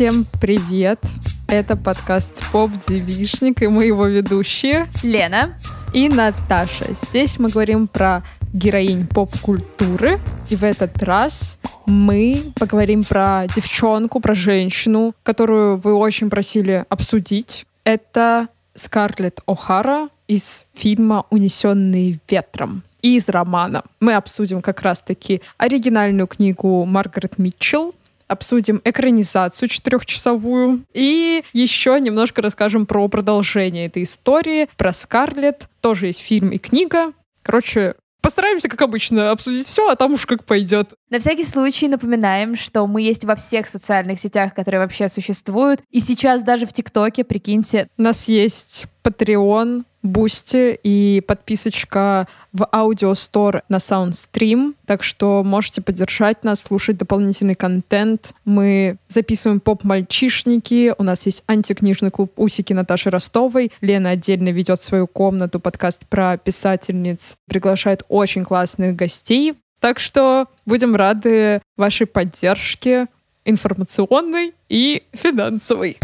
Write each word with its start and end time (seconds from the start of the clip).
Всем 0.00 0.24
привет! 0.40 0.98
Это 1.46 1.76
подкаст 1.76 2.32
«Поп 2.52 2.70
Девишник» 2.88 3.60
и 3.60 3.66
мы 3.66 3.84
его 3.84 4.06
ведущие 4.06 4.86
Лена 5.02 5.58
и 5.92 6.08
Наташа. 6.08 6.86
Здесь 7.10 7.38
мы 7.38 7.50
говорим 7.50 7.86
про 7.86 8.22
героинь 8.54 9.06
поп-культуры. 9.06 10.18
И 10.48 10.56
в 10.56 10.64
этот 10.64 11.02
раз 11.02 11.58
мы 11.84 12.50
поговорим 12.58 13.04
про 13.04 13.44
девчонку, 13.54 14.20
про 14.20 14.34
женщину, 14.34 15.14
которую 15.22 15.76
вы 15.76 15.92
очень 15.92 16.30
просили 16.30 16.86
обсудить. 16.88 17.66
Это 17.84 18.48
Скарлетт 18.74 19.42
О'Хара 19.46 20.08
из 20.26 20.64
фильма 20.72 21.26
«Унесенные 21.28 22.18
ветром» 22.26 22.84
и 23.02 23.16
из 23.16 23.28
романа. 23.28 23.82
Мы 24.00 24.14
обсудим 24.14 24.62
как 24.62 24.80
раз-таки 24.80 25.42
оригинальную 25.58 26.26
книгу 26.26 26.86
Маргарет 26.86 27.36
Митчелл, 27.36 27.94
обсудим 28.30 28.80
экранизацию 28.84 29.68
четырехчасовую 29.68 30.84
и 30.94 31.42
еще 31.52 31.98
немножко 32.00 32.42
расскажем 32.42 32.86
про 32.86 33.08
продолжение 33.08 33.86
этой 33.86 34.04
истории, 34.04 34.68
про 34.76 34.92
Скарлетт. 34.92 35.68
Тоже 35.80 36.06
есть 36.06 36.20
фильм 36.20 36.50
и 36.50 36.58
книга. 36.58 37.12
Короче, 37.42 37.94
Постараемся, 38.22 38.68
как 38.68 38.82
обычно, 38.82 39.30
обсудить 39.30 39.66
все, 39.66 39.88
а 39.88 39.96
там 39.96 40.12
уж 40.12 40.26
как 40.26 40.44
пойдет. 40.44 40.92
На 41.08 41.18
всякий 41.18 41.44
случай 41.44 41.88
напоминаем, 41.88 42.54
что 42.54 42.86
мы 42.86 43.00
есть 43.00 43.24
во 43.24 43.34
всех 43.34 43.66
социальных 43.66 44.20
сетях, 44.20 44.54
которые 44.54 44.80
вообще 44.80 45.08
существуют. 45.08 45.80
И 45.90 46.00
сейчас 46.00 46.42
даже 46.42 46.66
в 46.66 46.72
ТикТоке, 46.74 47.24
прикиньте. 47.24 47.88
У 47.96 48.02
нас 48.02 48.28
есть 48.28 48.84
Patreon, 49.02 49.84
Boosty 50.02 50.78
и 50.82 51.22
подписочка 51.26 52.26
в 52.52 52.66
аудиостор 52.72 53.62
на 53.68 53.76
Soundstream, 53.76 54.74
так 54.86 55.02
что 55.02 55.44
можете 55.44 55.82
поддержать 55.82 56.42
нас, 56.42 56.60
слушать 56.60 56.96
дополнительный 56.96 57.54
контент. 57.54 58.32
Мы 58.44 58.96
записываем 59.08 59.60
поп-мальчишники, 59.60 60.94
у 60.96 61.02
нас 61.02 61.26
есть 61.26 61.42
антикнижный 61.46 62.10
клуб 62.10 62.32
Усики 62.36 62.72
Наташи 62.72 63.10
Ростовой, 63.10 63.72
Лена 63.80 64.10
отдельно 64.10 64.48
ведет 64.48 64.80
свою 64.80 65.06
комнату, 65.06 65.60
подкаст 65.60 66.06
про 66.06 66.38
писательниц, 66.38 67.36
приглашает 67.46 68.02
очень 68.08 68.44
классных 68.44 68.96
гостей. 68.96 69.54
Так 69.80 69.98
что 69.98 70.46
будем 70.66 70.94
рады 70.94 71.62
вашей 71.76 72.06
поддержке 72.06 73.06
информационной 73.44 74.52
и 74.68 75.02
финансовой. 75.12 75.98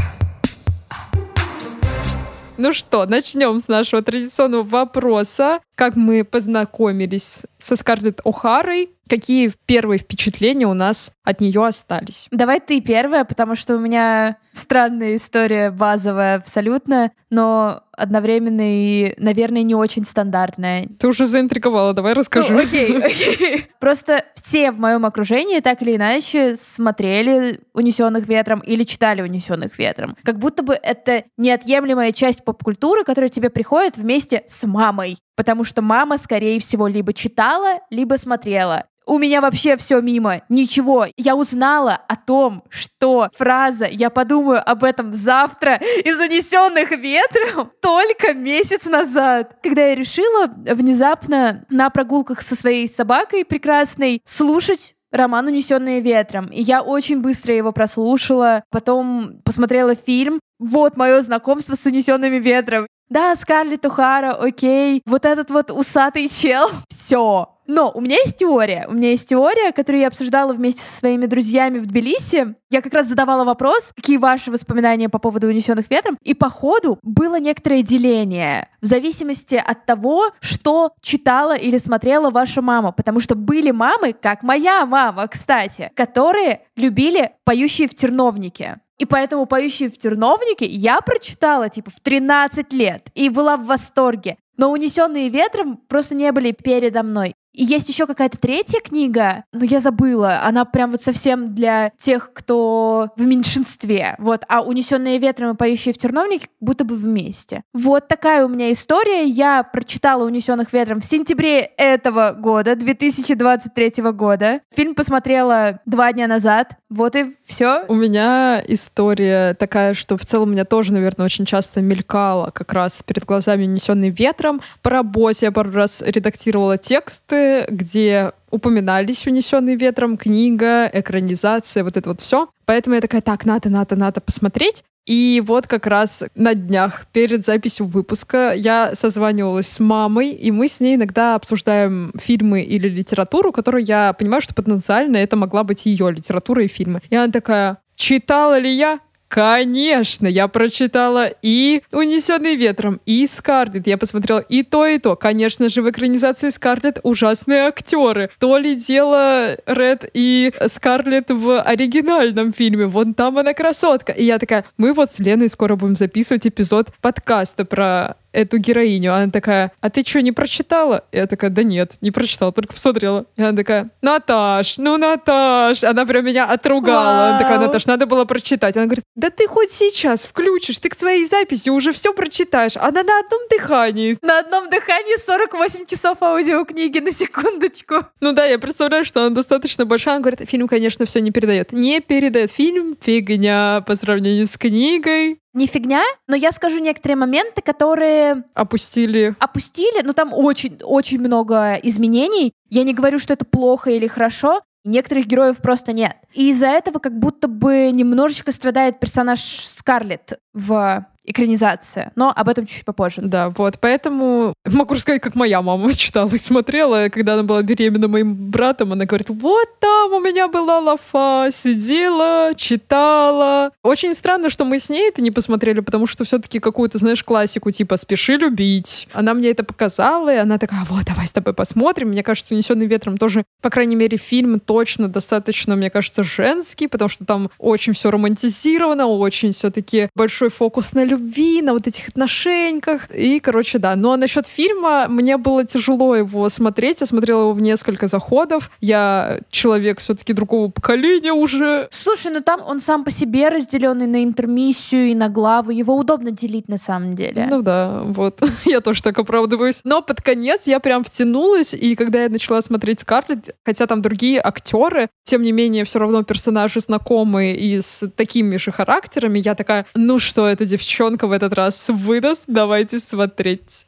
Ну 2.58 2.72
что, 2.72 3.04
начнем 3.04 3.60
с 3.60 3.68
нашего 3.68 4.02
традиционного 4.02 4.62
вопроса. 4.62 5.60
Как 5.76 5.94
мы 5.94 6.24
познакомились 6.24 7.42
со 7.58 7.76
Скарлетт 7.76 8.20
О'Харой? 8.24 8.88
Какие 9.10 9.52
первые 9.66 9.98
впечатления 9.98 10.66
у 10.66 10.72
нас 10.72 11.12
от 11.22 11.42
нее 11.42 11.64
остались? 11.64 12.26
Давай 12.30 12.60
ты 12.60 12.80
первая, 12.80 13.24
потому 13.24 13.54
что 13.54 13.76
у 13.76 13.78
меня 13.78 14.38
странная 14.52 15.16
история, 15.16 15.70
базовая 15.70 16.36
абсолютно, 16.36 17.12
но 17.28 17.82
одновременно 17.92 18.62
и, 18.64 19.14
наверное, 19.18 19.62
не 19.62 19.74
очень 19.74 20.04
стандартная. 20.04 20.88
Ты 20.98 21.08
уже 21.08 21.26
заинтриговала, 21.26 21.92
давай 21.92 22.14
расскажи. 22.14 22.52
Ну, 22.52 22.60
окей, 22.60 22.96
окей. 23.02 23.66
Просто 23.78 24.24
все 24.34 24.72
в 24.72 24.80
моем 24.80 25.04
окружении 25.04 25.60
так 25.60 25.82
или 25.82 25.96
иначе 25.96 26.54
смотрели 26.54 27.60
«Унесенных 27.74 28.26
ветром» 28.26 28.60
или 28.60 28.82
читали 28.84 29.20
«Унесенных 29.20 29.78
ветром». 29.78 30.16
Как 30.24 30.38
будто 30.38 30.62
бы 30.62 30.72
это 30.72 31.24
неотъемлемая 31.36 32.12
часть 32.12 32.44
поп-культуры, 32.44 33.04
которая 33.04 33.28
тебе 33.28 33.50
приходит 33.50 33.98
вместе 33.98 34.44
с 34.48 34.66
мамой. 34.66 35.18
Потому 35.36 35.62
что 35.64 35.82
мама, 35.82 36.18
скорее 36.18 36.58
всего, 36.60 36.88
либо 36.88 37.12
читала, 37.12 37.80
либо 37.90 38.16
смотрела 38.16 38.86
у 39.06 39.18
меня 39.18 39.40
вообще 39.40 39.76
все 39.76 40.00
мимо, 40.00 40.42
ничего. 40.48 41.06
Я 41.16 41.36
узнала 41.36 41.94
о 41.94 42.16
том, 42.16 42.64
что 42.68 43.30
фраза 43.36 43.86
«я 43.86 44.10
подумаю 44.10 44.60
об 44.68 44.82
этом 44.82 45.14
завтра» 45.14 45.76
из 46.04 46.20
«Унесенных 46.20 46.90
ветром» 46.90 47.70
только 47.80 48.34
месяц 48.34 48.84
назад, 48.86 49.58
когда 49.62 49.86
я 49.86 49.94
решила 49.94 50.48
внезапно 50.74 51.64
на 51.70 51.88
прогулках 51.90 52.42
со 52.42 52.56
своей 52.56 52.88
собакой 52.88 53.44
прекрасной 53.44 54.20
слушать 54.24 54.94
роман 55.12 55.46
«Унесенные 55.46 56.00
ветром». 56.00 56.46
И 56.46 56.60
я 56.60 56.82
очень 56.82 57.20
быстро 57.20 57.54
его 57.54 57.70
прослушала, 57.70 58.64
потом 58.70 59.40
посмотрела 59.44 59.94
фильм. 59.94 60.40
Вот 60.58 60.96
мое 60.96 61.22
знакомство 61.22 61.74
с 61.74 61.84
«Унесенными 61.86 62.38
ветром». 62.38 62.86
Да, 63.08 63.36
Скарлетт 63.36 63.84
О'Хара, 63.84 64.32
окей. 64.32 65.02
Вот 65.06 65.26
этот 65.26 65.50
вот 65.50 65.70
усатый 65.70 66.28
чел. 66.28 66.70
Все. 66.88 67.52
Но 67.68 67.90
у 67.92 68.00
меня 68.00 68.16
есть 68.16 68.36
теория. 68.36 68.86
У 68.88 68.94
меня 68.94 69.10
есть 69.10 69.28
теория, 69.28 69.72
которую 69.72 70.00
я 70.00 70.08
обсуждала 70.08 70.52
вместе 70.52 70.82
со 70.82 70.98
своими 70.98 71.26
друзьями 71.26 71.78
в 71.78 71.86
Тбилиси. 71.86 72.54
Я 72.70 72.80
как 72.80 72.94
раз 72.94 73.06
задавала 73.06 73.44
вопрос, 73.44 73.92
какие 73.94 74.16
ваши 74.18 74.50
воспоминания 74.50 75.08
по 75.08 75.18
поводу 75.18 75.48
«Унесенных 75.48 75.90
ветром», 75.90 76.16
и 76.22 76.34
по 76.34 76.48
ходу 76.48 76.98
было 77.02 77.40
некоторое 77.40 77.82
деление 77.82 78.68
в 78.80 78.86
зависимости 78.86 79.56
от 79.56 79.84
того, 79.84 80.30
что 80.40 80.92
читала 81.00 81.56
или 81.56 81.78
смотрела 81.78 82.30
ваша 82.30 82.62
мама. 82.62 82.92
Потому 82.92 83.20
что 83.20 83.34
были 83.34 83.72
мамы, 83.72 84.12
как 84.12 84.42
моя 84.42 84.86
мама, 84.86 85.26
кстати, 85.26 85.90
которые 85.94 86.62
любили 86.76 87.32
«Поющие 87.44 87.88
в 87.88 87.94
терновнике». 87.94 88.80
И 88.98 89.04
поэтому 89.04 89.46
«Поющие 89.46 89.90
в 89.90 89.98
терновнике» 89.98 90.64
я 90.66 91.00
прочитала, 91.00 91.68
типа, 91.68 91.90
в 91.90 92.00
13 92.00 92.72
лет 92.72 93.08
и 93.14 93.28
была 93.28 93.56
в 93.56 93.66
восторге. 93.66 94.38
Но 94.56 94.70
«Унесенные 94.70 95.28
ветром» 95.28 95.76
просто 95.76 96.14
не 96.14 96.32
были 96.32 96.52
передо 96.52 97.02
мной. 97.02 97.34
И 97.56 97.64
есть 97.64 97.88
еще 97.88 98.06
какая-то 98.06 98.36
третья 98.36 98.80
книга, 98.80 99.44
но 99.52 99.64
я 99.64 99.80
забыла. 99.80 100.42
Она 100.42 100.66
прям 100.66 100.90
вот 100.90 101.02
совсем 101.02 101.54
для 101.54 101.90
тех, 101.98 102.30
кто 102.34 103.08
в 103.16 103.24
меньшинстве. 103.24 104.14
Вот. 104.18 104.42
А 104.48 104.60
«Унесенные 104.60 105.18
ветром» 105.18 105.54
и 105.54 105.56
«Поющие 105.56 105.94
в 105.94 105.98
терновнике» 105.98 106.48
будто 106.60 106.84
бы 106.84 106.94
вместе. 106.94 107.62
Вот 107.72 108.08
такая 108.08 108.44
у 108.44 108.48
меня 108.48 108.70
история. 108.72 109.24
Я 109.24 109.62
прочитала 109.62 110.24
«Унесенных 110.24 110.72
ветром» 110.74 111.00
в 111.00 111.06
сентябре 111.06 111.60
этого 111.60 112.32
года, 112.32 112.76
2023 112.76 114.02
года. 114.12 114.60
Фильм 114.74 114.94
посмотрела 114.94 115.80
два 115.86 116.12
дня 116.12 116.26
назад. 116.26 116.76
Вот 116.90 117.16
и 117.16 117.34
все. 117.46 117.84
У 117.88 117.94
меня 117.94 118.62
история 118.68 119.54
такая, 119.54 119.94
что 119.94 120.18
в 120.18 120.26
целом 120.26 120.50
у 120.50 120.52
меня 120.52 120.66
тоже, 120.66 120.92
наверное, 120.92 121.24
очень 121.24 121.46
часто 121.46 121.80
мелькала 121.80 122.50
как 122.50 122.74
раз 122.74 123.02
перед 123.02 123.24
глазами 123.24 123.64
«Унесенный 123.64 124.10
ветром». 124.10 124.60
По 124.82 124.90
работе 124.90 125.46
я 125.46 125.52
пару 125.52 125.72
раз 125.72 126.02
редактировала 126.02 126.76
тексты, 126.76 127.45
где 127.68 128.32
упоминались 128.50 129.26
«Унесенный 129.26 129.76
ветром», 129.76 130.16
книга, 130.16 130.90
экранизация, 130.92 131.84
вот 131.84 131.96
это 131.96 132.08
вот 132.10 132.20
все. 132.20 132.48
Поэтому 132.64 132.94
я 132.94 133.00
такая, 133.00 133.20
так, 133.20 133.44
надо, 133.44 133.68
надо, 133.68 133.96
надо 133.96 134.20
посмотреть. 134.20 134.84
И 135.06 135.40
вот 135.46 135.68
как 135.68 135.86
раз 135.86 136.24
на 136.34 136.54
днях 136.54 137.06
перед 137.12 137.44
записью 137.44 137.86
выпуска 137.86 138.52
я 138.52 138.92
созванивалась 138.94 139.68
с 139.68 139.78
мамой, 139.78 140.30
и 140.30 140.50
мы 140.50 140.66
с 140.66 140.80
ней 140.80 140.96
иногда 140.96 141.36
обсуждаем 141.36 142.12
фильмы 142.18 142.62
или 142.62 142.88
литературу, 142.88 143.52
которую 143.52 143.84
я 143.84 144.12
понимаю, 144.14 144.42
что 144.42 144.54
потенциально 144.54 145.16
это 145.16 145.36
могла 145.36 145.62
быть 145.62 145.86
ее 145.86 146.10
литература 146.10 146.64
и 146.64 146.68
фильмы. 146.68 147.00
И 147.08 147.14
она 147.14 147.32
такая, 147.32 147.78
читала 147.94 148.58
ли 148.58 148.70
я? 148.70 148.98
Конечно, 149.28 150.26
я 150.26 150.48
прочитала 150.48 151.30
и 151.42 151.82
«Унесенный 151.92 152.54
ветром», 152.54 153.00
и 153.06 153.26
«Скарлетт». 153.26 153.86
Я 153.86 153.98
посмотрела 153.98 154.38
и 154.38 154.62
то, 154.62 154.86
и 154.86 154.98
то. 154.98 155.16
Конечно 155.16 155.68
же, 155.68 155.82
в 155.82 155.90
экранизации 155.90 156.50
«Скарлетт» 156.50 157.00
ужасные 157.02 157.62
актеры. 157.62 158.30
То 158.38 158.56
ли 158.56 158.76
дело 158.76 159.56
Ред 159.66 160.08
и 160.14 160.52
Скарлетт 160.68 161.30
в 161.30 161.60
оригинальном 161.60 162.52
фильме. 162.52 162.86
Вон 162.86 163.14
там 163.14 163.38
она 163.38 163.52
красотка. 163.52 164.12
И 164.12 164.24
я 164.24 164.38
такая, 164.38 164.64
мы 164.78 164.92
вот 164.92 165.10
с 165.10 165.18
Леной 165.18 165.48
скоро 165.48 165.76
будем 165.76 165.96
записывать 165.96 166.46
эпизод 166.46 166.90
подкаста 167.00 167.64
про 167.64 168.16
эту 168.36 168.58
героиню. 168.58 169.14
Она 169.14 169.30
такая, 169.30 169.72
а 169.80 169.88
ты 169.88 170.02
что, 170.06 170.20
не 170.20 170.32
прочитала? 170.32 171.04
Я 171.10 171.26
такая, 171.26 171.50
да 171.50 171.62
нет, 171.62 171.94
не 172.02 172.10
прочитала, 172.10 172.52
только 172.52 172.74
посмотрела. 172.74 173.24
И 173.36 173.42
она 173.42 173.56
такая, 173.56 173.90
Наташ, 174.02 174.76
ну 174.78 174.98
Наташ. 174.98 175.82
Она 175.82 176.04
прям 176.04 176.24
меня 176.24 176.44
отругала. 176.44 177.28
Она 177.28 177.38
такая, 177.38 177.58
Наташ, 177.58 177.86
надо 177.86 178.06
было 178.06 178.24
прочитать. 178.26 178.76
Она 178.76 178.86
говорит, 178.86 179.04
да 179.14 179.30
ты 179.30 179.48
хоть 179.48 179.70
сейчас 179.70 180.26
включишь, 180.26 180.78
ты 180.78 180.90
к 180.90 180.94
своей 180.94 181.24
записи 181.24 181.70
уже 181.70 181.92
все 181.92 182.12
прочитаешь. 182.12 182.76
Она 182.76 183.02
на 183.02 183.20
одном 183.20 183.40
дыхании. 183.50 184.18
На 184.20 184.40
одном 184.40 184.68
дыхании 184.68 185.16
48 185.16 185.86
часов 185.86 186.22
аудиокниги 186.22 186.98
на 186.98 187.12
секундочку. 187.12 188.06
Ну 188.20 188.32
да, 188.32 188.44
я 188.44 188.58
представляю, 188.58 189.04
что 189.04 189.24
она 189.24 189.34
достаточно 189.34 189.86
большая. 189.86 190.16
Она 190.16 190.22
говорит, 190.22 190.48
фильм, 190.48 190.68
конечно, 190.68 191.06
все 191.06 191.20
не 191.20 191.30
передает. 191.30 191.72
Не 191.72 192.00
передает. 192.00 192.50
Фильм 192.50 192.96
фигня 193.00 193.82
по 193.86 193.96
сравнению 193.96 194.46
с 194.46 194.58
книгой 194.58 195.38
не 195.56 195.66
фигня, 195.66 196.04
но 196.28 196.36
я 196.36 196.52
скажу 196.52 196.78
некоторые 196.78 197.16
моменты, 197.16 197.62
которые... 197.62 198.44
Опустили. 198.54 199.34
Опустили, 199.40 200.02
но 200.02 200.12
там 200.12 200.32
очень-очень 200.32 201.18
много 201.18 201.74
изменений. 201.82 202.52
Я 202.68 202.84
не 202.84 202.94
говорю, 202.94 203.18
что 203.18 203.32
это 203.32 203.44
плохо 203.44 203.90
или 203.90 204.06
хорошо, 204.06 204.60
Некоторых 204.86 205.26
героев 205.26 205.58
просто 205.58 205.92
нет. 205.92 206.14
И 206.32 206.50
из-за 206.50 206.68
этого 206.68 207.00
как 207.00 207.18
будто 207.18 207.48
бы 207.48 207.90
немножечко 207.92 208.52
страдает 208.52 209.00
персонаж 209.00 209.40
Скарлетт. 209.40 210.38
В 210.56 211.06
экранизация. 211.26 212.12
Но 212.14 212.32
об 212.34 212.48
этом 212.48 212.66
чуть 212.66 212.84
попозже. 212.84 213.20
Да, 213.22 213.50
вот. 213.50 213.78
Поэтому 213.80 214.54
могу 214.64 214.94
рассказать, 214.94 215.20
как 215.20 215.34
моя 215.34 215.60
мама 215.60 215.92
читала 215.94 216.30
и 216.32 216.38
смотрела, 216.38 217.08
когда 217.08 217.34
она 217.34 217.42
была 217.42 217.62
беременна 217.62 218.08
моим 218.08 218.34
братом. 218.34 218.92
Она 218.92 219.04
говорит, 219.04 219.28
вот 219.28 219.68
там 219.80 220.12
у 220.12 220.20
меня 220.20 220.48
была 220.48 220.78
лафа, 220.78 221.50
сидела, 221.62 222.52
читала. 222.56 223.72
Очень 223.82 224.14
странно, 224.14 224.50
что 224.50 224.64
мы 224.64 224.78
с 224.78 224.88
ней 224.88 225.08
это 225.08 225.20
не 225.20 225.30
посмотрели, 225.30 225.80
потому 225.80 226.06
что 226.06 226.24
все-таки 226.24 226.60
какую-то, 226.60 226.98
знаешь, 226.98 227.22
классику 227.24 227.70
типа 227.70 227.96
«Спеши 227.96 228.36
любить». 228.36 229.08
Она 229.12 229.34
мне 229.34 229.50
это 229.50 229.64
показала, 229.64 230.32
и 230.32 230.38
она 230.38 230.58
такая, 230.58 230.84
вот, 230.88 231.04
давай 231.04 231.26
с 231.26 231.32
тобой 231.32 231.54
посмотрим. 231.54 232.08
Мне 232.08 232.22
кажется, 232.22 232.54
«Унесенный 232.54 232.86
ветром» 232.86 233.18
тоже, 233.18 233.44
по 233.60 233.70
крайней 233.70 233.96
мере, 233.96 234.16
фильм 234.16 234.60
точно 234.60 235.08
достаточно, 235.08 235.74
мне 235.74 235.90
кажется, 235.90 236.22
женский, 236.22 236.86
потому 236.86 237.08
что 237.08 237.24
там 237.24 237.50
очень 237.58 237.92
все 237.92 238.10
романтизировано, 238.10 239.06
очень 239.06 239.52
все-таки 239.52 240.08
большой 240.14 240.45
фокус 240.50 240.92
на 240.92 241.04
любви 241.04 241.62
на 241.62 241.72
вот 241.72 241.86
этих 241.86 242.08
отношениях. 242.08 243.10
И, 243.14 243.40
короче, 243.40 243.78
да. 243.78 243.96
Ну, 243.96 244.12
а 244.12 244.16
насчет 244.16 244.46
фильма, 244.46 245.06
мне 245.08 245.36
было 245.36 245.64
тяжело 245.64 246.14
его 246.14 246.48
смотреть. 246.48 247.00
Я 247.00 247.06
смотрела 247.06 247.42
его 247.42 247.52
в 247.52 247.60
несколько 247.60 248.06
заходов. 248.06 248.70
Я 248.80 249.40
человек 249.50 250.00
все-таки 250.00 250.32
другого 250.32 250.70
поколения 250.70 251.32
уже. 251.32 251.88
Слушай, 251.90 252.32
ну 252.32 252.40
там 252.40 252.60
он 252.66 252.80
сам 252.80 253.04
по 253.04 253.10
себе 253.10 253.48
разделенный 253.48 254.06
на 254.06 254.22
интермиссию 254.24 255.08
и 255.08 255.14
на 255.14 255.28
главу. 255.28 255.70
Его 255.70 255.96
удобно 255.96 256.30
делить 256.30 256.68
на 256.68 256.78
самом 256.78 257.14
деле. 257.14 257.48
Ну 257.50 257.62
да, 257.62 258.02
вот. 258.04 258.40
я 258.64 258.80
тоже 258.80 259.02
так 259.02 259.18
оправдываюсь. 259.18 259.80
Но 259.84 260.02
под 260.02 260.20
конец 260.20 260.62
я 260.66 260.80
прям 260.80 261.04
втянулась, 261.04 261.74
и 261.74 261.94
когда 261.94 262.22
я 262.22 262.28
начала 262.28 262.60
смотреть 262.62 263.00
Скарлетт, 263.00 263.54
хотя 263.64 263.86
там 263.86 264.02
другие 264.02 264.40
актеры, 264.42 265.08
тем 265.24 265.42
не 265.42 265.52
менее, 265.52 265.84
все 265.84 265.98
равно 265.98 266.22
персонажи 266.22 266.80
знакомые 266.80 267.56
и 267.56 267.80
с 267.80 268.08
такими 268.16 268.56
же 268.56 268.72
характерами, 268.72 269.38
я 269.38 269.54
такая, 269.54 269.86
ну 269.94 270.18
что, 270.18 270.35
эта 270.44 270.66
девчонка 270.66 271.06
девчонка 271.06 271.26
в 271.26 271.32
этот 271.32 271.52
раз 271.52 271.84
выдаст. 271.88 272.44
Давайте 272.46 272.98
смотреть. 272.98 273.86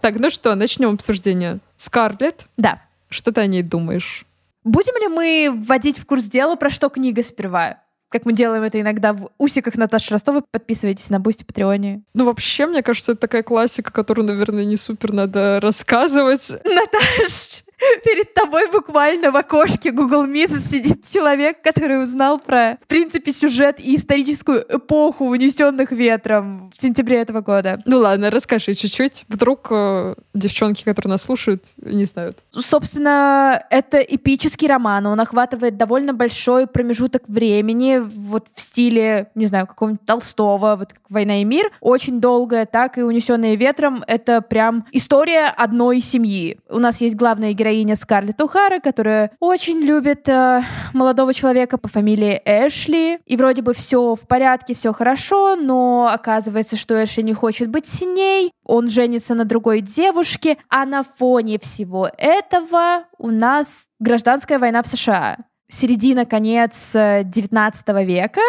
Так, 0.00 0.16
ну 0.16 0.30
что, 0.30 0.54
начнем 0.54 0.94
обсуждение. 0.94 1.60
Скарлетт? 1.76 2.46
Да. 2.56 2.82
Что 3.08 3.32
ты 3.32 3.40
о 3.40 3.46
ней 3.46 3.62
думаешь? 3.62 4.26
Будем 4.64 4.96
ли 4.96 5.08
мы 5.08 5.62
вводить 5.64 5.98
в 5.98 6.06
курс 6.06 6.24
дела, 6.24 6.56
про 6.56 6.70
что 6.70 6.88
книга 6.88 7.22
сперва? 7.22 7.78
как 8.10 8.26
мы 8.26 8.32
делаем 8.32 8.62
это 8.62 8.80
иногда 8.80 9.12
в 9.12 9.30
усиках 9.38 9.74
Наташи 9.74 10.12
Ростовой. 10.12 10.42
Подписывайтесь 10.48 11.10
на 11.10 11.18
Boosty, 11.18 11.42
Patreon 11.42 11.85
'е. 11.85 12.04
Ну, 12.14 12.26
вообще, 12.26 12.64
мне 12.66 12.80
кажется, 12.80 13.10
это 13.10 13.22
такая 13.22 13.42
классика, 13.42 13.90
которую, 13.92 14.24
наверное, 14.28 14.64
не 14.64 14.76
супер 14.76 15.12
надо 15.12 15.58
рассказывать. 15.60 16.48
Наташ, 16.64 17.63
перед 18.04 18.34
тобой 18.34 18.70
буквально 18.70 19.30
в 19.30 19.36
окошке 19.36 19.90
Google 19.90 20.26
Meet 20.26 20.58
сидит 20.58 21.08
человек, 21.10 21.62
который 21.62 22.02
узнал 22.02 22.38
про, 22.38 22.78
в 22.82 22.86
принципе, 22.86 23.32
сюжет 23.32 23.80
и 23.80 23.96
историческую 23.96 24.64
эпоху 24.68 25.26
унесенных 25.26 25.92
ветром 25.92 26.70
в 26.74 26.80
сентябре 26.80 27.18
этого 27.18 27.40
года. 27.40 27.80
Ну 27.84 27.98
ладно, 27.98 28.30
расскажи 28.30 28.74
чуть-чуть. 28.74 29.24
Вдруг 29.28 29.68
э, 29.70 30.14
девчонки, 30.34 30.84
которые 30.84 31.12
нас 31.12 31.22
слушают, 31.22 31.64
не 31.78 32.04
знают. 32.04 32.38
Собственно, 32.52 33.64
это 33.70 33.98
эпический 33.98 34.68
роман. 34.68 35.06
Он 35.06 35.20
охватывает 35.20 35.76
довольно 35.76 36.12
большой 36.12 36.66
промежуток 36.66 37.22
времени, 37.28 37.98
вот 37.98 38.46
в 38.54 38.60
стиле, 38.60 39.30
не 39.34 39.46
знаю, 39.46 39.66
какого-нибудь 39.66 40.04
Толстого, 40.06 40.76
вот 40.76 40.92
как 40.92 41.02
«Война 41.08 41.40
и 41.40 41.44
мир». 41.44 41.70
Очень 41.80 42.20
долгая, 42.20 42.66
так 42.66 42.98
и 42.98 43.02
«Унесенные 43.02 43.56
ветром»— 43.56 44.04
это 44.06 44.40
прям 44.40 44.86
история 44.92 45.46
одной 45.46 46.00
семьи. 46.00 46.58
У 46.68 46.78
нас 46.78 47.00
есть 47.00 47.14
главная 47.14 47.52
героиня 47.52 47.73
героиня 47.74 47.96
Скарлетт 47.96 48.40
Ухара, 48.40 48.78
которая 48.78 49.32
очень 49.40 49.78
любит 49.80 50.28
э, 50.28 50.62
молодого 50.92 51.34
человека 51.34 51.76
по 51.76 51.88
фамилии 51.88 52.40
Эшли. 52.44 53.18
И 53.26 53.36
вроде 53.36 53.62
бы 53.62 53.74
все 53.74 54.14
в 54.14 54.28
порядке, 54.28 54.74
все 54.74 54.92
хорошо, 54.92 55.56
но 55.56 56.08
оказывается, 56.12 56.76
что 56.76 57.02
Эшли 57.02 57.22
не 57.22 57.34
хочет 57.34 57.68
быть 57.68 57.86
с 57.86 58.02
ней. 58.02 58.52
Он 58.64 58.88
женится 58.88 59.34
на 59.34 59.44
другой 59.44 59.80
девушке, 59.80 60.56
а 60.68 60.86
на 60.86 61.02
фоне 61.02 61.58
всего 61.58 62.08
этого 62.16 63.04
у 63.18 63.30
нас 63.30 63.86
гражданская 63.98 64.58
война 64.58 64.82
в 64.82 64.86
США. 64.86 65.38
Середина, 65.68 66.26
конец 66.26 66.92
19 66.92 67.84
э, 67.88 68.04
века, 68.04 68.42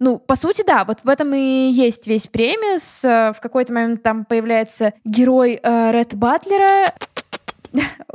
ну, 0.00 0.18
по 0.18 0.34
сути, 0.34 0.64
да, 0.66 0.86
вот 0.86 1.00
в 1.04 1.08
этом 1.10 1.34
и 1.34 1.70
есть 1.70 2.06
весь 2.06 2.26
премис. 2.26 3.04
Э, 3.04 3.32
в 3.36 3.40
какой-то 3.40 3.74
момент 3.74 4.02
там 4.02 4.24
появляется 4.24 4.94
герой 5.04 5.60
э, 5.62 5.92
Ред 5.92 6.14
Батлера. 6.14 6.94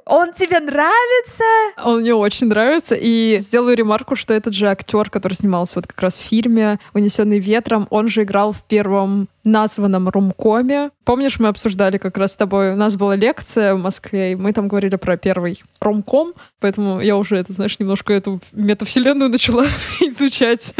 Он 0.06 0.34
тебе 0.34 0.60
нравится? 0.60 1.44
Он 1.84 2.02
мне 2.02 2.13
очень 2.13 2.48
нравится. 2.48 2.96
И 2.96 3.40
сделаю 3.40 3.75
ремарку, 3.75 4.16
что 4.16 4.34
этот 4.34 4.54
же 4.54 4.68
актер, 4.68 5.10
который 5.10 5.34
снимался 5.34 5.75
вот 5.75 5.88
как 5.88 6.00
раз 6.02 6.16
в 6.18 6.22
фильме 6.22 6.80
«Унесенный 6.94 7.40
ветром», 7.40 7.88
он 7.90 8.07
же 8.07 8.24
играл 8.24 8.52
в 8.52 8.63
первом 8.63 9.28
названном 9.44 10.10
румкоме. 10.10 10.92
Помнишь, 11.06 11.40
мы 11.40 11.48
обсуждали 11.48 11.98
как 11.98 12.18
раз 12.18 12.34
с 12.34 12.36
тобой, 12.36 12.74
у 12.74 12.75
нас 12.75 12.96
была 12.98 13.16
лекция 13.16 13.75
в 13.75 13.80
Москве, 13.80 14.34
и 14.34 14.36
мы 14.36 14.54
там 14.54 14.68
говорили 14.68 14.96
про 14.96 15.18
первый 15.18 15.62
румком, 15.80 16.34
поэтому 16.60 17.00
я 17.00 17.16
уже, 17.16 17.38
это, 17.38 17.54
знаешь, 17.54 17.80
немножко 17.80 18.13
эту 18.13 18.42
метавселенную 18.51 19.30
начала 19.30 19.66
изучать. 20.01 20.74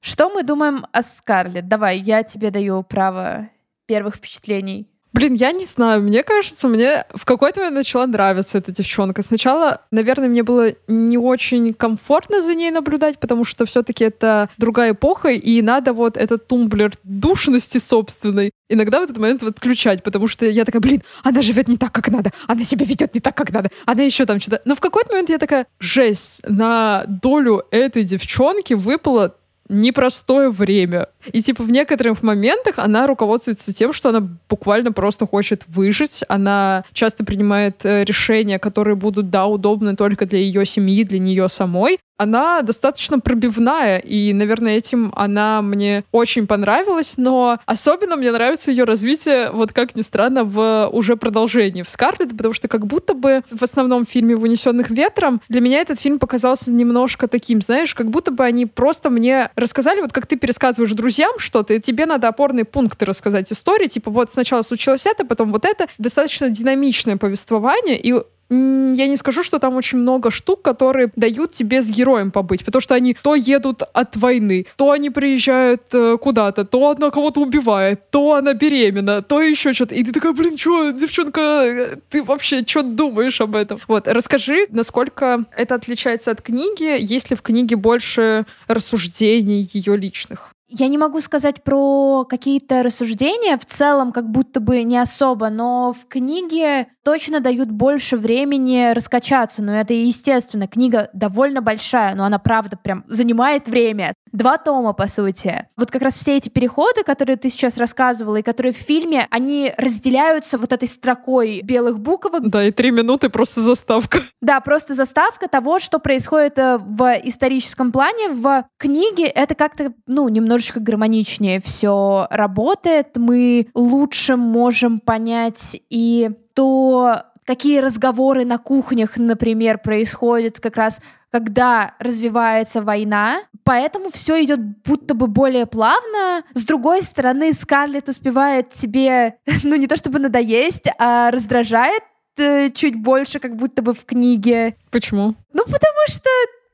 Что 0.00 0.30
мы 0.30 0.42
думаем 0.42 0.86
о 0.92 1.02
Скарлетт? 1.02 1.68
Давай, 1.68 1.98
я 1.98 2.24
тебе 2.24 2.50
даю 2.50 2.82
право 2.82 3.48
первых 3.86 4.16
впечатлений. 4.16 4.91
Блин, 5.12 5.34
я 5.34 5.52
не 5.52 5.66
знаю, 5.66 6.00
мне 6.02 6.22
кажется, 6.22 6.68
мне 6.68 7.04
в 7.14 7.26
какой-то 7.26 7.60
момент 7.60 7.76
начала 7.76 8.06
нравиться 8.06 8.58
эта 8.58 8.72
девчонка. 8.72 9.22
Сначала, 9.22 9.82
наверное, 9.90 10.28
мне 10.28 10.42
было 10.42 10.72
не 10.88 11.18
очень 11.18 11.74
комфортно 11.74 12.40
за 12.40 12.54
ней 12.54 12.70
наблюдать, 12.70 13.18
потому 13.18 13.44
что 13.44 13.66
все-таки 13.66 14.04
это 14.04 14.48
другая 14.56 14.92
эпоха, 14.92 15.28
и 15.28 15.60
надо 15.60 15.92
вот 15.92 16.16
этот 16.16 16.46
тумблер 16.46 16.92
душности 17.04 17.76
собственной 17.76 18.52
иногда 18.72 19.00
в 19.00 19.02
этот 19.02 19.18
момент 19.18 19.42
отключать, 19.42 20.02
потому 20.02 20.28
что 20.28 20.46
я 20.46 20.64
такая, 20.64 20.80
блин, 20.80 21.02
она 21.22 21.42
живет 21.42 21.68
не 21.68 21.76
так, 21.76 21.92
как 21.92 22.08
надо, 22.08 22.30
она 22.46 22.64
себя 22.64 22.86
ведет 22.86 23.14
не 23.14 23.20
так, 23.20 23.36
как 23.36 23.52
надо, 23.52 23.70
она 23.84 24.02
еще 24.02 24.24
там 24.24 24.40
что-то. 24.40 24.62
Но 24.64 24.74
в 24.74 24.80
какой-то 24.80 25.10
момент 25.10 25.28
я 25.28 25.38
такая, 25.38 25.66
жесть, 25.78 26.40
на 26.44 27.04
долю 27.06 27.64
этой 27.70 28.04
девчонки 28.04 28.72
выпало 28.74 29.36
непростое 29.72 30.50
время. 30.50 31.08
И 31.32 31.42
типа 31.42 31.62
в 31.62 31.70
некоторых 31.70 32.22
моментах 32.22 32.78
она 32.78 33.06
руководствуется 33.06 33.74
тем, 33.74 33.92
что 33.92 34.10
она 34.10 34.28
буквально 34.48 34.92
просто 34.92 35.26
хочет 35.26 35.64
выжить. 35.66 36.22
Она 36.28 36.84
часто 36.92 37.24
принимает 37.24 37.84
э, 37.84 38.04
решения, 38.04 38.58
которые 38.58 38.96
будут, 38.96 39.30
да, 39.30 39.46
удобны 39.46 39.96
только 39.96 40.26
для 40.26 40.38
ее 40.38 40.66
семьи, 40.66 41.04
для 41.04 41.18
нее 41.18 41.48
самой 41.48 41.98
она 42.16 42.62
достаточно 42.62 43.18
пробивная, 43.18 43.98
и, 43.98 44.32
наверное, 44.32 44.76
этим 44.76 45.12
она 45.16 45.62
мне 45.62 46.04
очень 46.12 46.46
понравилась, 46.46 47.14
но 47.16 47.58
особенно 47.66 48.16
мне 48.16 48.30
нравится 48.30 48.70
ее 48.70 48.84
развитие, 48.84 49.50
вот 49.50 49.72
как 49.72 49.96
ни 49.96 50.02
странно, 50.02 50.44
в 50.44 50.88
уже 50.92 51.16
продолжении 51.16 51.82
в 51.82 51.90
Скарлетт, 51.90 52.36
потому 52.36 52.54
что 52.54 52.68
как 52.68 52.86
будто 52.86 53.14
бы 53.14 53.42
в 53.50 53.62
основном 53.62 54.06
фильме 54.06 54.36
«В 54.36 54.42
унесенных 54.42 54.90
ветром» 54.90 55.40
для 55.48 55.60
меня 55.60 55.80
этот 55.80 56.00
фильм 56.00 56.18
показался 56.18 56.70
немножко 56.70 57.28
таким, 57.28 57.60
знаешь, 57.62 57.94
как 57.94 58.10
будто 58.10 58.30
бы 58.30 58.44
они 58.44 58.66
просто 58.66 59.10
мне 59.10 59.50
рассказали, 59.56 60.00
вот 60.00 60.12
как 60.12 60.26
ты 60.26 60.36
пересказываешь 60.36 60.92
друзьям 60.92 61.38
что-то, 61.38 61.74
и 61.74 61.80
тебе 61.80 62.06
надо 62.06 62.28
опорные 62.28 62.64
пункты 62.64 63.04
рассказать 63.04 63.50
истории, 63.52 63.88
типа 63.88 64.10
вот 64.10 64.30
сначала 64.30 64.62
случилось 64.62 65.06
это, 65.06 65.24
потом 65.24 65.52
вот 65.52 65.64
это, 65.64 65.86
достаточно 65.98 66.50
динамичное 66.50 67.16
повествование, 67.16 67.98
и 67.98 68.14
я 68.52 69.06
не 69.06 69.16
скажу, 69.16 69.42
что 69.42 69.58
там 69.58 69.76
очень 69.76 69.98
много 69.98 70.30
штук, 70.30 70.62
которые 70.62 71.10
дают 71.16 71.52
тебе 71.52 71.82
с 71.82 71.90
героем 71.90 72.30
побыть, 72.30 72.64
потому 72.64 72.80
что 72.80 72.94
они 72.94 73.14
то 73.14 73.34
едут 73.34 73.82
от 73.92 74.16
войны, 74.16 74.66
то 74.76 74.90
они 74.90 75.10
приезжают 75.10 75.82
э, 75.92 76.18
куда-то, 76.20 76.64
то 76.64 76.90
она 76.90 77.10
кого-то 77.10 77.40
убивает, 77.40 78.10
то 78.10 78.34
она 78.34 78.54
беременна, 78.54 79.22
то 79.22 79.40
еще 79.40 79.72
что-то. 79.72 79.94
И 79.94 80.04
ты 80.04 80.12
такая, 80.12 80.32
блин, 80.32 80.58
что, 80.58 80.90
девчонка, 80.90 81.98
ты 82.10 82.22
вообще 82.22 82.64
что 82.66 82.82
думаешь 82.82 83.40
об 83.40 83.56
этом? 83.56 83.80
Вот, 83.88 84.06
расскажи, 84.06 84.66
насколько 84.70 85.44
это 85.56 85.74
отличается 85.74 86.30
от 86.30 86.42
книги, 86.42 86.96
есть 87.00 87.30
ли 87.30 87.36
в 87.36 87.42
книге 87.42 87.76
больше 87.76 88.46
рассуждений 88.68 89.68
ее 89.72 89.96
личных? 89.96 90.52
Я 90.74 90.88
не 90.88 90.96
могу 90.96 91.20
сказать 91.20 91.62
про 91.62 92.24
какие-то 92.24 92.82
рассуждения, 92.82 93.58
в 93.58 93.66
целом 93.66 94.10
как 94.10 94.30
будто 94.30 94.58
бы 94.58 94.82
не 94.84 94.96
особо, 94.96 95.50
но 95.50 95.92
в 95.92 96.08
книге 96.08 96.88
точно 97.04 97.40
дают 97.40 97.70
больше 97.70 98.16
времени 98.16 98.92
раскачаться, 98.92 99.62
но 99.62 99.74
это 99.74 99.94
естественно. 99.94 100.68
Книга 100.68 101.10
довольно 101.12 101.60
большая, 101.60 102.14
но 102.14 102.24
она 102.24 102.38
правда 102.38 102.76
прям 102.76 103.04
занимает 103.08 103.68
время. 103.68 104.14
Два 104.32 104.56
тома, 104.56 104.94
по 104.94 105.08
сути. 105.08 105.66
Вот 105.76 105.90
как 105.90 106.02
раз 106.02 106.14
все 106.14 106.36
эти 106.36 106.48
переходы, 106.48 107.02
которые 107.02 107.36
ты 107.36 107.50
сейчас 107.50 107.76
рассказывала, 107.76 108.36
и 108.36 108.42
которые 108.42 108.72
в 108.72 108.76
фильме, 108.76 109.26
они 109.30 109.74
разделяются 109.76 110.56
вот 110.56 110.72
этой 110.72 110.88
строкой 110.88 111.60
белых 111.62 112.00
буквок. 112.00 112.48
Да, 112.48 112.64
и 112.64 112.70
три 112.70 112.90
минуты 112.90 113.28
просто 113.28 113.60
заставка. 113.60 114.20
Да, 114.40 114.60
просто 114.60 114.94
заставка 114.94 115.48
того, 115.48 115.78
что 115.78 115.98
происходит 115.98 116.58
э, 116.58 116.78
в 116.78 117.20
историческом 117.24 117.92
плане. 117.92 118.30
В 118.30 118.64
книге 118.78 119.26
это 119.26 119.54
как-то, 119.54 119.92
ну, 120.06 120.28
немножечко 120.28 120.80
гармоничнее 120.80 121.60
все 121.60 122.26
работает. 122.30 123.16
Мы 123.16 123.68
лучше 123.74 124.36
можем 124.36 124.98
понять 124.98 125.80
и 125.90 126.30
то, 126.54 127.24
какие 127.44 127.78
разговоры 127.78 128.44
на 128.44 128.58
кухнях, 128.58 129.16
например, 129.16 129.78
происходят 129.78 130.60
как 130.60 130.76
раз 130.76 131.00
когда 131.32 131.94
развивается 131.98 132.82
война, 132.82 133.44
поэтому 133.64 134.10
все 134.12 134.44
идет 134.44 134.60
будто 134.84 135.14
бы 135.14 135.28
более 135.28 135.64
плавно. 135.64 136.44
С 136.52 136.64
другой 136.64 137.00
стороны, 137.00 137.54
Скарлетт 137.54 138.10
успевает 138.10 138.70
тебе, 138.70 139.36
ну 139.64 139.74
не 139.76 139.86
то 139.86 139.96
чтобы 139.96 140.18
надоесть, 140.18 140.88
а 140.98 141.30
раздражает 141.30 142.02
э, 142.36 142.68
чуть 142.70 142.96
больше, 142.96 143.38
как 143.38 143.56
будто 143.56 143.80
бы 143.80 143.94
в 143.94 144.04
книге. 144.04 144.76
Почему? 144.90 145.34
Ну, 145.54 145.64
потому 145.64 146.06
что 146.06 146.28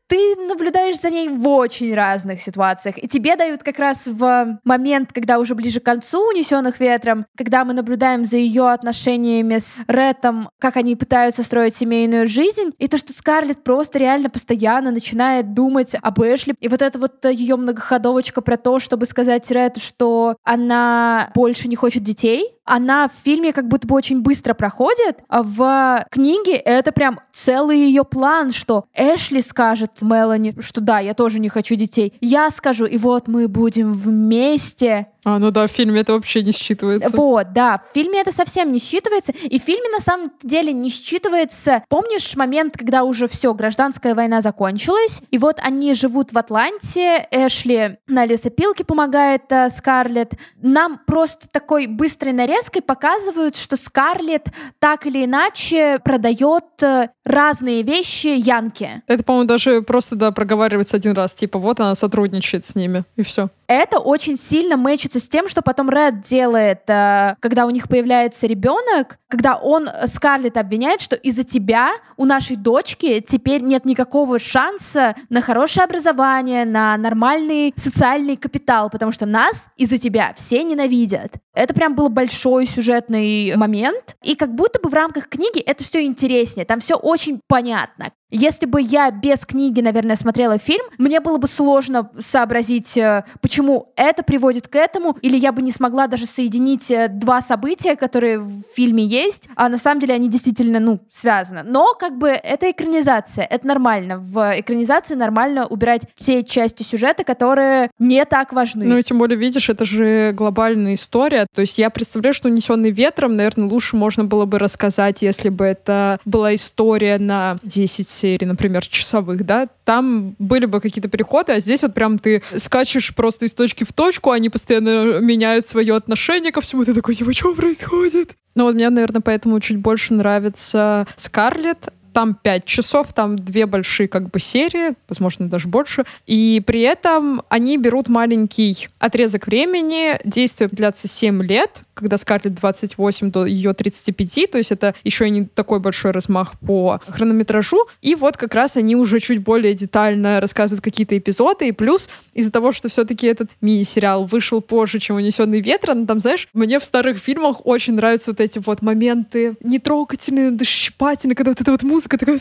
ты 0.08 0.36
наблюдаешь 0.36 0.98
за 0.98 1.10
ней 1.10 1.28
в 1.28 1.46
очень 1.46 1.94
разных 1.94 2.40
ситуациях. 2.40 2.96
И 2.98 3.06
тебе 3.06 3.36
дают 3.36 3.62
как 3.62 3.78
раз 3.78 4.06
в 4.06 4.58
момент, 4.64 5.12
когда 5.12 5.38
уже 5.38 5.54
ближе 5.54 5.80
к 5.80 5.84
концу 5.84 6.28
«Унесенных 6.28 6.80
ветром», 6.80 7.26
когда 7.36 7.64
мы 7.64 7.74
наблюдаем 7.74 8.24
за 8.24 8.38
ее 8.38 8.70
отношениями 8.70 9.58
с 9.58 9.84
Рэтом, 9.86 10.48
как 10.58 10.76
они 10.76 10.96
пытаются 10.96 11.42
строить 11.42 11.76
семейную 11.76 12.26
жизнь, 12.26 12.70
и 12.78 12.88
то, 12.88 12.96
что 12.96 13.12
Скарлетт 13.12 13.62
просто 13.62 13.98
реально 13.98 14.30
постоянно 14.30 14.90
начинает 14.90 15.52
думать 15.52 15.94
об 16.00 16.20
Эшли. 16.20 16.54
И 16.58 16.68
вот 16.68 16.80
это 16.80 16.98
вот 16.98 17.24
ее 17.26 17.56
многоходовочка 17.56 18.40
про 18.40 18.56
то, 18.56 18.78
чтобы 18.78 19.04
сказать 19.04 19.50
Рэту, 19.50 19.80
что 19.80 20.36
она 20.42 21.30
больше 21.34 21.68
не 21.68 21.76
хочет 21.76 22.02
детей, 22.02 22.57
она 22.68 23.08
в 23.08 23.12
фильме 23.24 23.52
как 23.52 23.66
будто 23.66 23.88
бы 23.88 23.94
очень 23.94 24.20
быстро 24.20 24.54
проходит, 24.54 25.18
а 25.28 25.42
в 25.42 26.04
книге 26.10 26.54
это 26.54 26.92
прям 26.92 27.20
целый 27.32 27.78
ее 27.78 28.04
план, 28.04 28.50
что 28.50 28.84
Эшли 28.94 29.40
скажет 29.42 30.02
Мелани, 30.02 30.54
что 30.60 30.80
да, 30.80 30.98
я 31.00 31.14
тоже 31.14 31.40
не 31.40 31.48
хочу 31.48 31.74
детей. 31.74 32.12
Я 32.20 32.50
скажу, 32.50 32.84
и 32.84 32.98
вот 32.98 33.26
мы 33.28 33.48
будем 33.48 33.92
вместе 33.92 35.08
а, 35.24 35.38
ну 35.38 35.50
да, 35.50 35.66
в 35.66 35.70
фильме 35.70 36.00
это 36.00 36.12
вообще 36.12 36.42
не 36.42 36.52
считывается. 36.52 37.10
Вот, 37.14 37.52
да, 37.52 37.82
в 37.90 37.94
фильме 37.94 38.20
это 38.20 38.32
совсем 38.32 38.72
не 38.72 38.78
считывается. 38.78 39.34
И 39.36 39.58
в 39.58 39.62
фильме 39.62 39.88
на 39.90 40.00
самом 40.00 40.32
деле 40.42 40.72
не 40.72 40.90
считывается. 40.90 41.82
Помнишь 41.88 42.36
момент, 42.36 42.76
когда 42.76 43.02
уже 43.02 43.26
все, 43.26 43.52
гражданская 43.54 44.14
война 44.14 44.40
закончилась, 44.40 45.20
и 45.30 45.38
вот 45.38 45.58
они 45.60 45.94
живут 45.94 46.32
в 46.32 46.38
Атланте, 46.38 47.26
Эшли 47.30 47.98
на 48.06 48.24
лесопилке 48.26 48.84
помогает 48.84 49.42
э, 49.50 49.70
Скарлетт. 49.70 50.32
Нам 50.62 51.00
просто 51.06 51.48
такой 51.50 51.86
быстрой 51.86 52.32
нарезкой 52.32 52.82
показывают, 52.82 53.56
что 53.56 53.76
Скарлетт 53.76 54.48
так 54.78 55.06
или 55.06 55.24
иначе 55.24 55.98
продает 56.04 56.64
э, 56.82 57.08
разные 57.24 57.82
вещи 57.82 58.28
Янке. 58.28 59.02
Это, 59.06 59.24
по-моему, 59.24 59.48
даже 59.48 59.82
просто, 59.82 60.16
да, 60.16 60.30
проговаривается 60.30 60.96
один 60.96 61.12
раз. 61.12 61.34
Типа, 61.34 61.58
вот 61.58 61.80
она 61.80 61.94
сотрудничает 61.94 62.64
с 62.64 62.74
ними, 62.74 63.04
и 63.16 63.22
все. 63.22 63.50
Это 63.66 63.98
очень 63.98 64.38
сильно 64.38 64.78
мэчится 65.08 65.20
с 65.20 65.28
тем, 65.28 65.48
что 65.48 65.62
потом 65.62 65.90
Ред 65.90 66.20
делает, 66.20 66.88
э, 66.88 67.34
когда 67.40 67.66
у 67.66 67.70
них 67.70 67.88
появляется 67.88 68.46
ребенок, 68.46 69.18
когда 69.28 69.56
он 69.56 69.88
Скарлетт 70.06 70.56
обвиняет, 70.56 71.00
что 71.00 71.16
из-за 71.16 71.44
тебя 71.44 71.92
у 72.16 72.24
нашей 72.24 72.56
дочки 72.56 73.24
теперь 73.26 73.62
нет 73.62 73.84
никакого 73.84 74.38
шанса 74.38 75.14
на 75.30 75.40
хорошее 75.40 75.84
образование, 75.84 76.64
на 76.64 76.96
нормальный 76.96 77.72
социальный 77.76 78.36
капитал, 78.36 78.90
потому 78.90 79.12
что 79.12 79.26
нас 79.26 79.68
из-за 79.76 79.98
тебя 79.98 80.32
все 80.36 80.62
ненавидят. 80.62 81.34
Это 81.54 81.74
прям 81.74 81.94
был 81.94 82.08
большой 82.08 82.66
сюжетный 82.66 83.56
момент. 83.56 84.16
И 84.22 84.36
как 84.36 84.54
будто 84.54 84.78
бы 84.80 84.88
в 84.88 84.94
рамках 84.94 85.28
книги 85.28 85.60
это 85.60 85.84
все 85.84 86.04
интереснее. 86.04 86.66
Там 86.66 86.80
все 86.80 86.94
очень 86.94 87.40
понятно. 87.48 88.12
Если 88.30 88.66
бы 88.66 88.80
я 88.82 89.10
без 89.10 89.46
книги, 89.46 89.80
наверное, 89.80 90.16
смотрела 90.16 90.58
фильм, 90.58 90.84
мне 90.98 91.20
было 91.20 91.38
бы 91.38 91.48
сложно 91.48 92.10
сообразить, 92.18 92.96
э, 92.98 93.24
почему 93.40 93.92
это 93.96 94.22
приводит 94.22 94.68
к 94.68 94.76
этому, 94.76 95.16
или 95.22 95.36
я 95.36 95.50
бы 95.50 95.62
не 95.62 95.72
смогла 95.72 96.08
даже 96.08 96.26
соединить 96.26 96.90
э, 96.90 97.08
два 97.08 97.40
события, 97.40 97.96
которые 97.96 98.38
в 98.38 98.62
фильме 98.74 99.04
есть, 99.04 99.48
а 99.56 99.70
на 99.70 99.78
самом 99.78 100.00
деле 100.00 100.14
они 100.14 100.28
действительно, 100.28 100.78
ну, 100.78 101.00
связаны. 101.08 101.62
Но 101.62 101.94
как 101.94 102.18
бы 102.18 102.28
это 102.28 102.70
экранизация, 102.70 103.44
это 103.44 103.66
нормально. 103.66 104.18
В 104.18 104.60
экранизации 104.60 105.14
нормально 105.14 105.66
убирать 105.66 106.02
те 106.16 106.44
части 106.44 106.82
сюжета, 106.82 107.24
которые 107.24 107.90
не 107.98 108.22
так 108.26 108.52
важны. 108.52 108.84
Ну 108.84 108.98
и 108.98 109.02
тем 109.02 109.18
более, 109.18 109.38
видишь, 109.38 109.70
это 109.70 109.86
же 109.86 110.32
глобальная 110.32 110.94
история. 110.94 111.46
То 111.54 111.62
есть 111.62 111.78
я 111.78 111.88
представляю, 111.88 112.34
что 112.34 112.48
«Унесенный 112.48 112.90
ветром», 112.90 113.36
наверное, 113.36 113.68
лучше 113.68 113.96
можно 113.96 114.24
было 114.24 114.44
бы 114.44 114.58
рассказать, 114.58 115.22
если 115.22 115.48
бы 115.48 115.64
это 115.64 116.20
была 116.26 116.54
история 116.54 117.16
на 117.18 117.56
10 117.62 118.17
серий, 118.18 118.46
например, 118.46 118.86
часовых, 118.86 119.44
да, 119.44 119.68
там 119.84 120.34
были 120.38 120.66
бы 120.66 120.80
какие-то 120.80 121.08
переходы, 121.08 121.52
а 121.52 121.60
здесь 121.60 121.82
вот 121.82 121.94
прям 121.94 122.18
ты 122.18 122.42
скачешь 122.56 123.14
просто 123.14 123.46
из 123.46 123.52
точки 123.52 123.84
в 123.84 123.92
точку, 123.92 124.30
они 124.30 124.50
постоянно 124.50 125.20
меняют 125.20 125.66
свое 125.66 125.94
отношение 125.94 126.52
ко 126.52 126.60
всему, 126.60 126.84
ты 126.84 126.94
такой, 126.94 127.14
типа, 127.14 127.32
что 127.32 127.54
происходит? 127.54 128.32
Ну 128.54 128.64
вот 128.64 128.74
мне, 128.74 128.90
наверное, 128.90 129.20
поэтому 129.20 129.60
чуть 129.60 129.78
больше 129.78 130.14
нравится 130.14 131.06
Скарлетт, 131.16 131.92
там 132.18 132.34
5 132.34 132.64
часов, 132.64 133.12
там 133.12 133.38
две 133.38 133.64
большие 133.66 134.08
как 134.08 134.28
бы 134.30 134.40
серии, 134.40 134.94
возможно, 135.08 135.48
даже 135.48 135.68
больше. 135.68 136.04
И 136.26 136.60
при 136.66 136.80
этом 136.80 137.42
они 137.48 137.78
берут 137.78 138.08
маленький 138.08 138.88
отрезок 138.98 139.46
времени, 139.46 140.18
действие 140.24 140.68
длятся 140.68 141.06
7 141.06 141.44
лет, 141.44 141.82
когда 141.94 142.18
Скарлетт 142.18 142.54
28 142.54 143.30
до 143.30 143.46
ее 143.46 143.72
35, 143.72 144.50
то 144.50 144.58
есть 144.58 144.72
это 144.72 144.94
еще 145.04 145.26
и 145.26 145.30
не 145.30 145.44
такой 145.44 145.80
большой 145.80 146.12
размах 146.12 146.58
по 146.58 147.00
хронометражу. 147.06 147.86
И 148.02 148.14
вот 148.14 148.36
как 148.36 148.54
раз 148.54 148.76
они 148.76 148.96
уже 148.96 149.20
чуть 149.20 149.42
более 149.42 149.74
детально 149.74 150.40
рассказывают 150.40 150.82
какие-то 150.82 151.16
эпизоды, 151.16 151.68
и 151.68 151.72
плюс 151.72 152.08
из-за 152.34 152.50
того, 152.50 152.72
что 152.72 152.88
все-таки 152.88 153.26
этот 153.26 153.50
мини-сериал 153.60 154.24
вышел 154.24 154.60
позже, 154.60 154.98
чем 154.98 155.16
«Унесенный 155.16 155.60
ветром», 155.60 156.00
ну, 156.00 156.06
там, 156.06 156.20
знаешь, 156.20 156.48
мне 156.52 156.78
в 156.78 156.84
старых 156.84 157.18
фильмах 157.18 157.64
очень 157.64 157.94
нравятся 157.94 158.30
вот 158.30 158.40
эти 158.40 158.58
вот 158.58 158.82
моменты 158.82 159.52
нетрогательные, 159.60 160.50
душесчипательные, 160.50 161.36
когда 161.36 161.50
вот 161.50 161.60
эта 161.60 161.70
вот 161.70 161.82
музыка 161.82 162.07
такая... 162.16 162.40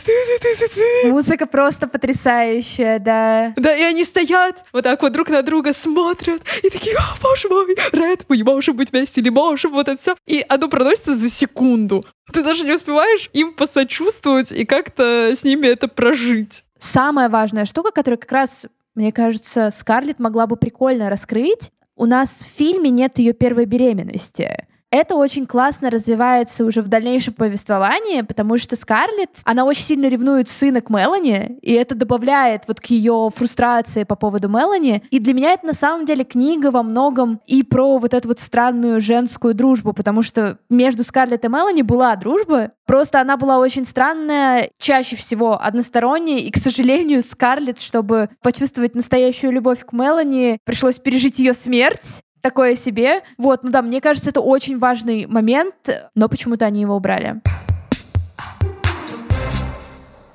Музыка 1.10 1.46
просто 1.46 1.88
потрясающая, 1.88 2.98
да. 2.98 3.52
Да, 3.56 3.76
и 3.76 3.82
они 3.82 4.04
стоят 4.04 4.64
вот 4.72 4.84
так 4.84 5.02
вот 5.02 5.12
друг 5.12 5.28
на 5.28 5.42
друга 5.42 5.72
смотрят, 5.74 6.42
и 6.62 6.70
такие, 6.70 6.96
о, 6.96 7.22
боже 7.22 7.48
мой, 7.48 7.76
Ред, 7.92 8.24
мы 8.28 8.42
можем 8.44 8.76
быть 8.76 8.90
вместе 8.92 9.20
или 9.20 9.28
можем, 9.28 9.72
вот 9.72 9.88
это 9.88 10.00
все. 10.00 10.16
И 10.26 10.44
оно 10.48 10.68
проносится 10.68 11.14
за 11.14 11.28
секунду. 11.28 12.04
Ты 12.32 12.42
даже 12.42 12.64
не 12.64 12.72
успеваешь 12.72 13.30
им 13.32 13.52
посочувствовать 13.52 14.52
и 14.52 14.64
как-то 14.64 15.32
с 15.34 15.44
ними 15.44 15.66
это 15.66 15.88
прожить. 15.88 16.64
Самая 16.78 17.28
важная 17.28 17.64
штука, 17.64 17.90
которая 17.90 18.18
как 18.18 18.32
раз, 18.32 18.66
мне 18.94 19.12
кажется, 19.12 19.70
Скарлетт 19.70 20.18
могла 20.18 20.46
бы 20.46 20.56
прикольно 20.56 21.10
раскрыть, 21.10 21.70
у 21.96 22.06
нас 22.06 22.44
в 22.44 22.56
фильме 22.56 22.90
нет 22.90 23.18
ее 23.18 23.32
первой 23.32 23.64
беременности. 23.64 24.67
Это 24.90 25.16
очень 25.16 25.46
классно 25.46 25.90
развивается 25.90 26.64
уже 26.64 26.80
в 26.80 26.88
дальнейшем 26.88 27.34
повествовании, 27.34 28.22
потому 28.22 28.56
что 28.56 28.74
Скарлетт, 28.74 29.40
она 29.44 29.64
очень 29.64 29.82
сильно 29.82 30.06
ревнует 30.06 30.48
сына 30.48 30.80
к 30.80 30.88
Мелани, 30.88 31.58
и 31.60 31.72
это 31.72 31.94
добавляет 31.94 32.62
вот 32.66 32.80
к 32.80 32.86
ее 32.86 33.30
фрустрации 33.34 34.04
по 34.04 34.16
поводу 34.16 34.48
Мелани. 34.48 35.02
И 35.10 35.18
для 35.18 35.34
меня 35.34 35.52
это 35.52 35.66
на 35.66 35.74
самом 35.74 36.06
деле 36.06 36.24
книга 36.24 36.70
во 36.70 36.82
многом 36.82 37.40
и 37.46 37.62
про 37.62 37.98
вот 37.98 38.14
эту 38.14 38.28
вот 38.28 38.40
странную 38.40 39.00
женскую 39.00 39.52
дружбу, 39.52 39.92
потому 39.92 40.22
что 40.22 40.58
между 40.70 41.04
Скарлетт 41.04 41.44
и 41.44 41.48
Мелани 41.48 41.82
была 41.82 42.16
дружба, 42.16 42.72
Просто 42.88 43.20
она 43.20 43.36
была 43.36 43.58
очень 43.58 43.84
странная, 43.84 44.70
чаще 44.78 45.14
всего 45.14 45.62
односторонняя, 45.62 46.38
и, 46.38 46.50
к 46.50 46.56
сожалению, 46.56 47.22
Скарлетт, 47.22 47.80
чтобы 47.80 48.30
почувствовать 48.42 48.94
настоящую 48.94 49.52
любовь 49.52 49.84
к 49.84 49.92
Мелани, 49.92 50.58
пришлось 50.64 50.98
пережить 50.98 51.38
ее 51.38 51.52
смерть, 51.52 52.22
такое 52.40 52.74
себе. 52.74 53.22
Вот, 53.36 53.62
ну 53.62 53.70
да, 53.70 53.82
мне 53.82 54.00
кажется, 54.00 54.30
это 54.30 54.40
очень 54.40 54.78
важный 54.78 55.26
момент, 55.26 55.74
но 56.14 56.28
почему-то 56.28 56.64
они 56.66 56.82
его 56.82 56.96
убрали. 56.96 57.40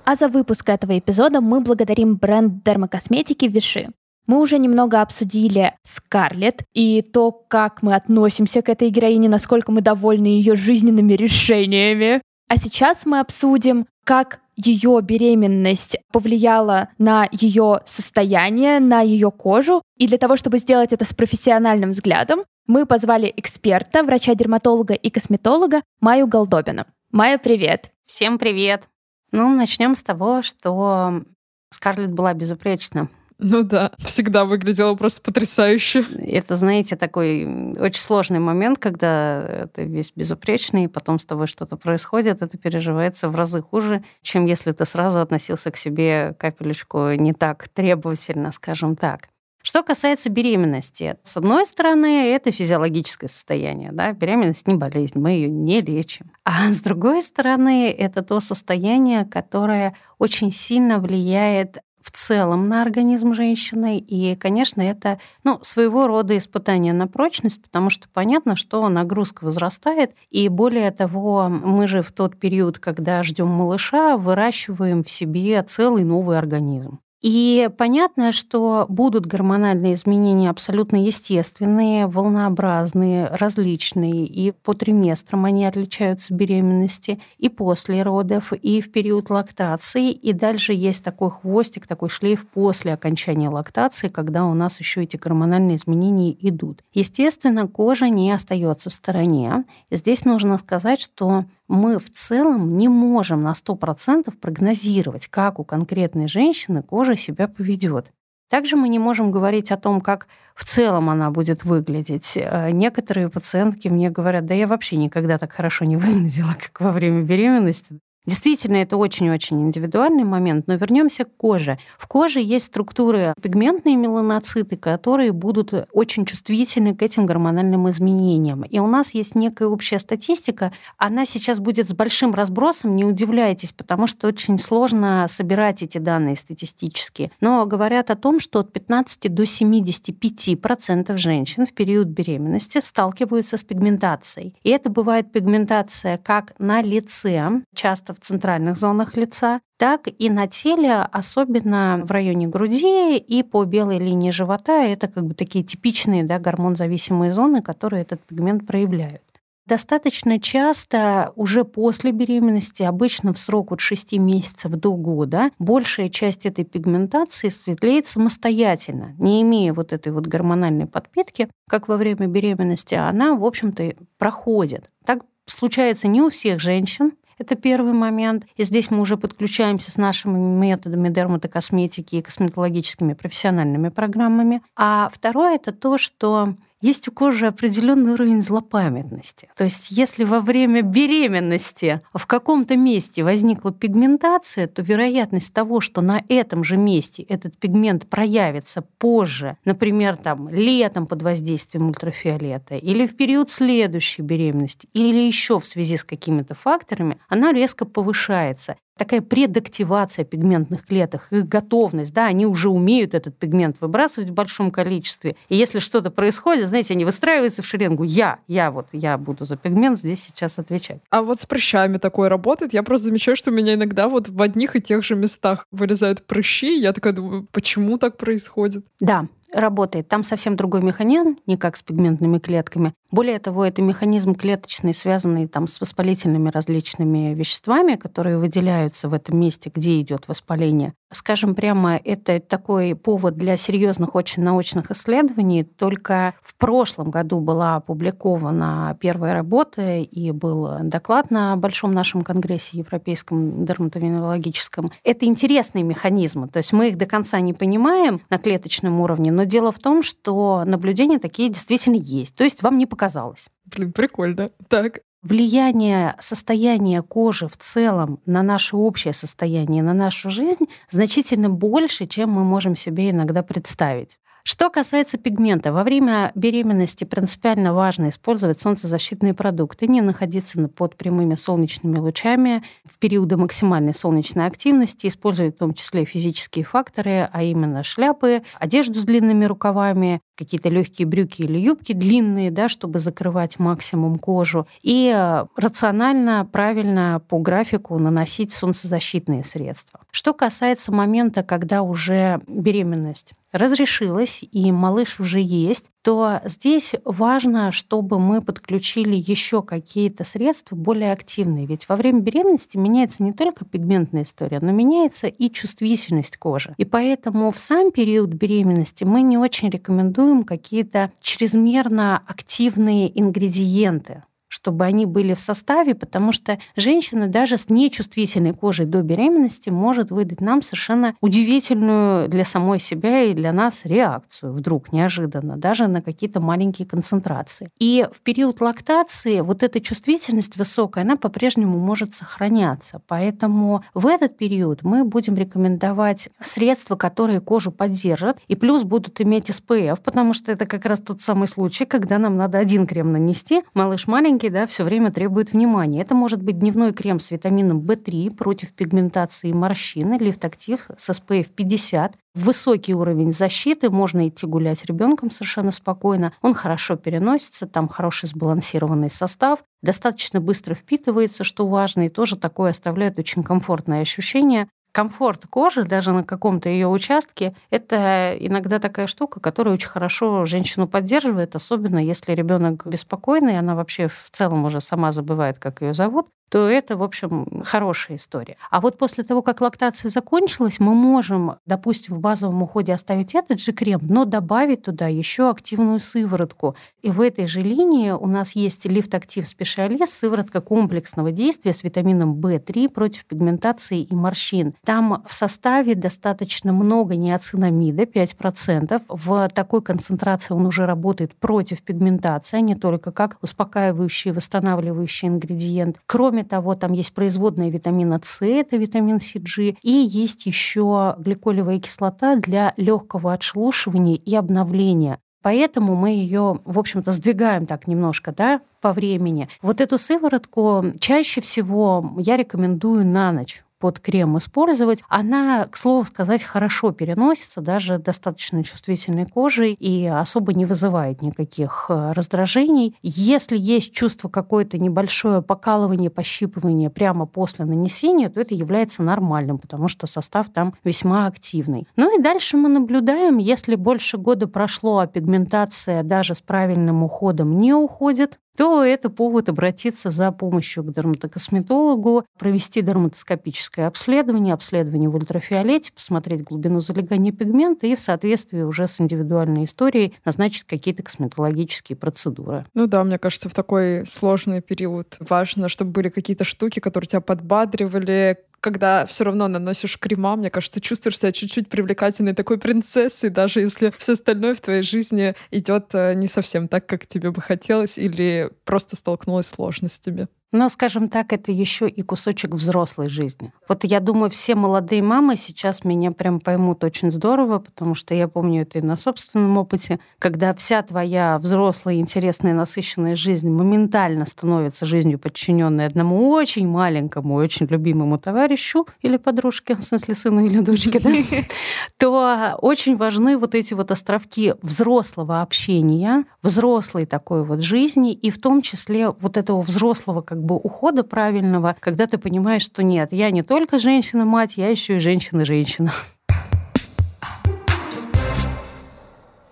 А 0.06 0.16
за 0.16 0.28
выпуск 0.28 0.70
этого 0.70 0.98
эпизода 1.00 1.40
мы 1.40 1.62
благодарим 1.62 2.16
бренд 2.16 2.64
дермокосметики 2.64 3.46
Виши. 3.46 3.90
Мы 4.26 4.40
уже 4.40 4.58
немного 4.58 5.02
обсудили 5.02 5.74
Скарлетт 5.84 6.64
и 6.74 7.02
то, 7.02 7.32
как 7.32 7.82
мы 7.82 7.96
относимся 7.96 8.62
к 8.62 8.70
этой 8.70 8.90
героине, 8.90 9.28
насколько 9.28 9.72
мы 9.72 9.82
довольны 9.82 10.28
ее 10.28 10.56
жизненными 10.56 11.14
решениями. 11.14 12.22
А 12.48 12.58
сейчас 12.58 13.06
мы 13.06 13.20
обсудим, 13.20 13.86
как 14.06 14.40
ее 14.56 15.00
беременность 15.02 15.98
повлияла 16.12 16.90
на 16.98 17.28
ее 17.32 17.82
состояние, 17.86 18.80
на 18.80 19.02
ее 19.02 19.32
кожу. 19.32 19.82
И 19.98 20.08
для 20.08 20.18
того, 20.18 20.36
чтобы 20.36 20.58
сделать 20.58 20.94
это 20.94 21.06
с 21.06 21.14
профессиональным 21.14 21.92
взглядом, 21.92 22.44
мы 22.68 22.86
позвали 22.86 23.34
эксперта, 23.36 24.04
врача-дерматолога 24.04 24.94
и 24.94 25.10
косметолога 25.10 25.82
Майю 26.00 26.28
Голдобина. 26.28 26.86
Майя, 27.12 27.38
привет! 27.38 27.92
Всем 28.06 28.38
привет! 28.38 28.88
Ну, 29.32 29.50
начнем 29.50 29.96
с 29.96 30.04
того, 30.04 30.42
что 30.42 31.24
Скарлетт 31.72 32.12
была 32.12 32.34
безупречна. 32.34 33.10
Ну 33.40 33.64
да, 33.64 33.92
всегда 34.00 34.46
выглядело 34.46 34.96
просто 34.96 35.22
потрясающе. 35.22 36.06
Это, 36.20 36.56
знаете, 36.56 36.96
такой 36.96 37.46
очень 37.80 38.02
сложный 38.02 38.40
момент, 38.40 38.80
когда 38.80 39.68
ты 39.74 39.86
весь 39.86 40.12
безупречный, 40.16 40.86
и 40.86 40.88
потом 40.88 41.20
с 41.20 41.26
тобой 41.26 41.48
что-то 41.48 41.76
происходит, 41.78 42.42
это 42.42 42.58
переживается 42.58 43.30
в 43.30 43.36
разы 43.36 43.62
хуже, 43.62 44.04
чем 44.22 44.46
если 44.46 44.72
ты 44.72 44.86
сразу 44.86 45.20
относился 45.20 45.72
к 45.72 45.78
себе 45.78 46.36
капелечку 46.38 47.12
не 47.14 47.34
так 47.34 47.68
требовательно, 47.70 48.52
скажем 48.52 48.96
так. 48.96 49.30
Что 49.66 49.82
касается 49.82 50.30
беременности, 50.30 51.16
с 51.24 51.38
одной 51.38 51.66
стороны, 51.66 52.34
это 52.34 52.52
физиологическое 52.52 53.30
состояние, 53.30 53.92
да, 53.94 54.12
беременность 54.12 54.68
не 54.68 54.76
болезнь, 54.76 55.18
мы 55.18 55.32
ее 55.32 55.50
не 55.50 55.80
лечим. 55.80 56.34
А 56.44 56.70
с 56.70 56.82
другой 56.82 57.24
стороны, 57.24 57.90
это 57.90 58.24
то 58.24 58.42
состояние, 58.42 59.24
которое 59.24 59.96
очень 60.20 60.52
сильно 60.52 61.00
влияет 61.00 61.78
в 62.04 62.12
целом 62.12 62.68
на 62.68 62.82
организм 62.82 63.34
женщины. 63.34 63.98
И, 63.98 64.36
конечно, 64.36 64.82
это 64.82 65.20
ну, 65.44 65.58
своего 65.62 66.06
рода 66.06 66.38
испытание 66.38 66.94
на 66.94 67.08
прочность, 67.08 67.62
потому 67.62 67.90
что 67.90 68.08
понятно, 68.14 68.56
что 68.56 68.88
нагрузка 68.90 69.46
возрастает. 69.46 70.12
И 70.30 70.50
более 70.50 70.92
того, 70.92 71.48
мы 71.50 71.88
же 71.88 72.02
в 72.02 72.12
тот 72.12 72.38
период, 72.38 72.78
когда 72.78 73.24
ждем 73.24 73.48
малыша, 73.48 74.18
выращиваем 74.18 75.04
в 75.04 75.10
себе 75.10 75.64
целый 75.64 76.04
новый 76.04 76.38
организм. 76.38 77.00
И 77.24 77.70
понятно, 77.78 78.34
что 78.34 78.86
будут 78.90 79.26
гормональные 79.26 79.94
изменения 79.94 80.50
абсолютно 80.50 80.98
естественные, 80.98 82.08
волнообразные, 82.08 83.28
различные. 83.28 84.26
И 84.26 84.52
по 84.52 84.74
триместрам 84.74 85.46
они 85.46 85.66
отличаются 85.66 86.34
беременности, 86.34 87.22
и 87.38 87.48
после 87.48 88.04
родов, 88.04 88.52
и 88.52 88.82
в 88.82 88.92
период 88.92 89.30
лактации. 89.30 90.12
И 90.12 90.34
дальше 90.34 90.74
есть 90.74 91.02
такой 91.02 91.32
хвостик, 91.32 91.88
такой 91.88 92.10
шлейф 92.10 92.46
после 92.46 92.92
окончания 92.92 93.48
лактации, 93.48 94.10
когда 94.10 94.44
у 94.44 94.54
нас 94.54 94.82
еще 94.82 95.02
эти 95.02 95.16
гормональные 95.16 95.78
изменения 95.78 96.36
идут. 96.42 96.84
Естественно, 96.94 97.70
кожа 97.70 98.10
не 98.10 98.34
остается 98.34 98.90
в 98.90 98.94
стороне. 98.94 99.64
Здесь 99.90 100.26
нужно 100.26 100.58
сказать, 100.58 101.00
что 101.00 101.46
мы 101.74 101.98
в 101.98 102.10
целом 102.10 102.78
не 102.78 102.88
можем 102.88 103.42
на 103.42 103.54
100% 103.54 104.32
прогнозировать, 104.38 105.28
как 105.28 105.60
у 105.60 105.64
конкретной 105.64 106.28
женщины 106.28 106.84
кожа 106.84 107.18
себя 107.18 107.48
поведет. 107.48 108.12
Также 108.50 108.76
мы 108.76 108.88
не 108.90 109.00
можем 109.00 109.32
говорить 109.32 109.72
о 109.72 109.78
том, 109.78 110.00
как 110.00 110.28
в 110.54 110.66
целом 110.66 111.10
она 111.10 111.32
будет 111.32 111.64
выглядеть. 111.64 112.34
Э, 112.38 112.70
некоторые 112.72 113.30
пациентки 113.30 113.88
мне 113.88 114.12
говорят, 114.12 114.46
да 114.46 114.54
я 114.54 114.68
вообще 114.68 114.98
никогда 114.98 115.40
так 115.40 115.52
хорошо 115.52 115.86
не 115.86 115.98
выглядела, 115.98 116.54
как 116.60 116.80
во 116.80 116.92
время 116.92 117.24
беременности. 117.24 117.98
Действительно, 118.26 118.78
это 118.78 118.96
очень-очень 118.96 119.62
индивидуальный 119.62 120.24
момент, 120.24 120.68
но 120.68 120.76
вернемся 120.76 121.26
к 121.26 121.36
коже. 121.36 121.78
В 121.98 122.08
коже 122.08 122.40
есть 122.40 122.66
структуры 122.66 123.34
пигментные 123.42 123.98
меланоциты, 123.98 124.78
которые 124.78 125.34
будут 125.34 125.74
очень 125.92 126.26
чувствительны 126.26 126.96
к 126.96 127.02
этим 127.02 127.26
гормональным 127.26 127.90
изменениям. 127.90 128.64
И 128.64 128.80
у 128.80 128.88
нас 128.88 129.14
есть 129.14 129.36
некая 129.36 129.68
общая 129.68 130.00
статистика, 130.00 130.72
она 130.98 131.26
сейчас 131.26 131.60
будет 131.60 131.90
с 131.90 131.94
большим 131.94 132.34
разбросом, 132.34 132.96
не 132.96 133.04
удивляйтесь, 133.04 133.74
потому 133.74 134.08
что 134.08 134.28
очень 134.28 134.58
сложно 134.58 135.26
собирать 135.28 135.84
эти 135.84 135.98
данные 135.98 136.38
статистически. 136.38 137.30
Но 137.42 137.66
говорят 137.66 138.10
о 138.10 138.16
том, 138.16 138.40
что 138.40 138.60
от 138.60 138.72
15 138.72 139.34
до 139.34 139.44
75% 139.44 141.18
женщин 141.18 141.66
в 141.66 141.74
период 141.74 142.08
беременности 142.08 142.80
сталкиваются 142.80 143.58
с 143.58 143.64
пигментацией. 143.64 144.56
И 144.64 144.70
это 144.70 144.90
бывает 144.90 145.34
пигментация 145.34 146.18
как 146.18 146.54
на 146.58 146.82
лице, 146.82 147.64
часто 147.76 148.13
в 148.14 148.20
центральных 148.20 148.78
зонах 148.78 149.16
лица, 149.18 149.62
так 149.78 150.08
и 150.18 150.30
на 150.30 150.48
теле, 150.48 151.02
особенно 151.12 152.02
в 152.04 152.12
районе 152.12 152.48
груди 152.48 153.18
и 153.18 153.44
по 153.44 153.64
белой 153.66 154.00
линии 154.00 154.32
живота. 154.32 154.84
Это 154.84 155.08
как 155.08 155.26
бы 155.26 155.34
такие 155.34 155.64
типичные 155.64 156.24
да, 156.24 156.40
гормонзависимые 156.40 157.32
зоны, 157.32 157.62
которые 157.62 158.04
этот 158.04 158.22
пигмент 158.22 158.66
проявляют. 158.66 159.22
Достаточно 159.66 160.42
часто 160.42 161.32
уже 161.38 161.64
после 161.64 162.12
беременности, 162.12 162.84
обычно 162.84 163.34
в 163.34 163.40
срок 163.40 163.72
от 163.72 163.80
6 163.80 164.18
месяцев 164.18 164.72
до 164.72 164.94
года, 164.94 165.52
большая 165.58 166.10
часть 166.10 166.46
этой 166.46 166.66
пигментации 166.66 167.48
светлеет 167.48 168.06
самостоятельно, 168.06 169.16
не 169.20 169.42
имея 169.42 169.74
вот 169.74 169.94
этой 169.94 170.12
вот 170.12 170.28
гормональной 170.28 170.86
подпитки, 170.86 171.48
как 171.70 171.88
во 171.88 171.96
время 171.96 172.28
беременности, 172.28 172.96
она, 172.96 173.36
в 173.36 173.46
общем-то, 173.46 173.94
проходит. 174.18 174.90
Так 175.06 175.24
случается 175.46 176.10
не 176.10 176.22
у 176.22 176.30
всех 176.30 176.60
женщин, 176.60 177.14
это 177.38 177.56
первый 177.56 177.94
момент. 177.94 178.46
И 178.56 178.64
здесь 178.64 178.92
мы 178.92 179.00
уже 179.00 179.18
подключаемся 179.18 179.92
с 179.92 179.98
нашими 179.98 180.38
методами 180.38 181.10
дерматокосметики 181.10 182.16
и 182.16 182.22
косметологическими 182.22 183.14
профессиональными 183.14 183.90
программами. 183.90 184.62
А 184.76 185.10
второе– 185.14 185.56
это 185.58 185.72
то, 185.72 185.98
что 185.98 186.56
есть 186.84 187.08
у 187.08 187.12
кожи 187.12 187.48
определенный 187.48 188.12
уровень 188.12 188.42
злопамятности. 188.42 189.50
То 189.56 189.64
есть 189.64 189.90
если 189.90 190.26
во 190.26 190.42
время 190.42 190.82
беременности 190.82 192.02
в 192.14 192.28
каком-то 192.28 192.76
месте 192.76 193.24
возникла 193.24 193.72
пигментация, 193.72 194.68
то 194.68 194.82
вероятность 194.82 195.54
того, 195.54 195.80
что 195.80 196.02
на 196.02 196.22
этом 196.28 196.66
же 196.66 196.76
месте 196.76 197.24
этот 197.24 197.58
пигмент 197.58 198.10
проявится 198.10 198.82
позже, 198.82 199.58
например, 199.64 200.18
там, 200.18 200.50
летом 200.50 201.08
под 201.08 201.24
воздействием 201.24 201.88
ультрафиолета, 201.88 202.76
или 202.76 203.08
в 203.08 203.16
период 203.16 203.50
следующей 203.50 204.22
беременности, 204.22 204.90
или 204.92 205.22
еще 205.22 205.62
в 205.62 205.66
связи 205.66 205.96
с 205.96 206.04
какими-то 206.04 206.54
факторами, 206.54 207.18
она 207.30 207.54
резко 207.54 207.86
повышается 207.86 208.76
такая 208.98 209.22
предактивация 209.22 210.26
пигментных 210.26 210.86
клеток, 210.86 211.28
их 211.32 211.48
готовность, 211.48 212.14
да, 212.14 212.28
они 212.28 212.46
уже 212.46 212.70
умеют 212.70 213.14
этот 213.14 213.38
пигмент 213.38 213.78
выбрасывать 213.80 214.30
в 214.30 214.34
большом 214.34 214.72
количестве. 214.72 215.36
И 215.50 215.56
если 215.56 215.80
что-то 215.80 216.12
происходит, 216.12 216.68
знаете, 216.68 216.94
они 216.94 217.06
выстраиваются 217.06 217.62
в 217.62 217.66
шеренгу. 217.66 218.04
Я, 218.04 218.40
я 218.48 218.72
вот, 218.72 218.88
я 218.92 219.18
буду 219.18 219.46
за 219.46 219.58
пигмент 219.58 220.00
здесь 220.00 220.24
сейчас 220.24 220.60
отвечать. 220.60 221.00
А 221.10 221.24
вот 221.24 221.42
с 221.42 221.46
прыщами 221.46 221.98
такое 221.98 222.30
работает? 222.30 222.74
Я 222.74 222.84
просто 222.84 223.06
замечаю, 223.08 223.36
что 223.36 223.52
у 223.52 223.54
меня 223.54 223.74
иногда 223.74 224.08
вот 224.08 224.30
в 224.30 224.42
одних 224.42 224.76
и 224.76 224.82
тех 224.82 225.04
же 225.04 225.16
местах 225.16 225.68
вылезают 225.72 226.26
прыщи. 226.26 226.80
Я 226.80 226.94
такая 226.94 227.14
думаю, 227.14 227.48
почему 227.52 227.98
так 227.98 228.18
происходит? 228.18 228.86
Да, 229.00 229.28
работает. 229.54 230.08
Там 230.08 230.24
совсем 230.24 230.56
другой 230.56 230.82
механизм, 230.82 231.38
не 231.46 231.58
как 231.58 231.76
с 231.76 231.84
пигментными 231.84 232.40
клетками. 232.40 232.94
Более 233.12 233.38
того, 233.38 233.64
это 233.64 233.82
механизм 233.82 234.34
клеточный, 234.34 234.94
связанный 234.94 235.48
там, 235.48 235.68
с 235.68 235.80
воспалительными 235.80 236.50
различными 236.50 237.36
веществами, 237.36 237.96
которые 237.96 238.40
выделяются 238.40 239.08
в 239.08 239.14
этом 239.14 239.40
месте, 239.40 239.72
где 239.74 240.02
идет 240.02 240.28
воспаление. 240.28 240.94
Скажем 241.12 241.54
прямо, 241.54 241.96
это 242.04 242.40
такой 242.40 242.96
повод 242.96 243.38
для 243.38 243.56
серьезных 243.56 244.16
очень 244.16 244.42
научных 244.42 244.90
исследований. 244.90 245.64
Только 245.64 246.34
в 246.42 246.56
прошлом 246.56 247.12
году 247.12 247.40
была 247.40 247.76
опубликована 247.76 248.98
первая 249.00 249.36
работа 249.36 250.00
и 250.00 250.32
был 250.32 250.80
доклад 250.82 251.30
на 251.30 251.56
большом 251.56 251.94
нашем 251.94 252.24
конгрессе 252.24 252.80
европейском 252.80 253.64
дерматовенерологическом. 253.64 254.92
Это 255.04 255.26
интересные 255.26 255.84
механизмы, 255.84 256.48
то 256.48 256.58
есть 256.58 256.74
мы 256.74 256.90
их 256.90 256.98
до 256.98 257.06
конца 257.06 257.40
не 257.40 257.54
понимаем 257.54 258.22
на 258.32 258.40
клеточном 258.40 259.00
уровне, 259.00 259.32
но 259.32 259.43
дело 259.46 259.72
в 259.72 259.80
том, 259.80 260.04
что 260.04 260.64
наблюдения 260.66 261.20
такие 261.20 261.50
действительно 261.50 261.96
есть. 261.96 262.36
То 262.36 262.44
есть 262.44 262.64
вам 262.64 262.78
не 262.78 262.86
показалось. 262.86 263.48
Блин, 263.66 263.92
прикольно. 263.92 264.50
Так 264.68 265.00
влияние 265.24 266.16
состояния 266.20 267.02
кожи 267.02 267.48
в 267.48 267.58
целом 267.58 268.20
на 268.26 268.44
наше 268.44 268.76
общее 268.76 269.14
состояние, 269.14 269.82
на 269.82 269.94
нашу 269.94 270.30
жизнь 270.30 270.66
значительно 270.90 271.50
больше, 271.50 272.06
чем 272.06 272.30
мы 272.30 272.44
можем 272.44 272.76
себе 272.76 273.10
иногда 273.10 273.42
представить. 273.42 274.20
Что 274.46 274.70
касается 274.70 275.18
пигмента, 275.18 275.72
во 275.72 275.86
время 275.86 276.34
беременности 276.36 277.06
принципиально 277.06 277.74
важно 277.74 278.10
использовать 278.10 278.60
солнцезащитные 278.60 279.34
продукты, 279.34 279.88
не 279.88 280.02
находиться 280.02 280.68
под 280.68 280.98
прямыми 280.98 281.36
солнечными 281.36 281.98
лучами. 281.98 282.62
В 282.84 283.00
периоды 283.00 283.38
максимальной 283.38 283.94
солнечной 283.94 284.46
активности, 284.46 285.08
использовать 285.08 285.56
в 285.56 285.60
том 285.60 285.74
числе 285.74 286.04
физические 286.04 286.66
факторы, 286.66 287.30
а 287.32 287.42
именно 287.42 287.84
шляпы, 287.84 288.44
одежду 288.60 289.00
с 289.00 289.06
длинными 289.06 289.46
рукавами, 289.46 290.20
какие-то 290.36 290.70
легкие 290.70 291.08
брюки 291.08 291.42
или 291.42 291.60
юбки 291.60 291.94
длинные, 291.94 292.52
да, 292.52 292.70
чтобы 292.70 293.00
закрывать 293.00 293.60
максимум 293.60 294.18
кожу, 294.18 294.68
и 294.82 295.14
э, 295.16 295.46
рационально, 295.56 296.48
правильно 296.52 297.22
по 297.28 297.40
графику 297.40 297.98
наносить 298.00 298.54
солнцезащитные 298.54 299.44
средства. 299.44 300.00
Что 300.12 300.34
касается 300.34 300.92
момента, 300.92 301.44
когда 301.44 301.82
уже 301.82 302.40
беременность 302.48 303.34
разрешилась 303.52 304.44
и 304.52 304.72
малыш 304.72 305.20
уже 305.20 305.40
есть, 305.40 305.86
то 306.04 306.42
здесь 306.46 306.94
важно, 307.06 307.72
чтобы 307.72 308.20
мы 308.20 308.42
подключили 308.42 309.16
еще 309.16 309.64
какие-то 309.64 310.26
средства 310.26 310.76
более 310.76 311.14
активные. 311.14 311.66
Ведь 311.66 311.88
во 311.88 311.96
время 311.96 312.20
беременности 312.20 312.78
меняется 312.78 313.24
не 313.24 313.32
только 313.32 313.64
пигментная 313.66 314.24
история, 314.24 314.60
но 314.62 314.72
меняется 314.72 315.28
и 315.28 315.50
чувствительность 315.50 316.38
кожи. 316.38 316.76
И 316.78 316.86
поэтому 316.86 317.52
в 317.52 317.58
сам 317.58 317.92
период 317.92 318.30
беременности 318.30 319.06
мы 319.06 319.22
не 319.22 319.38
очень 319.38 319.70
рекомендуем 319.70 320.44
какие-то 320.44 321.12
чрезмерно 321.22 322.22
активные 322.28 323.18
ингредиенты 323.20 324.24
чтобы 324.54 324.86
они 324.86 325.08
были 325.08 325.34
в 325.34 325.40
составе, 325.40 325.96
потому 325.96 326.32
что 326.32 326.60
женщина 326.76 327.28
даже 327.28 327.58
с 327.58 327.70
нечувствительной 327.70 328.54
кожей 328.54 328.86
до 328.86 329.02
беременности 329.02 329.72
может 329.72 330.12
выдать 330.12 330.42
нам 330.42 330.62
совершенно 330.62 331.16
удивительную 331.22 332.30
для 332.30 332.46
самой 332.46 332.80
себя 332.80 333.24
и 333.24 333.34
для 333.34 333.52
нас 333.52 333.82
реакцию 333.84 334.54
вдруг 334.54 334.94
неожиданно, 334.94 335.58
даже 335.58 335.88
на 335.88 336.04
какие-то 336.04 336.40
маленькие 336.40 336.88
концентрации. 336.88 337.72
И 337.80 338.08
в 338.12 338.22
период 338.22 338.62
лактации 338.62 339.40
вот 339.40 339.64
эта 339.64 339.80
чувствительность 339.82 340.56
высокая, 340.56 341.04
она 341.04 341.16
по-прежнему 341.16 341.80
может 341.80 342.14
сохраняться. 342.14 343.02
Поэтому 343.08 343.84
в 343.96 344.06
этот 344.06 344.38
период 344.38 344.84
мы 344.84 345.04
будем 345.04 345.34
рекомендовать 345.34 346.30
средства, 346.44 346.96
которые 346.96 347.42
кожу 347.42 347.72
поддержат, 347.72 348.38
и 348.48 348.56
плюс 348.56 348.84
будут 348.84 349.20
иметь 349.20 349.50
SPF, 349.50 350.00
потому 350.04 350.36
что 350.36 350.52
это 350.52 350.68
как 350.68 350.86
раз 350.86 351.00
тот 351.00 351.22
самый 351.22 351.48
случай, 351.48 351.86
когда 351.86 352.20
нам 352.20 352.38
надо 352.38 352.60
один 352.60 352.86
крем 352.86 353.14
нанести, 353.14 353.64
малыш 353.74 354.06
маленький, 354.06 354.43
да, 354.50 354.68
все 354.68 354.84
время 354.84 355.12
требует 355.12 355.54
внимания. 355.54 356.02
Это 356.02 356.16
может 356.16 356.42
быть 356.42 356.60
дневной 356.60 356.94
крем 356.94 357.20
с 357.20 357.32
витамином 357.32 357.82
В3 357.82 358.36
против 358.36 358.74
пигментации 358.74 359.50
и 359.50 359.54
морщины, 359.54 360.18
лифтактив 360.20 360.88
с 360.98 361.10
SPF 361.10 361.50
50. 361.56 362.16
Высокий 362.36 362.96
уровень 362.96 363.32
защиты, 363.32 363.90
можно 363.92 364.28
идти 364.28 364.48
гулять 364.48 364.80
с 364.80 364.86
ребенком 364.86 365.30
совершенно 365.30 365.72
спокойно. 365.72 366.34
Он 366.42 366.54
хорошо 366.54 366.96
переносится, 366.96 367.68
там 367.68 367.88
хороший 367.88 368.28
сбалансированный 368.28 369.10
состав, 369.10 369.60
достаточно 369.84 370.42
быстро 370.42 370.74
впитывается, 370.74 371.44
что 371.44 371.68
важно, 371.68 372.08
и 372.08 372.10
тоже 372.10 372.36
такое 372.36 372.72
оставляет 372.72 373.20
очень 373.20 373.44
комфортное 373.44 374.02
ощущение 374.02 374.68
комфорт 374.94 375.46
кожи 375.48 375.84
даже 375.84 376.14
на 376.14 376.24
каком-то 376.24 376.70
ее 376.70 376.88
участке, 376.88 377.54
это 377.70 378.38
иногда 378.40 378.80
такая 378.80 379.08
штука, 379.08 379.42
которая 379.42 379.74
очень 379.74 379.90
хорошо 379.90 380.46
женщину 380.46 380.88
поддерживает, 380.88 381.56
особенно 381.56 381.98
если 382.00 382.32
ребенок 382.34 382.88
беспокойный, 382.88 383.60
она 383.60 383.76
вообще 383.76 384.08
в 384.08 384.30
целом 384.32 384.64
уже 384.64 384.80
сама 384.80 385.12
забывает, 385.12 385.60
как 385.60 385.82
ее 385.82 385.94
зовут, 385.94 386.28
то 386.54 386.70
это, 386.70 386.96
в 386.98 387.02
общем, 387.02 387.64
хорошая 387.66 388.18
история. 388.18 388.58
А 388.70 388.80
вот 388.80 389.00
после 389.00 389.24
того, 389.24 389.42
как 389.42 389.60
лактация 389.60 390.10
закончилась, 390.10 390.80
мы 390.80 390.94
можем, 390.94 391.56
допустим, 391.66 392.14
в 392.14 392.20
базовом 392.20 392.62
уходе 392.62 392.94
оставить 392.94 393.34
этот 393.34 393.60
же 393.60 393.72
крем, 393.72 394.02
но 394.04 394.24
добавить 394.24 394.84
туда 394.84 395.08
еще 395.08 395.50
активную 395.50 396.00
сыворотку. 396.00 396.76
И 397.02 397.10
в 397.10 397.22
этой 397.22 397.48
же 397.48 397.62
линии 397.62 398.12
у 398.12 398.28
нас 398.28 398.52
есть 398.52 398.86
лифт 398.86 399.16
актив 399.16 399.48
специалист, 399.48 400.14
сыворотка 400.14 400.62
комплексного 400.62 401.32
действия 401.32 401.74
с 401.74 401.82
витамином 401.82 402.40
В3 402.40 402.88
против 402.90 403.26
пигментации 403.26 404.04
и 404.04 404.14
морщин. 404.14 404.76
Там 404.86 405.24
в 405.28 405.34
составе 405.34 405.96
достаточно 405.96 406.72
много 406.72 407.16
неоцинамида, 407.16 408.04
5%. 408.04 409.02
В 409.10 409.50
такой 409.50 409.82
концентрации 409.82 410.54
он 410.54 410.68
уже 410.68 410.86
работает 410.86 411.34
против 411.34 411.82
пигментации, 411.82 412.58
а 412.58 412.62
не 412.62 412.76
только 412.76 413.12
как 413.12 413.40
успокаивающий, 413.42 414.30
восстанавливающий 414.30 415.30
ингредиент. 415.30 416.00
Кроме 416.06 416.43
Того, 416.44 416.76
там 416.76 416.94
есть 416.94 417.14
производная 417.14 417.70
витамина 417.70 418.20
С, 418.24 418.46
это 418.46 418.78
витамин 418.78 419.18
CG, 419.18 419.78
и 419.82 419.92
есть 419.92 420.46
еще 420.46 421.16
гликолевая 421.18 421.80
кислота 421.80 422.36
для 422.36 422.74
легкого 422.78 423.34
отшелушивания 423.34 424.16
и 424.16 424.36
обновления. 424.36 425.20
Поэтому 425.44 425.96
мы 425.96 426.12
ее, 426.12 426.62
в 426.64 426.80
общем-то, 426.80 427.12
сдвигаем 427.12 427.66
так 427.66 427.86
немножко, 427.88 428.32
да, 428.32 428.62
по 428.82 428.94
времени. 428.94 429.50
Вот 429.62 429.82
эту 429.82 429.98
сыворотку 429.98 430.86
чаще 431.00 431.42
всего 431.42 432.14
я 432.18 432.38
рекомендую 432.38 433.06
на 433.06 433.32
ночь 433.34 433.64
под 433.84 434.00
крем 434.00 434.38
использовать, 434.38 435.04
она, 435.10 435.66
к 435.66 435.76
слову 435.76 436.06
сказать, 436.06 436.42
хорошо 436.42 436.94
переносится 436.94 437.60
даже 437.60 437.98
достаточно 437.98 438.64
чувствительной 438.64 439.26
кожей 439.26 439.74
и 439.74 440.08
особо 440.08 440.54
не 440.54 440.66
вызывает 440.66 441.22
никаких 441.22 441.88
э, 441.90 442.14
раздражений. 442.14 442.96
Если 443.02 443.58
есть 443.58 443.92
чувство 443.92 444.30
какое-то 444.30 444.78
небольшое 444.78 445.42
покалывание, 445.42 446.10
пощипывание 446.10 446.90
прямо 446.90 447.26
после 447.26 447.66
нанесения, 447.66 448.30
то 448.30 448.40
это 448.40 448.56
является 448.56 449.04
нормальным, 449.04 449.58
потому 449.58 449.90
что 449.90 450.08
состав 450.08 450.48
там 450.50 450.76
весьма 450.86 451.28
активный. 451.28 451.86
Ну 451.98 452.18
и 452.18 452.24
дальше 452.24 452.56
мы 452.56 452.70
наблюдаем, 452.70 453.38
если 453.38 453.76
больше 453.76 454.18
года 454.18 454.48
прошло, 454.48 455.00
а 455.00 455.08
пигментация 455.08 456.04
даже 456.04 456.36
с 456.36 456.40
правильным 456.40 457.04
уходом 457.04 457.58
не 457.58 457.74
уходит, 457.74 458.40
то 458.58 458.84
это 458.84 459.10
повод 459.10 459.50
обратиться 459.50 460.12
за 460.12 460.32
помощью 460.32 460.84
к 460.84 460.94
дерматокосметологу, 460.94 462.26
провести 462.38 462.82
дерматоскопическое 462.82 463.88
обследование, 463.88 464.54
обследование 464.54 465.10
в 465.10 465.16
ультрафиолете, 465.16 465.92
посмотреть 465.92 466.44
глубину 466.44 466.80
залегания 466.80 467.32
пигмента 467.32 467.88
и 467.88 467.96
в 467.96 468.00
соответствии 468.00 468.62
уже 468.62 468.88
с 468.88 469.00
индивидуальной 469.02 469.66
историей 469.66 470.14
назначить 470.26 470.64
какие-то 470.66 471.04
косметологические 471.04 471.96
процедуры. 471.96 472.66
Ну 472.74 472.88
да, 472.88 473.04
мне 473.04 473.18
кажется, 473.18 473.50
в 473.50 473.54
такой 473.54 474.06
сложный 474.06 474.62
период 474.62 475.18
важно, 475.20 475.70
чтобы 475.70 475.92
были 475.92 476.10
какие-то 476.10 476.44
штуки, 476.44 476.80
которые 476.80 477.08
тебя 477.08 477.22
подбадривали, 477.22 478.38
когда 478.64 479.06
все 479.06 479.26
равно 479.26 479.50
наносишь 479.50 480.00
крема, 480.00 480.38
мне 480.38 480.50
кажется, 480.50 480.80
чувствуешь 480.80 481.20
себя 481.20 481.34
чуть-чуть 481.34 481.68
привлекательной 481.68 482.34
такой 482.34 482.58
принцессой, 482.58 483.30
даже 483.30 483.60
если 483.60 483.94
все 484.00 484.14
остальное 484.14 484.56
в 484.56 484.62
твоей 484.62 484.84
жизни 484.84 485.36
идет 485.52 485.94
э, 485.94 486.14
не 486.14 486.28
совсем 486.28 486.70
так, 486.70 486.88
как 486.88 487.06
тебе 487.06 487.32
бы 487.32 487.42
хотелось, 487.42 487.98
или 487.98 488.52
просто 488.64 488.96
столкнулась 488.96 489.48
с 489.48 489.56
сложностями. 489.56 490.30
Но, 490.54 490.70
скажем 490.70 491.10
так, 491.10 491.34
это 491.34 491.52
еще 491.52 491.90
и 491.90 492.04
кусочек 492.04 492.52
взрослой 492.52 493.10
жизни. 493.10 493.52
Вот 493.68 493.84
я 493.86 494.00
думаю, 494.00 494.30
все 494.30 494.54
молодые 494.54 495.02
мамы 495.02 495.36
сейчас 495.36 495.84
меня 495.84 496.12
прям 496.12 496.40
поймут 496.40 496.84
очень 496.84 497.12
здорово, 497.12 497.58
потому 497.58 497.96
что 497.96 498.14
я 498.14 498.28
помню 498.28 498.62
это 498.62 498.78
и 498.78 498.84
на 498.84 498.96
собственном 498.96 499.58
опыте, 499.58 500.00
когда 500.20 500.54
вся 500.54 500.84
твоя 500.84 501.40
взрослая, 501.40 501.96
интересная, 501.96 502.54
насыщенная 502.54 503.16
жизнь 503.16 503.50
моментально 503.50 504.28
становится 504.28 504.86
жизнью, 504.86 505.18
подчиненной 505.18 505.88
одному 505.88 506.30
очень 506.30 506.68
маленькому, 506.68 507.34
очень 507.34 507.66
любимому 507.66 508.20
товарищу 508.20 508.86
или 509.02 509.18
подружке, 509.18 509.76
в 509.76 509.82
смысле 509.82 510.14
сыну 510.14 510.46
или 510.46 510.60
дочке, 510.60 511.00
да, 511.00 511.10
то 511.98 512.60
очень 512.62 512.96
важны 512.96 513.40
вот 513.40 513.56
эти 513.56 513.74
вот 513.74 513.90
островки 513.90 514.54
взрослого 514.62 515.42
общения, 515.42 516.26
взрослой 516.44 517.08
такой 517.08 517.44
вот 517.44 517.64
жизни, 517.64 518.14
и 518.14 518.30
в 518.30 518.40
том 518.40 518.62
числе 518.62 519.10
вот 519.10 519.36
этого 519.36 519.64
взрослого 519.64 520.22
как 520.22 520.43
бы 520.44 520.56
ухода 520.56 521.04
правильного, 521.04 521.76
когда 521.80 522.08
ты 522.08 522.18
понимаешь, 522.18 522.64
что 522.64 522.84
нет, 522.84 523.12
я 523.12 523.32
не 523.32 523.44
только 523.44 523.80
женщина-мать, 523.80 524.54
я 524.58 524.70
еще 524.70 524.98
и 524.98 525.00
женщина-женщина. 525.00 525.92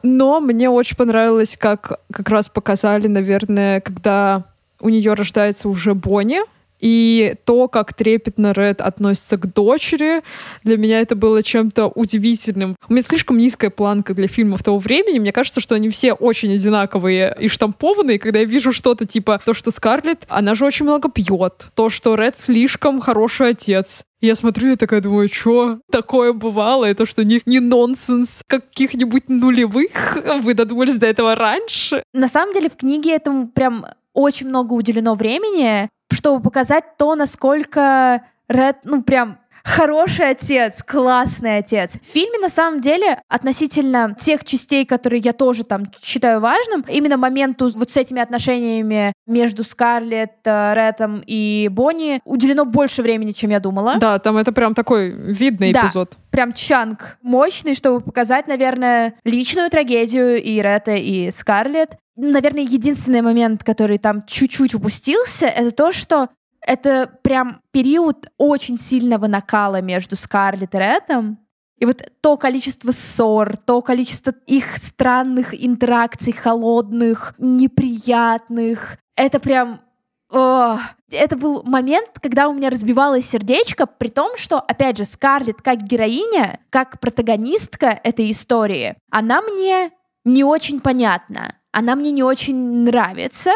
Но 0.03 0.39
мне 0.39 0.69
очень 0.69 0.97
понравилось, 0.97 1.55
как 1.57 1.99
как 2.11 2.29
раз 2.29 2.49
показали, 2.49 3.07
наверное, 3.07 3.81
когда 3.81 4.45
у 4.79 4.89
нее 4.89 5.13
рождается 5.13 5.69
уже 5.69 5.93
Бонни, 5.93 6.41
и 6.81 7.35
то, 7.45 7.67
как 7.67 7.93
трепетно 7.93 8.51
Ред 8.51 8.81
относится 8.81 9.37
к 9.37 9.53
дочери, 9.53 10.21
для 10.63 10.77
меня 10.77 10.99
это 10.99 11.15
было 11.15 11.43
чем-то 11.43 11.87
удивительным. 11.87 12.75
У 12.89 12.93
меня 12.93 13.03
слишком 13.03 13.37
низкая 13.37 13.69
планка 13.69 14.13
для 14.13 14.27
фильмов 14.27 14.63
того 14.63 14.79
времени. 14.79 15.19
Мне 15.19 15.31
кажется, 15.31 15.61
что 15.61 15.75
они 15.75 15.89
все 15.89 16.13
очень 16.13 16.53
одинаковые 16.53 17.35
и 17.39 17.47
штампованные. 17.47 18.19
Когда 18.19 18.39
я 18.39 18.45
вижу 18.45 18.73
что-то 18.73 19.05
типа 19.05 19.39
то, 19.45 19.53
что 19.53 19.71
Скарлетт, 19.71 20.25
она 20.27 20.55
же 20.55 20.65
очень 20.65 20.85
много 20.85 21.09
пьет. 21.09 21.69
То, 21.75 21.89
что 21.89 22.15
Ред 22.15 22.37
слишком 22.37 22.99
хороший 22.99 23.49
отец. 23.49 24.03
Я 24.21 24.35
смотрю 24.35 24.73
и 24.73 24.75
такая 24.75 25.01
думаю, 25.01 25.29
что 25.29 25.79
такое 25.91 26.31
бывало? 26.31 26.85
Это 26.85 27.07
что, 27.07 27.23
не, 27.23 27.41
не 27.47 27.59
нонсенс 27.59 28.41
каких-нибудь 28.45 29.29
нулевых? 29.29 30.17
Вы 30.41 30.53
додумались 30.53 30.95
до 30.95 31.07
этого 31.07 31.33
раньше? 31.33 32.03
На 32.13 32.27
самом 32.27 32.53
деле 32.53 32.69
в 32.69 32.75
книге 32.75 33.15
этому 33.15 33.47
прям 33.47 33.85
очень 34.13 34.47
много 34.47 34.73
уделено 34.73 35.15
времени 35.15 35.89
чтобы 36.13 36.41
показать 36.41 36.97
то, 36.97 37.15
насколько 37.15 38.21
Ред, 38.47 38.77
ну, 38.83 39.01
прям 39.01 39.37
хороший 39.63 40.29
отец, 40.29 40.83
классный 40.83 41.57
отец. 41.57 41.93
В 42.01 42.05
фильме, 42.05 42.39
на 42.39 42.49
самом 42.49 42.81
деле, 42.81 43.21
относительно 43.27 44.15
тех 44.19 44.43
частей, 44.43 44.85
которые 44.85 45.21
я 45.21 45.33
тоже 45.33 45.63
там 45.63 45.85
считаю 46.01 46.39
важным, 46.39 46.83
именно 46.87 47.17
моменту 47.17 47.69
вот 47.75 47.91
с 47.91 47.97
этими 47.97 48.21
отношениями 48.21 49.13
между 49.27 49.63
Скарлетт, 49.63 50.45
э, 50.45 50.73
Рэтом 50.73 51.23
и 51.25 51.69
Бонни 51.71 52.21
уделено 52.25 52.65
больше 52.65 53.01
времени, 53.01 53.31
чем 53.31 53.51
я 53.51 53.59
думала. 53.59 53.95
Да, 53.97 54.19
там 54.19 54.37
это 54.37 54.51
прям 54.51 54.73
такой 54.73 55.11
видный 55.11 55.73
да. 55.73 55.85
эпизод 55.85 56.17
прям 56.31 56.53
чанг 56.53 57.17
мощный, 57.21 57.75
чтобы 57.75 58.01
показать, 58.01 58.47
наверное, 58.47 59.13
личную 59.25 59.69
трагедию 59.69 60.41
и 60.41 60.61
Ретта, 60.61 60.95
и 60.95 61.29
Скарлетт. 61.29 61.97
Наверное, 62.15 62.63
единственный 62.63 63.21
момент, 63.21 63.63
который 63.63 63.97
там 63.97 64.23
чуть-чуть 64.25 64.75
упустился, 64.75 65.45
это 65.47 65.71
то, 65.71 65.91
что 65.91 66.29
это 66.61 67.11
прям 67.23 67.61
период 67.71 68.27
очень 68.37 68.77
сильного 68.77 69.27
накала 69.27 69.81
между 69.81 70.15
Скарлетт 70.15 70.75
и 70.75 70.77
Реттом. 70.77 71.39
И 71.79 71.85
вот 71.85 72.03
то 72.21 72.37
количество 72.37 72.91
ссор, 72.91 73.57
то 73.57 73.81
количество 73.81 74.33
их 74.45 74.77
странных 74.77 75.53
интеракций, 75.53 76.31
холодных, 76.31 77.33
неприятных, 77.39 78.97
это 79.15 79.39
прям 79.39 79.81
о, 80.31 80.77
это 81.11 81.35
был 81.35 81.63
момент, 81.63 82.11
когда 82.21 82.47
у 82.47 82.53
меня 82.53 82.69
разбивалось 82.69 83.29
сердечко, 83.29 83.85
при 83.85 84.07
том, 84.07 84.37
что, 84.37 84.59
опять 84.59 84.97
же, 84.97 85.05
Скарлетт 85.05 85.61
как 85.61 85.83
героиня, 85.83 86.59
как 86.69 86.99
протагонистка 87.01 87.99
этой 88.03 88.31
истории, 88.31 88.95
она 89.09 89.41
мне 89.41 89.91
не 90.23 90.43
очень 90.43 90.79
понятна, 90.79 91.55
она 91.71 91.95
мне 91.95 92.11
не 92.11 92.23
очень 92.23 92.83
нравится, 92.83 93.51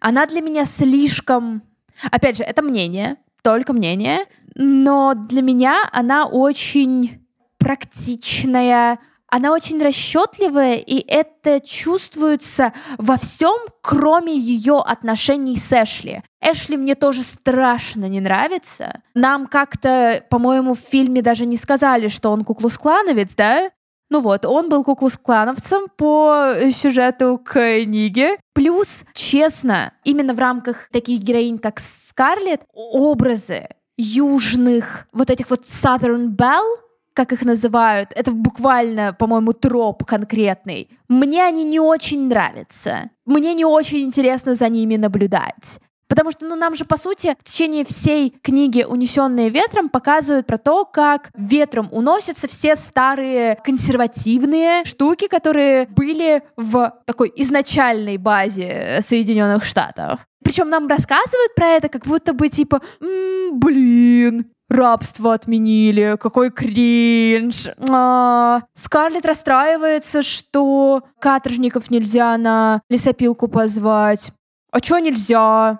Она 0.00 0.26
для 0.26 0.40
меня 0.40 0.64
слишком... 0.64 1.62
Опять 2.10 2.38
же, 2.38 2.42
это 2.42 2.62
мнение, 2.62 3.18
только 3.42 3.74
мнение, 3.74 4.24
но 4.54 5.12
для 5.14 5.42
меня 5.42 5.88
она 5.92 6.24
очень 6.24 7.26
практичная, 7.58 8.98
она 9.28 9.52
очень 9.52 9.82
расчетливая, 9.82 10.76
и 10.76 11.04
это 11.06 11.60
чувствуется 11.60 12.72
во 12.98 13.16
всем, 13.18 13.56
кроме 13.82 14.36
ее 14.36 14.78
отношений 14.80 15.56
с 15.56 15.70
Эшли. 15.72 16.22
Эшли 16.40 16.76
мне 16.76 16.94
тоже 16.94 17.22
страшно 17.22 18.06
не 18.06 18.20
нравится. 18.20 19.02
Нам 19.14 19.46
как-то, 19.46 20.24
по-моему, 20.30 20.74
в 20.74 20.80
фильме 20.80 21.22
даже 21.22 21.44
не 21.44 21.56
сказали, 21.56 22.08
что 22.08 22.30
он 22.30 22.44
куклус-клановец, 22.44 23.34
да? 23.36 23.70
Ну 24.10 24.20
вот, 24.20 24.44
он 24.44 24.68
был 24.68 24.82
куклус-клановцем 24.82 25.86
по 25.96 26.52
сюжету 26.72 27.38
книги. 27.38 28.30
Плюс, 28.52 29.04
честно, 29.14 29.92
именно 30.02 30.34
в 30.34 30.38
рамках 30.40 30.88
таких 30.90 31.20
героинь, 31.20 31.58
как 31.58 31.78
Скарлетт, 31.78 32.62
образы 32.74 33.68
южных, 33.96 35.06
вот 35.12 35.30
этих 35.30 35.48
вот 35.50 35.60
Southern 35.62 36.34
Belle, 36.36 36.76
как 37.14 37.32
их 37.32 37.42
называют, 37.42 38.10
это 38.14 38.32
буквально, 38.32 39.12
по-моему, 39.12 39.52
троп 39.52 40.04
конкретный. 40.04 40.88
Мне 41.08 41.44
они 41.44 41.64
не 41.64 41.78
очень 41.78 42.28
нравятся. 42.28 43.10
Мне 43.26 43.54
не 43.54 43.64
очень 43.64 44.02
интересно 44.02 44.54
за 44.54 44.68
ними 44.68 44.96
наблюдать. 44.96 45.80
Потому 46.10 46.32
что, 46.32 46.44
ну, 46.44 46.56
нам 46.56 46.74
же, 46.74 46.84
по 46.84 46.96
сути, 46.96 47.36
в 47.38 47.44
течение 47.44 47.84
всей 47.84 48.30
книги 48.42 48.82
«Унесенные 48.82 49.48
ветром» 49.48 49.88
показывают 49.88 50.44
про 50.44 50.58
то, 50.58 50.84
как 50.84 51.30
ветром 51.36 51.88
уносятся 51.92 52.48
все 52.48 52.74
старые 52.74 53.60
консервативные 53.64 54.84
штуки, 54.84 55.28
которые 55.28 55.86
были 55.86 56.42
в 56.56 56.92
такой 57.06 57.32
изначальной 57.36 58.16
базе 58.16 58.98
Соединенных 59.06 59.64
Штатов. 59.64 60.18
Причем 60.42 60.68
нам 60.68 60.88
рассказывают 60.88 61.54
про 61.54 61.68
это, 61.68 61.88
как 61.88 62.06
будто 62.06 62.32
бы 62.32 62.48
типа, 62.48 62.80
м-м, 63.00 63.60
блин, 63.60 64.50
рабство 64.68 65.34
отменили, 65.34 66.16
какой 66.20 66.50
кринж. 66.50 67.68
А, 67.88 68.62
Скарлетт 68.74 69.26
расстраивается, 69.26 70.22
что 70.22 71.04
каторжников 71.20 71.88
нельзя 71.88 72.36
на 72.36 72.80
лесопилку 72.90 73.46
позвать. 73.46 74.32
А 74.72 74.80
чё 74.80 74.98
нельзя? 74.98 75.78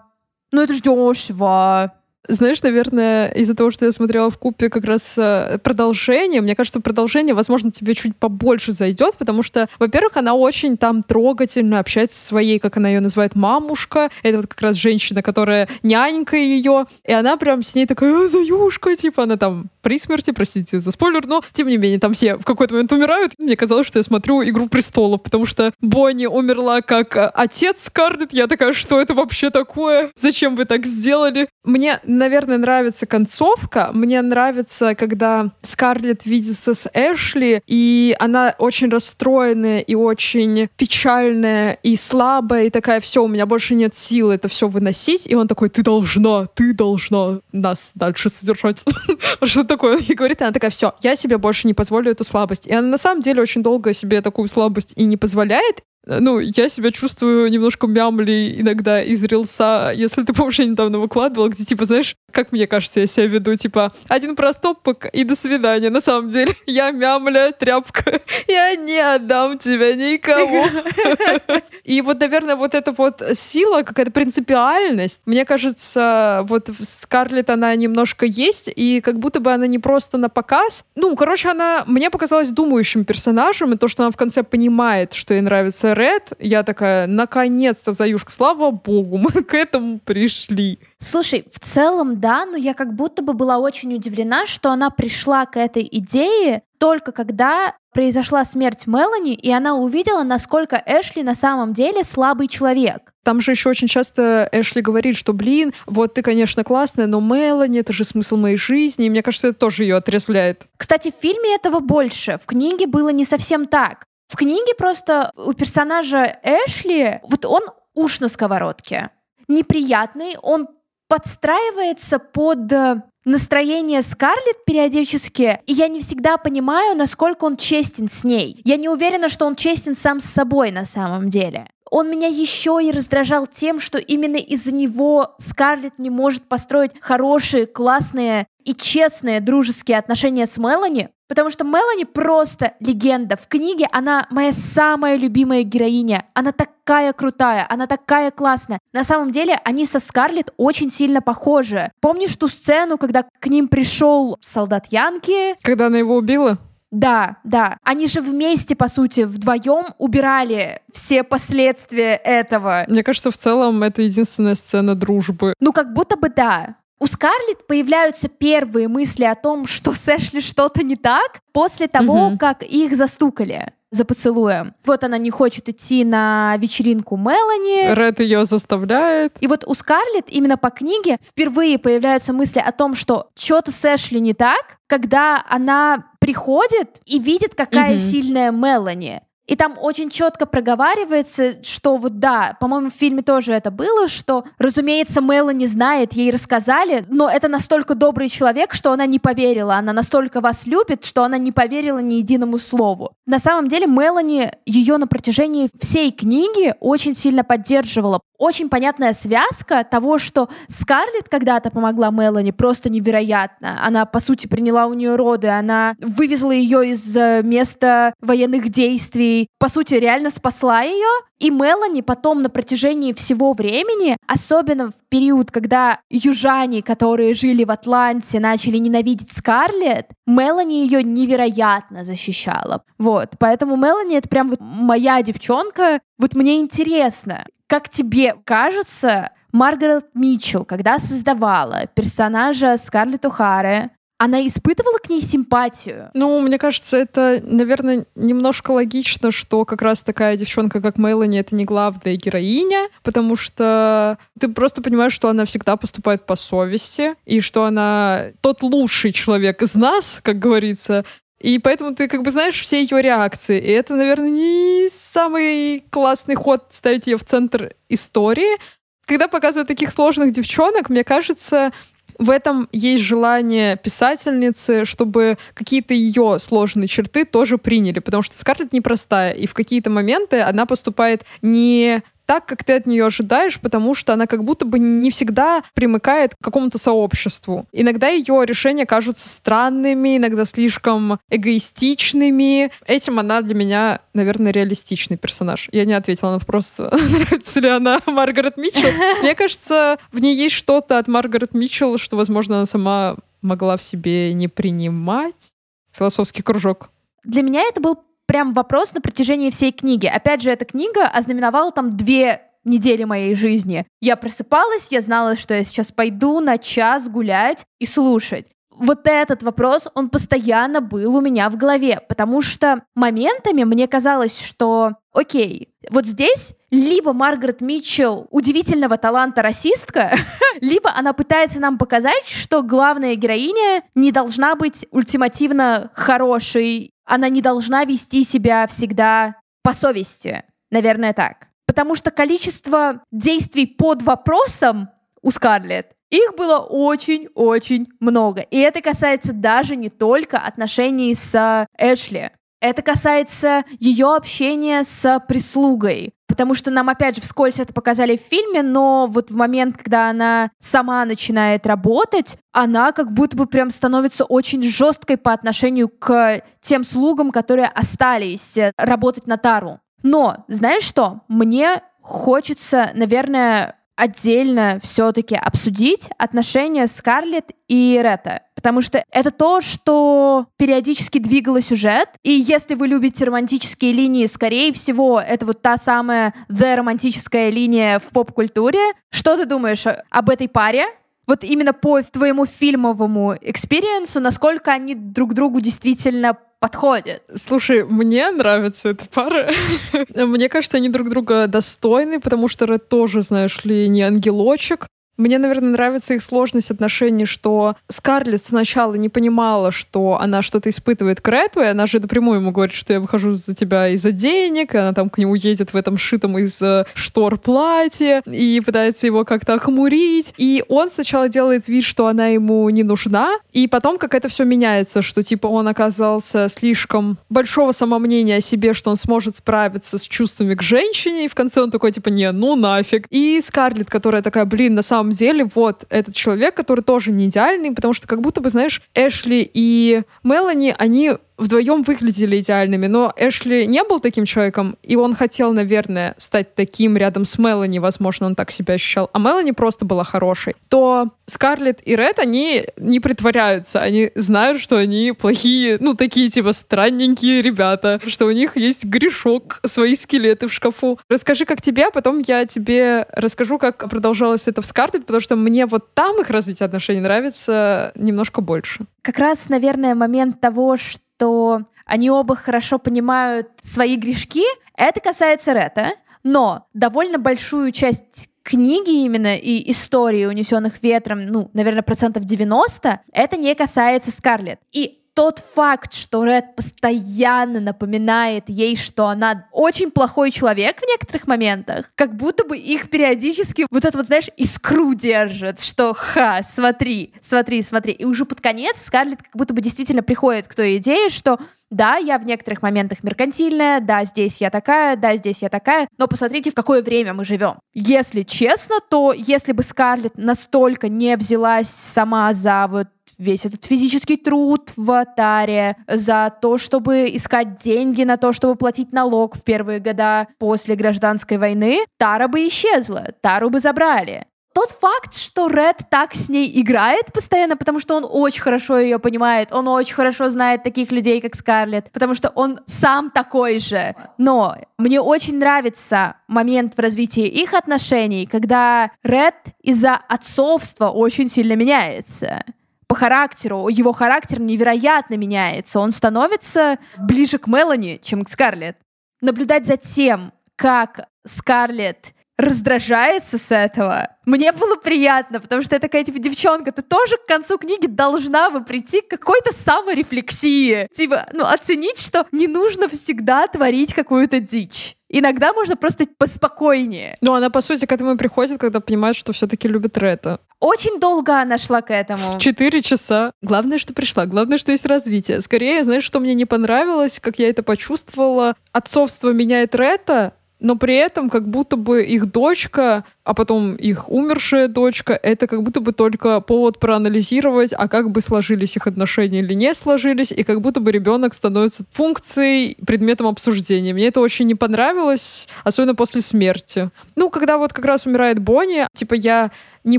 Ну 0.52 0.62
это 0.62 0.74
ж 0.74 0.80
дешево. 0.80 1.92
Знаешь, 2.28 2.62
наверное, 2.62 3.28
из-за 3.28 3.54
того, 3.54 3.70
что 3.70 3.87
я 3.87 3.92
смотрела 3.92 4.28
в 4.30 4.38
купе 4.38 4.68
как 4.68 4.85
раз 4.85 5.14
э, 5.16 5.59
продолжение, 5.62 6.42
мне 6.42 6.54
кажется, 6.54 6.80
продолжение, 6.80 7.35
возможно, 7.35 7.70
тебе 7.70 7.94
чуть 7.94 8.14
побольше 8.14 8.72
зайдет, 8.72 9.16
потому 9.16 9.42
что, 9.42 9.68
во-первых, 9.78 10.18
она 10.18 10.35
очень 10.35 10.76
там 10.76 11.02
трогательно 11.02 11.78
общается 11.78 12.18
со 12.18 12.26
своей, 12.26 12.59
как 12.59 12.76
она 12.76 12.88
ее 12.88 13.00
называет, 13.00 13.35
мамушка. 13.35 14.11
Это 14.22 14.37
вот 14.37 14.46
как 14.48 14.61
раз 14.61 14.76
женщина, 14.76 15.22
которая 15.22 15.68
нянька 15.83 16.37
ее, 16.37 16.87
и 17.04 17.12
она 17.12 17.37
прям 17.38 17.62
с 17.62 17.74
ней 17.74 17.87
такая, 17.87 18.24
«А, 18.24 18.28
заюшка, 18.28 18.94
типа, 18.96 19.22
она 19.22 19.37
там 19.37 19.70
при 19.80 19.98
смерти, 19.98 20.30
простите 20.33 20.78
за 20.78 20.90
спойлер, 20.90 21.26
но, 21.26 21.42
тем 21.52 21.68
не 21.68 21.78
менее, 21.78 21.98
там 21.98 22.12
все 22.12 22.37
в 22.37 22.44
какой-то 22.44 22.74
момент 22.74 22.92
умирают. 22.92 23.33
Мне 23.38 23.56
казалось, 23.56 23.87
что 23.87 23.98
я 23.98 24.02
смотрю 24.02 24.42
«Игру 24.42 24.68
престолов», 24.68 25.22
потому 25.22 25.46
что 25.46 25.72
Бонни 25.80 26.26
умерла 26.26 26.83
как 26.83 27.16
э, 27.16 27.30
отец 27.35 27.85
Скарлетт. 27.85 28.33
Я 28.35 28.46
такая, 28.46 28.74
что 28.74 29.00
это 29.00 29.14
вообще 29.14 29.50
такое? 29.50 30.11
Зачем 30.16 30.54
вы 30.54 30.66
так 30.66 30.85
сделали? 30.85 31.48
Мне 31.64 31.98
наверное, 32.11 32.59
нравится 32.59 33.07
концовка. 33.07 33.90
Мне 33.92 34.20
нравится, 34.23 34.94
когда 34.94 35.51
Скарлетт 35.62 36.27
видится 36.27 36.75
с 36.75 36.90
Эшли, 36.92 37.62
и 37.66 38.14
она 38.18 38.55
очень 38.59 38.90
расстроенная 38.90 39.81
и 39.81 39.94
очень 39.94 40.68
печальная 40.77 41.79
и 41.83 41.96
слабая, 41.96 42.64
и 42.64 42.70
такая, 42.70 43.01
все, 43.01 43.25
у 43.25 43.29
меня 43.29 43.46
больше 43.46 43.75
нет 43.75 43.94
сил 43.94 44.31
это 44.31 44.49
все 44.49 44.68
выносить. 44.68 45.27
И 45.27 45.35
он 45.35 45.49
такой, 45.49 45.68
ты 45.68 45.83
должна, 45.83 46.46
ты 46.46 46.73
должна 46.73 47.40
нас 47.53 47.92
дальше 47.94 48.31
содержать. 48.31 48.85
Что 49.42 49.64
такое? 49.64 49.99
И 49.99 50.14
говорит, 50.14 50.42
она 50.42 50.53
такая, 50.53 50.70
все, 50.70 50.94
я 51.03 51.16
себе 51.16 51.38
больше 51.38 51.66
не 51.66 51.75
позволю 51.75 52.11
эту 52.11 52.25
слабость. 52.25 52.66
И 52.66 52.73
она 52.73 52.88
на 52.88 52.99
самом 52.99 53.23
деле 53.23 53.42
очень 53.42 53.62
долго 53.62 53.92
себе 53.94 54.20
такую 54.20 54.49
слабость 54.49 54.92
и 54.96 55.05
не 55.05 55.16
позволяет. 55.16 55.83
Ну, 56.06 56.38
я 56.38 56.68
себя 56.70 56.92
чувствую 56.92 57.50
немножко 57.50 57.86
мямли 57.86 58.58
иногда 58.58 59.02
из 59.02 59.22
рилса, 59.22 59.92
если 59.94 60.22
ты 60.22 60.32
помнишь, 60.32 60.58
я 60.58 60.64
недавно 60.64 60.98
выкладывала, 60.98 61.48
где, 61.48 61.64
типа, 61.64 61.84
знаешь, 61.84 62.16
как 62.32 62.52
мне 62.52 62.66
кажется, 62.66 63.00
я 63.00 63.06
себя 63.06 63.26
веду, 63.26 63.54
типа, 63.54 63.90
один 64.08 64.34
проступок 64.34 65.06
и 65.12 65.24
до 65.24 65.36
свидания. 65.36 65.90
На 65.90 66.00
самом 66.00 66.30
деле, 66.30 66.54
я 66.66 66.90
мямля, 66.90 67.52
тряпка, 67.52 68.20
я 68.48 68.74
не 68.76 68.98
отдам 68.98 69.58
тебя 69.58 69.94
никому. 69.94 70.64
И 71.84 72.02
вот, 72.02 72.20
наверное, 72.20 72.56
вот 72.56 72.74
эта 72.74 72.92
вот 72.92 73.22
сила, 73.34 73.82
какая-то 73.82 74.12
принципиальность, 74.12 75.20
мне 75.26 75.44
кажется, 75.44 76.44
вот 76.44 76.68
в 76.68 76.84
Скарлетт 76.84 77.50
она 77.50 77.74
немножко 77.74 78.26
есть, 78.26 78.70
и 78.74 79.00
как 79.00 79.18
будто 79.18 79.40
бы 79.40 79.52
она 79.52 79.66
не 79.66 79.78
просто 79.78 80.18
на 80.18 80.28
показ. 80.28 80.84
Ну, 80.94 81.16
короче, 81.16 81.48
она 81.48 81.84
мне 81.86 82.10
показалась 82.10 82.50
думающим 82.50 83.04
персонажем, 83.04 83.72
и 83.72 83.76
то, 83.76 83.88
что 83.88 84.04
она 84.04 84.12
в 84.12 84.16
конце 84.16 84.42
понимает, 84.42 85.14
что 85.14 85.34
ей 85.34 85.40
нравится 85.40 85.89
Ред, 85.94 86.33
я 86.38 86.62
такая, 86.62 87.07
наконец-то, 87.07 87.92
Заюшка, 87.92 88.33
слава 88.33 88.70
богу, 88.70 89.18
мы 89.18 89.31
к 89.42 89.55
этому 89.55 89.98
пришли. 89.98 90.79
Слушай, 90.98 91.44
в 91.53 91.61
целом, 91.61 92.20
да, 92.20 92.46
но 92.46 92.57
я 92.57 92.74
как 92.74 92.94
будто 92.94 93.22
бы 93.22 93.33
была 93.33 93.59
очень 93.59 93.94
удивлена, 93.94 94.46
что 94.46 94.70
она 94.70 94.90
пришла 94.90 95.46
к 95.46 95.57
этой 95.57 95.87
идее 95.90 96.62
только 96.79 97.12
когда 97.12 97.74
произошла 97.92 98.44
смерть 98.44 98.87
Мелани, 98.87 99.35
и 99.35 99.50
она 99.50 99.76
увидела, 99.76 100.22
насколько 100.22 100.83
Эшли 100.87 101.22
на 101.22 101.35
самом 101.35 101.74
деле 101.74 102.03
слабый 102.03 102.48
человек. 102.48 103.12
Там 103.22 103.40
же 103.40 103.50
еще 103.50 103.68
очень 103.68 103.87
часто 103.87 104.48
Эшли 104.50 104.81
говорит, 104.81 105.16
что, 105.16 105.33
блин, 105.35 105.74
вот 105.87 106.14
ты, 106.14 106.22
конечно, 106.22 106.64
классная, 106.64 107.07
но 107.07 107.20
Мелани, 107.20 107.81
это 107.81 107.92
же 107.92 108.05
смысл 108.05 108.37
моей 108.37 108.57
жизни. 108.57 109.07
И 109.07 109.11
мне 109.11 109.22
кажется, 109.22 109.48
это 109.48 109.59
тоже 109.59 109.83
ее 109.83 109.96
отрезвляет. 109.96 110.66
Кстати, 110.76 111.11
в 111.11 111.20
фильме 111.20 111.55
этого 111.55 111.81
больше. 111.81 112.38
В 112.42 112.46
книге 112.46 112.87
было 112.87 113.11
не 113.11 113.26
совсем 113.26 113.66
так. 113.66 114.07
В 114.31 114.37
книге 114.37 114.75
просто 114.79 115.33
у 115.35 115.53
персонажа 115.55 116.38
Эшли, 116.45 117.19
вот 117.25 117.45
он 117.45 117.62
уж 117.95 118.21
на 118.21 118.29
сковородке. 118.29 119.11
Неприятный, 119.49 120.37
он 120.40 120.69
подстраивается 121.09 122.21
под 122.21 122.71
э, 122.71 123.03
настроение 123.25 124.03
Скарлетт 124.03 124.64
периодически, 124.64 125.61
и 125.66 125.73
я 125.73 125.88
не 125.88 125.99
всегда 125.99 126.37
понимаю, 126.37 126.97
насколько 126.97 127.45
он 127.45 127.57
честен 127.57 128.09
с 128.09 128.23
ней. 128.23 128.61
Я 128.64 128.77
не 128.77 128.88
уверена, 128.88 129.29
что 129.29 129.47
он 129.47 129.57
честен 129.57 129.97
сам 129.97 130.21
с 130.21 130.27
собой 130.27 130.71
на 130.71 130.85
самом 130.85 131.29
деле. 131.29 131.69
Он 131.90 132.09
меня 132.09 132.29
еще 132.29 132.79
и 132.81 132.93
раздражал 132.93 133.49
тем, 133.49 133.81
что 133.81 133.99
именно 133.99 134.37
из-за 134.37 134.73
него 134.73 135.35
Скарлетт 135.40 135.99
не 135.99 136.09
может 136.09 136.45
построить 136.45 136.93
хорошие, 137.01 137.66
классные 137.66 138.47
и 138.64 138.75
честные 138.75 139.40
дружеские 139.40 139.99
отношения 139.99 140.47
с 140.47 140.57
Мелани, 140.57 141.09
потому 141.31 141.49
что 141.49 141.62
Мелани 141.62 142.03
просто 142.03 142.75
легенда. 142.81 143.37
В 143.37 143.47
книге 143.47 143.87
она 143.93 144.27
моя 144.31 144.51
самая 144.51 145.14
любимая 145.14 145.62
героиня. 145.62 146.27
Она 146.35 146.51
такая 146.51 147.12
крутая, 147.12 147.64
она 147.71 147.87
такая 147.87 148.33
классная. 148.33 148.81
На 148.93 149.05
самом 149.05 149.31
деле 149.31 149.61
они 149.64 149.87
со 149.87 150.01
Скарлетт 150.01 150.53
очень 150.57 150.90
сильно 150.90 151.23
похожи. 151.23 151.93
Помнишь 152.01 152.35
ту 152.35 152.49
сцену, 152.49 152.99
когда 152.99 153.25
к 153.38 153.47
ним 153.47 153.69
пришел 153.69 154.38
солдат 154.40 154.87
Янки? 154.90 155.55
Когда 155.62 155.87
она 155.87 155.99
его 155.99 156.16
убила? 156.16 156.59
Да, 156.90 157.37
да. 157.45 157.79
Они 157.85 158.09
же 158.09 158.21
вместе, 158.21 158.75
по 158.75 158.88
сути, 158.88 159.21
вдвоем 159.21 159.95
убирали 159.99 160.83
все 160.93 161.23
последствия 161.23 162.16
этого. 162.16 162.85
Мне 162.88 163.05
кажется, 163.05 163.31
в 163.31 163.37
целом 163.37 163.83
это 163.85 164.03
единственная 164.03 164.57
сцена 164.57 164.97
дружбы. 164.97 165.55
Ну, 165.61 165.73
как 165.73 165.93
будто 165.93 166.16
бы 166.16 166.29
да. 166.29 166.75
У 167.02 167.06
Скарлетт 167.06 167.66
появляются 167.66 168.28
первые 168.28 168.86
мысли 168.86 169.24
о 169.24 169.34
том, 169.34 169.66
что 169.66 169.94
с 169.94 170.06
Эшли 170.06 170.42
что-то 170.42 170.84
не 170.84 170.96
так, 170.96 171.40
после 171.52 171.88
того, 171.88 172.26
угу. 172.26 172.38
как 172.38 172.62
их 172.62 172.94
застукали 172.94 173.72
за 173.90 174.04
поцелуем. 174.04 174.74
Вот 174.84 175.02
она 175.02 175.16
не 175.18 175.30
хочет 175.30 175.68
идти 175.70 176.04
на 176.04 176.56
вечеринку 176.58 177.16
Мелани. 177.16 177.92
Ред 177.94 178.20
ее 178.20 178.44
заставляет. 178.44 179.36
И 179.40 179.46
вот 179.46 179.64
у 179.66 179.74
Скарлетт 179.74 180.28
именно 180.28 180.58
по 180.58 180.70
книге 180.70 181.16
впервые 181.26 181.78
появляются 181.78 182.34
мысли 182.34 182.60
о 182.60 182.70
том, 182.70 182.94
что 182.94 183.30
что-то 183.34 183.72
с 183.72 183.82
Эшли 183.82 184.20
не 184.20 184.34
так, 184.34 184.78
когда 184.86 185.44
она 185.48 186.04
приходит 186.20 187.00
и 187.06 187.18
видит, 187.18 187.54
какая 187.54 187.94
угу. 187.94 187.98
сильная 187.98 188.52
Мелани. 188.52 189.22
И 189.50 189.56
там 189.56 189.74
очень 189.80 190.10
четко 190.10 190.46
проговаривается, 190.46 191.60
что 191.64 191.96
вот 191.96 192.20
да, 192.20 192.56
по-моему, 192.60 192.88
в 192.88 192.94
фильме 192.94 193.22
тоже 193.22 193.52
это 193.52 193.72
было, 193.72 194.06
что, 194.06 194.44
разумеется, 194.58 195.20
Мелани 195.20 195.66
знает, 195.66 196.12
ей 196.12 196.30
рассказали, 196.30 197.04
но 197.08 197.28
это 197.28 197.48
настолько 197.48 197.96
добрый 197.96 198.28
человек, 198.28 198.72
что 198.72 198.92
она 198.92 199.06
не 199.06 199.18
поверила. 199.18 199.74
Она 199.74 199.92
настолько 199.92 200.40
вас 200.40 200.66
любит, 200.66 201.04
что 201.04 201.24
она 201.24 201.36
не 201.36 201.50
поверила 201.50 201.98
ни 201.98 202.14
единому 202.14 202.58
слову. 202.58 203.16
На 203.31 203.38
самом 203.38 203.69
деле 203.69 203.87
Мелани 203.87 204.51
ее 204.66 204.97
на 204.97 205.07
протяжении 205.07 205.69
всей 205.81 206.11
книги 206.11 206.75
очень 206.81 207.16
сильно 207.16 207.45
поддерживала. 207.45 208.19
Очень 208.40 208.69
понятная 208.69 209.12
связка 209.12 209.85
того, 209.85 210.19
что 210.19 210.49
Скарлетт 210.66 211.29
когда-то 211.29 211.71
помогла 211.71 212.11
Мелани 212.11 212.51
просто 212.51 212.90
невероятно. 212.90 213.79
Она, 213.87 214.05
по 214.05 214.19
сути, 214.19 214.47
приняла 214.47 214.87
у 214.87 214.95
нее 214.95 215.14
роды, 215.14 215.47
она 215.47 215.95
вывезла 216.01 216.51
ее 216.51 216.90
из 216.90 217.14
э, 217.14 217.43
места 217.45 218.14
военных 218.21 218.71
действий, 218.71 219.47
по 219.61 219.69
сути, 219.69 219.95
реально 219.95 220.31
спасла 220.31 220.81
ее. 220.81 221.07
И 221.38 221.51
Мелани 221.51 222.01
потом 222.01 222.43
на 222.43 222.49
протяжении 222.49 223.12
всего 223.12 223.53
времени, 223.53 224.16
особенно 224.27 224.90
в 224.90 224.95
период, 225.09 225.51
когда 225.51 226.01
южане, 226.11 226.83
которые 226.83 227.35
жили 227.35 227.64
в 227.64 227.71
Атланте, 227.71 228.40
начали 228.40 228.79
ненавидеть 228.79 229.33
Скарлетт, 229.33 230.12
Мелани 230.27 230.85
ее 230.85 231.03
невероятно 231.03 232.05
защищала. 232.05 232.83
Вот, 232.99 233.19
поэтому 233.38 233.76
Мелани 233.76 234.16
это 234.16 234.28
прям 234.28 234.48
вот 234.48 234.61
моя 234.61 235.22
девчонка. 235.22 236.00
Вот 236.18 236.35
мне 236.35 236.61
интересно, 236.61 237.44
как 237.66 237.88
тебе 237.88 238.35
кажется, 238.44 239.30
Маргарет 239.52 240.06
Митчелл, 240.14 240.64
когда 240.64 240.98
создавала 240.98 241.87
персонажа 241.94 242.76
Скарлетт 242.76 243.24
О'Хары, 243.24 243.90
она 244.20 244.46
испытывала 244.46 244.98
к 244.98 245.09
ней 245.09 245.22
симпатию? 245.22 246.11
Ну, 246.12 246.40
мне 246.40 246.59
кажется, 246.59 246.98
это, 246.98 247.40
наверное, 247.42 248.04
немножко 248.14 248.70
логично, 248.72 249.30
что 249.30 249.64
как 249.64 249.80
раз 249.80 250.02
такая 250.02 250.37
девчонка, 250.37 250.83
как 250.83 250.98
Мелани, 250.98 251.40
это 251.40 251.56
не 251.56 251.64
главная 251.64 252.16
героиня, 252.16 252.88
потому 253.02 253.35
что 253.35 254.18
ты 254.38 254.48
просто 254.48 254.83
понимаешь, 254.83 255.14
что 255.14 255.30
она 255.30 255.46
всегда 255.46 255.76
поступает 255.76 256.26
по 256.26 256.37
совести, 256.37 257.14
и 257.24 257.40
что 257.40 257.64
она 257.64 258.26
тот 258.42 258.62
лучший 258.62 259.12
человек 259.12 259.62
из 259.62 259.74
нас, 259.74 260.20
как 260.22 260.38
говорится, 260.38 261.06
и 261.40 261.59
поэтому 261.59 261.94
ты 261.94 262.07
как 262.07 262.22
бы 262.22 262.31
знаешь 262.31 262.61
все 262.61 262.83
ее 262.83 263.00
реакции. 263.00 263.59
И 263.59 263.70
это, 263.70 263.94
наверное, 263.94 264.29
не 264.29 264.88
самый 264.90 265.83
классный 265.90 266.35
ход 266.35 266.66
ставить 266.70 267.07
ее 267.07 267.16
в 267.16 267.24
центр 267.24 267.74
истории. 267.88 268.59
Когда 269.07 269.26
показывают 269.26 269.66
таких 269.66 269.90
сложных 269.90 270.33
девчонок, 270.33 270.90
мне 270.90 271.03
кажется, 271.03 271.72
в 272.18 272.29
этом 272.29 272.68
есть 272.72 273.03
желание 273.03 273.79
писательницы, 273.79 274.85
чтобы 274.85 275.38
какие-то 275.55 275.94
ее 275.94 276.38
сложные 276.38 276.87
черты 276.87 277.24
тоже 277.24 277.57
приняли, 277.57 278.00
потому 278.00 278.22
что 278.22 278.37
Скарлетт 278.38 278.74
непростая, 278.74 279.33
и 279.33 279.46
в 279.46 279.55
какие-то 279.55 279.88
моменты 279.88 280.42
она 280.42 280.66
поступает 280.66 281.24
не 281.40 282.03
так, 282.31 282.47
как 282.47 282.62
ты 282.62 282.75
от 282.75 282.87
нее 282.87 283.07
ожидаешь, 283.07 283.59
потому 283.59 283.93
что 283.93 284.12
она 284.12 284.29
как 284.29 284.45
будто 284.45 284.64
бы 284.64 284.79
не 284.79 285.11
всегда 285.11 285.64
примыкает 285.75 286.37
к 286.37 286.45
какому-то 286.45 286.79
сообществу. 286.79 287.66
Иногда 287.73 288.07
ее 288.07 288.45
решения 288.47 288.87
кажутся 288.87 289.29
странными, 289.29 290.16
иногда 290.16 290.45
слишком 290.45 291.19
эгоистичными. 291.29 292.71
Этим 292.87 293.19
она 293.19 293.43
для 293.43 293.57
меня, 293.57 294.03
наверное, 294.14 294.53
реалистичный 294.53 295.16
персонаж. 295.16 295.69
Я 295.73 295.85
не 295.85 295.93
ответила 295.93 296.31
на 296.31 296.38
вопрос, 296.38 296.79
нравится 296.79 297.59
ли 297.59 297.69
она 297.69 297.99
Маргарет 298.07 298.57
Митчелл. 298.57 298.93
Мне 299.23 299.35
кажется, 299.35 299.99
в 300.12 300.21
ней 300.21 300.37
есть 300.37 300.55
что-то 300.55 300.99
от 300.99 301.09
Маргарет 301.09 301.53
Митчелл, 301.53 301.99
что, 301.99 302.16
возможно, 302.16 302.59
она 302.59 302.66
сама 302.66 303.16
могла 303.43 303.77
в 303.77 303.83
себе 303.83 304.33
не 304.35 304.47
принимать. 304.47 305.51
Философский 305.90 306.43
кружок. 306.43 306.93
Для 307.25 307.43
меня 307.43 307.62
это 307.62 307.81
был 307.81 307.99
прям 308.31 308.53
вопрос 308.53 308.95
на 308.95 309.01
протяжении 309.01 309.51
всей 309.51 309.73
книги. 309.73 310.07
Опять 310.07 310.40
же, 310.40 310.53
эта 310.53 310.64
книга 310.64 311.05
ознаменовала 311.09 311.73
там 311.73 311.97
две 311.97 312.43
недели 312.62 313.03
моей 313.03 313.35
жизни. 313.35 313.85
Я 314.01 314.14
просыпалась, 314.14 314.87
я 314.90 315.01
знала, 315.01 315.35
что 315.35 315.53
я 315.55 315.64
сейчас 315.64 315.90
пойду 315.90 316.38
на 316.38 316.57
час 316.57 317.09
гулять 317.09 317.64
и 317.81 317.87
слушать. 317.87 318.47
Вот 318.71 319.01
этот 319.03 319.43
вопрос, 319.43 319.88
он 319.97 320.11
постоянно 320.11 320.81
был 320.81 321.16
у 321.16 321.21
меня 321.21 321.51
в 321.51 321.57
голове, 321.57 322.03
потому 322.09 322.40
что 322.40 322.85
моментами 322.95 323.64
мне 323.64 323.88
казалось, 323.88 324.40
что, 324.40 324.93
окей, 325.12 325.75
вот 325.90 326.07
здесь 326.07 326.55
либо 326.71 327.12
Маргарет 327.12 327.61
Митчелл 327.61 328.29
удивительного 328.31 328.97
таланта 328.97 329.43
расистка, 329.43 330.12
либо 330.61 330.93
она 330.95 331.14
пытается 331.14 331.59
нам 331.59 331.79
показать, 331.79 332.27
что 332.27 332.62
главная 332.62 333.16
героиня 333.16 333.83
не 333.97 334.12
должна 334.12 334.55
быть 334.55 334.87
ультимативно 334.93 335.90
хорошей 335.95 336.93
она 337.11 337.29
не 337.29 337.42
должна 337.42 337.85
вести 337.85 338.23
себя 338.23 338.66
всегда 338.68 339.35
по 339.62 339.73
совести. 339.73 340.44
Наверное, 340.70 341.12
так. 341.12 341.49
Потому 341.66 341.96
что 341.96 342.12
количество 342.12 343.03
действий 343.11 343.66
под 343.66 344.03
вопросом 344.03 344.88
у 345.20 345.33
Скарлетт 345.33 345.88
их 346.11 346.35
было 346.37 346.59
очень-очень 346.59 347.88
много. 347.99 348.42
И 348.42 348.59
это 348.59 348.81
касается 348.81 349.33
даже 349.33 349.75
не 349.75 349.90
только 349.90 350.38
отношений 350.38 351.14
с 351.16 351.66
Эшли. 351.77 352.31
Это 352.61 352.83
касается 352.83 353.64
ее 353.81 354.14
общения 354.14 354.85
с 354.85 355.20
прислугой. 355.27 356.12
Потому 356.31 356.55
что 356.55 356.71
нам, 356.71 356.88
опять 356.88 357.16
же, 357.16 357.23
вскользь 357.23 357.59
это 357.59 357.75
показали 357.75 358.16
в 358.16 358.21
фильме, 358.21 358.62
но 358.62 359.09
вот 359.11 359.33
в 359.33 359.37
момент, 359.37 359.77
когда 359.77 360.11
она 360.11 360.51
сама 360.61 361.05
начинает 361.05 361.66
работать, 361.66 362.37
она 362.53 362.93
как 362.93 363.12
будто 363.12 363.37
бы 363.37 363.47
прям 363.47 363.71
становится 363.71 364.25
очень 364.25 364.62
жесткой 364.62 365.16
по 365.16 365.33
отношению 365.33 365.88
к 365.88 366.40
тем 366.61 366.85
слугам, 366.85 367.33
которые 367.33 367.66
остались 367.66 368.57
э, 368.57 368.71
работать 368.77 369.27
на 369.27 369.38
Тару. 369.38 369.81
Но, 370.05 370.45
знаешь 370.47 370.85
что? 370.85 371.23
Мне 371.27 371.83
хочется, 372.01 372.93
наверное, 372.95 373.75
отдельно 374.00 374.80
все-таки 374.82 375.36
обсудить 375.36 376.08
отношения 376.16 376.86
Скарлетт 376.86 377.50
и 377.68 378.00
Ретта. 378.02 378.42
Потому 378.54 378.80
что 378.80 379.04
это 379.10 379.30
то, 379.30 379.60
что 379.60 380.46
периодически 380.56 381.18
двигало 381.18 381.60
сюжет. 381.60 382.08
И 382.22 382.30
если 382.30 382.74
вы 382.74 382.88
любите 382.88 383.24
романтические 383.24 383.92
линии, 383.92 384.26
скорее 384.26 384.72
всего, 384.72 385.20
это 385.20 385.44
вот 385.44 385.60
та 385.60 385.76
самая 385.76 386.34
the 386.50 386.76
романтическая 386.76 387.50
линия 387.50 387.98
в 387.98 388.04
поп-культуре. 388.04 388.80
Что 389.10 389.36
ты 389.36 389.44
думаешь 389.44 389.84
об 390.10 390.30
этой 390.30 390.48
паре? 390.48 390.86
Вот 391.26 391.44
именно 391.44 391.72
по 391.72 392.02
твоему 392.02 392.44
фильмовому 392.46 393.36
experience 393.40 394.02
'у, 394.02 394.20
насколько 394.20 394.72
они 394.72 394.94
друг 394.94 395.34
другу 395.34 395.60
действительно 395.60 396.36
подходит. 396.61 397.23
Слушай, 397.35 397.85
мне 397.85 398.31
нравится 398.31 398.90
эта 398.90 399.05
пара. 399.12 399.51
мне 400.14 400.49
кажется, 400.49 400.77
они 400.77 400.88
друг 400.88 401.09
друга 401.09 401.46
достойны, 401.46 402.20
потому 402.20 402.49
что 402.49 402.66
Ред 402.66 402.88
тоже, 402.88 403.23
знаешь 403.23 403.64
ли, 403.64 403.88
не 403.88 404.03
ангелочек. 404.03 404.87
Мне, 405.20 405.37
наверное, 405.37 405.72
нравится 405.72 406.14
их 406.14 406.22
сложность 406.22 406.70
отношений, 406.70 407.26
что 407.26 407.76
Скарлетт 407.90 408.42
сначала 408.42 408.94
не 408.94 409.11
понимала, 409.11 409.70
что 409.70 410.18
она 410.18 410.40
что-то 410.40 410.70
испытывает 410.70 411.20
к 411.20 411.28
Рэту, 411.28 411.61
и 411.61 411.66
она 411.66 411.87
же 411.87 412.00
напрямую 412.00 412.40
ему 412.40 412.52
говорит, 412.52 412.74
что 412.74 412.94
я 412.94 413.00
выхожу 413.00 413.33
за 413.35 413.54
тебя 413.54 413.88
из-за 413.88 414.12
денег, 414.12 414.74
и 414.74 414.78
она 414.78 414.94
там 414.94 415.11
к 415.11 415.18
нему 415.18 415.35
едет 415.35 415.74
в 415.74 415.76
этом 415.76 415.98
шитом 415.98 416.38
из 416.38 416.62
э, 416.62 416.87
штор 416.94 417.37
платье, 417.37 418.22
и 418.24 418.62
пытается 418.64 419.06
его 419.06 419.26
как-то 419.26 419.52
охмурить. 419.52 420.33
И 420.38 420.64
он 420.68 420.90
сначала 420.90 421.28
делает 421.28 421.68
вид, 421.68 421.85
что 421.85 422.06
она 422.06 422.28
ему 422.28 422.70
не 422.70 422.83
нужна, 422.83 423.30
и 423.52 423.68
потом 423.68 423.98
как 423.98 424.14
это 424.14 424.30
все 424.30 424.44
меняется, 424.44 425.02
что 425.02 425.22
типа 425.22 425.48
он 425.48 425.68
оказался 425.68 426.48
слишком 426.48 427.18
большого 427.28 427.72
самомнения 427.72 428.37
о 428.37 428.40
себе, 428.40 428.72
что 428.72 428.88
он 428.88 428.96
сможет 428.96 429.37
справиться 429.37 429.98
с 429.98 430.02
чувствами 430.04 430.54
к 430.54 430.62
женщине, 430.62 431.26
и 431.26 431.28
в 431.28 431.35
конце 431.35 431.61
он 431.61 431.70
такой 431.70 431.92
типа, 431.92 432.09
не, 432.09 432.33
ну 432.33 432.56
нафиг. 432.56 433.06
И 433.11 433.38
Скарлетт, 433.46 433.90
которая 433.90 434.22
такая, 434.22 434.46
блин, 434.46 434.74
на 434.74 434.83
самом 434.83 435.10
самом 435.11 435.16
деле 435.16 435.51
вот 435.55 435.85
этот 435.90 436.14
человек, 436.14 436.55
который 436.55 436.83
тоже 436.83 437.12
не 437.12 437.27
идеальный, 437.27 437.73
потому 437.73 437.94
что 437.94 438.07
как 438.07 438.20
будто 438.20 438.40
бы, 438.40 438.51
знаешь, 438.51 438.83
Эшли 438.94 439.49
и 439.53 440.03
Мелани, 440.23 440.75
они 440.77 441.12
вдвоем 441.40 441.83
выглядели 441.83 442.38
идеальными, 442.38 442.87
но 442.87 443.12
Эшли 443.16 443.66
не 443.66 443.83
был 443.83 443.98
таким 443.98 444.26
человеком, 444.26 444.76
и 444.83 444.94
он 444.94 445.14
хотел, 445.14 445.53
наверное, 445.53 446.14
стать 446.18 446.55
таким 446.55 446.96
рядом 446.96 447.24
с 447.24 447.38
Мелани, 447.38 447.79
возможно, 447.79 448.26
он 448.26 448.35
так 448.37 448.50
себя 448.50 448.74
ощущал, 448.74 449.11
а 449.12 449.18
Мелани 449.18 449.53
просто 449.53 449.85
была 449.85 450.05
хорошей, 450.05 450.55
то 450.68 451.09
Скарлетт 451.26 451.81
и 451.85 451.96
Ред, 451.96 452.18
они 452.18 452.66
не 452.76 453.00
притворяются, 453.00 453.81
они 453.81 454.11
знают, 454.14 454.61
что 454.61 454.76
они 454.76 455.12
плохие, 455.12 455.79
ну, 455.81 455.94
такие, 455.94 456.29
типа, 456.29 456.53
странненькие 456.53 457.42
ребята, 457.42 458.00
что 458.07 458.26
у 458.26 458.31
них 458.31 458.57
есть 458.57 458.85
грешок, 458.85 459.61
свои 459.64 459.96
скелеты 459.96 460.48
в 460.48 460.53
шкафу. 460.53 460.98
Расскажи, 461.09 461.44
как 461.46 461.62
тебе, 461.62 461.87
а 461.87 461.90
потом 461.90 462.22
я 462.26 462.44
тебе 462.46 463.07
расскажу, 463.12 463.59
как 463.59 463.88
продолжалось 463.88 464.46
это 464.46 464.61
в 464.61 464.66
Скарлетт, 464.66 465.07
потому 465.07 465.20
что 465.20 465.37
мне 465.37 465.66
вот 465.66 465.94
там 465.94 466.20
их 466.20 466.31
развитие 466.31 466.66
отношений 466.66 467.00
нравится 467.00 467.92
немножко 467.94 468.40
больше. 468.40 468.85
Как 469.03 469.18
раз, 469.18 469.48
наверное, 469.48 469.94
момент 469.94 470.40
того, 470.40 470.76
что 470.76 471.00
что 471.20 471.64
они 471.85 472.11
оба 472.11 472.35
хорошо 472.35 472.78
понимают 472.78 473.48
свои 473.62 473.96
грешки. 473.96 474.42
Это 474.76 475.00
касается 475.00 475.52
Ретта, 475.52 475.92
но 476.22 476.66
довольно 476.72 477.18
большую 477.18 477.72
часть 477.72 478.30
книги 478.42 479.04
именно 479.04 479.37
и 479.37 479.70
истории, 479.70 480.24
унесенных 480.24 480.83
ветром, 480.83 481.26
ну, 481.26 481.50
наверное, 481.52 481.83
процентов 481.83 482.24
90, 482.24 483.00
это 483.12 483.37
не 483.37 483.54
касается 483.54 484.11
Скарлетт. 484.11 484.61
И 484.72 484.99
тот 485.20 485.38
факт, 485.38 485.92
что 485.92 486.24
Ред 486.24 486.56
постоянно 486.56 487.61
напоминает 487.61 488.48
ей, 488.48 488.74
что 488.74 489.06
она 489.06 489.46
очень 489.52 489.90
плохой 489.90 490.30
человек 490.30 490.80
в 490.80 490.88
некоторых 490.88 491.26
моментах, 491.26 491.92
как 491.94 492.16
будто 492.16 492.42
бы 492.42 492.56
их 492.56 492.88
периодически 492.88 493.66
вот 493.70 493.85
это 493.85 493.98
вот, 493.98 494.06
знаешь, 494.06 494.30
искру 494.38 494.94
держит, 494.94 495.61
что 495.61 495.92
ха, 495.92 496.40
смотри, 496.42 497.12
смотри, 497.20 497.61
смотри. 497.61 497.92
И 497.92 498.06
уже 498.06 498.24
под 498.24 498.40
конец 498.40 498.76
Скарлетт 498.78 499.22
как 499.22 499.37
будто 499.37 499.52
бы 499.52 499.61
действительно 499.61 500.02
приходит 500.02 500.48
к 500.48 500.54
той 500.54 500.78
идее, 500.78 501.11
что 501.11 501.38
Да, 501.70 501.98
я 501.98 502.18
в 502.18 502.26
некоторых 502.26 502.62
моментах 502.62 503.04
меркантильная, 503.04 503.80
да, 503.80 504.04
здесь 504.04 504.40
я 504.40 504.50
такая, 504.50 504.96
да, 504.96 505.14
здесь 505.16 505.42
я 505.42 505.48
такая, 505.48 505.87
но 505.98 506.09
посмотрите, 506.09 506.50
в 506.50 506.54
какое 506.54 506.83
время 506.83 507.14
мы 507.14 507.24
живем. 507.24 507.61
Если 507.74 508.24
честно, 508.24 508.80
то 508.88 509.12
если 509.12 509.52
бы 509.52 509.62
Скарлетт 509.62 510.18
настолько 510.18 510.88
не 510.88 511.16
взялась 511.16 511.68
сама 511.68 512.32
за 512.32 512.66
вот 512.68 512.88
весь 513.21 513.45
этот 513.45 513.64
физический 513.64 514.16
труд 514.16 514.73
в 514.77 515.05
Таре, 515.16 515.77
за 515.87 516.33
то, 516.41 516.59
чтобы 516.59 517.14
искать 517.14 517.59
деньги 517.59 518.03
на 518.03 518.16
то, 518.16 518.33
чтобы 518.33 518.57
платить 518.57 518.93
налог 518.93 519.37
в 519.37 519.43
первые 519.43 519.79
года 519.79 520.27
после 520.39 520.75
гражданской 520.75 521.39
войны, 521.39 521.85
Тара 521.99 522.27
бы 522.27 522.47
исчезла, 522.49 523.12
Тару 523.21 523.51
бы 523.51 523.61
забрали. 523.61 524.27
Тот 524.53 524.73
факт, 524.73 525.14
что 525.14 525.47
Ред 525.47 525.83
так 525.91 526.12
с 526.12 526.29
ней 526.29 526.51
играет 526.61 527.12
постоянно, 527.12 527.57
потому 527.57 527.79
что 527.79 527.95
он 527.95 528.05
очень 528.09 528.43
хорошо 528.43 528.79
ее 528.79 528.99
понимает, 528.99 529.53
он 529.53 529.68
очень 529.68 529.95
хорошо 529.95 530.29
знает 530.29 530.64
таких 530.64 530.91
людей, 530.91 531.21
как 531.21 531.37
Скарлетт, 531.37 531.93
потому 531.93 532.14
что 532.14 532.31
он 532.35 532.59
сам 532.66 533.11
такой 533.11 533.61
же. 533.61 533.95
Но 534.18 534.57
мне 534.77 535.01
очень 535.01 535.39
нравится 535.39 536.16
момент 536.27 536.75
в 536.75 536.81
развитии 536.81 537.27
их 537.27 537.55
отношений, 537.55 538.27
когда 538.27 538.91
Ред 539.05 539.37
из-за 539.62 539.95
отцовства 539.95 540.89
очень 540.89 541.29
сильно 541.29 541.55
меняется 541.55 542.43
по 542.91 542.97
характеру, 542.97 543.68
его 543.68 543.93
характер 543.93 544.41
невероятно 544.41 545.14
меняется. 545.14 545.78
Он 545.78 545.93
становится 545.93 546.80
ближе 546.99 547.38
к 547.38 547.47
Мелани, 547.47 548.01
чем 548.03 548.24
к 548.24 548.28
Скарлетт. 548.28 548.78
Наблюдать 549.20 549.64
за 549.64 549.76
тем, 549.76 550.32
как 550.57 551.07
Скарлетт 551.24 552.14
раздражается 552.36 553.38
с 553.38 553.53
этого, 553.53 554.09
мне 554.26 554.51
было 554.51 554.74
приятно, 554.74 555.38
потому 555.38 555.62
что 555.62 555.76
я 555.76 555.78
такая, 555.78 556.03
типа, 556.03 556.18
девчонка, 556.18 556.72
ты 556.72 556.82
тоже 556.82 557.16
к 557.16 557.26
концу 557.26 557.59
книги 557.59 557.86
должна 557.86 558.51
бы 558.51 558.64
прийти 558.64 559.03
к 559.03 559.09
какой-то 559.09 559.55
саморефлексии. 559.55 560.88
Типа, 560.93 561.28
ну, 561.32 561.45
оценить, 561.45 562.01
что 562.01 562.26
не 562.32 562.49
нужно 562.49 562.88
всегда 562.88 563.47
творить 563.47 563.95
какую-то 563.95 564.41
дичь. 564.41 564.97
Иногда 565.09 565.53
можно 565.53 565.76
просто 565.76 566.07
поспокойнее. 566.18 567.18
Ну, 567.20 567.34
она, 567.34 567.51
по 567.51 567.61
сути, 567.61 567.86
к 567.86 567.93
этому 567.93 568.16
приходит, 568.16 568.59
когда 568.59 568.80
понимает, 568.80 569.14
что 569.14 569.32
все-таки 569.32 569.68
любит 569.68 569.97
Рета. 569.97 570.41
Очень 570.61 571.00
долго 571.00 571.40
она 571.40 571.56
шла 571.56 571.80
к 571.80 571.90
этому. 571.90 572.38
Четыре 572.38 572.82
часа. 572.82 573.32
Главное, 573.40 573.78
что 573.78 573.94
пришла. 573.94 574.26
Главное, 574.26 574.58
что 574.58 574.72
есть 574.72 574.84
развитие. 574.84 575.40
Скорее, 575.40 575.82
знаешь, 575.84 576.04
что 576.04 576.20
мне 576.20 576.34
не 576.34 576.44
понравилось, 576.44 577.18
как 577.18 577.38
я 577.38 577.48
это 577.48 577.62
почувствовала. 577.62 578.54
Отцовство 578.72 579.30
меняет 579.30 579.74
Рета, 579.74 580.34
но 580.61 580.76
при 580.76 580.96
этом 580.96 581.30
как 581.30 581.48
будто 581.48 581.76
бы 581.76 582.04
их 582.04 582.30
дочка, 582.30 583.04
а 583.24 583.34
потом 583.34 583.74
их 583.74 584.11
умершая 584.11 584.68
дочка, 584.68 585.18
это 585.20 585.46
как 585.46 585.62
будто 585.62 585.80
бы 585.80 585.92
только 585.92 586.40
повод 586.40 586.78
проанализировать, 586.78 587.72
а 587.72 587.88
как 587.88 588.11
бы 588.11 588.20
сложились 588.20 588.76
их 588.76 588.86
отношения 588.86 589.40
или 589.40 589.54
не 589.54 589.74
сложились, 589.74 590.32
и 590.32 590.42
как 590.42 590.61
будто 590.61 590.80
бы 590.80 590.92
ребенок 590.92 591.34
становится 591.34 591.84
функцией, 591.90 592.76
предметом 592.86 593.26
обсуждения. 593.26 593.92
Мне 593.92 594.08
это 594.08 594.20
очень 594.20 594.46
не 594.46 594.54
понравилось, 594.54 595.48
особенно 595.64 595.94
после 595.94 596.20
смерти. 596.20 596.90
Ну, 597.16 597.30
когда 597.30 597.58
вот 597.58 597.72
как 597.72 597.84
раз 597.84 598.06
умирает 598.06 598.38
Бонни, 598.38 598.86
типа 598.94 599.14
я 599.14 599.50
не 599.84 599.98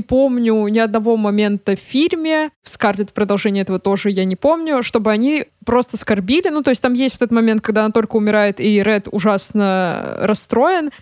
помню 0.00 0.68
ни 0.68 0.78
одного 0.78 1.16
момента 1.16 1.74
в 1.76 1.80
фильме, 1.80 2.50
в 2.62 2.68
Скарлетт 2.68 3.12
продолжение 3.12 3.62
этого 3.62 3.78
тоже 3.78 4.10
я 4.10 4.24
не 4.24 4.36
помню, 4.36 4.82
чтобы 4.82 5.10
они 5.10 5.46
просто 5.64 5.96
скорбили. 5.96 6.48
Ну, 6.48 6.62
то 6.62 6.70
есть 6.70 6.82
там 6.82 6.94
есть 6.94 7.16
вот 7.16 7.22
этот 7.22 7.34
момент, 7.34 7.62
когда 7.62 7.84
она 7.84 7.92
только 7.92 8.16
умирает, 8.16 8.60
и 8.60 8.82
Ред 8.82 9.08
ужасно 9.10 10.16
расстроен, 10.20 10.51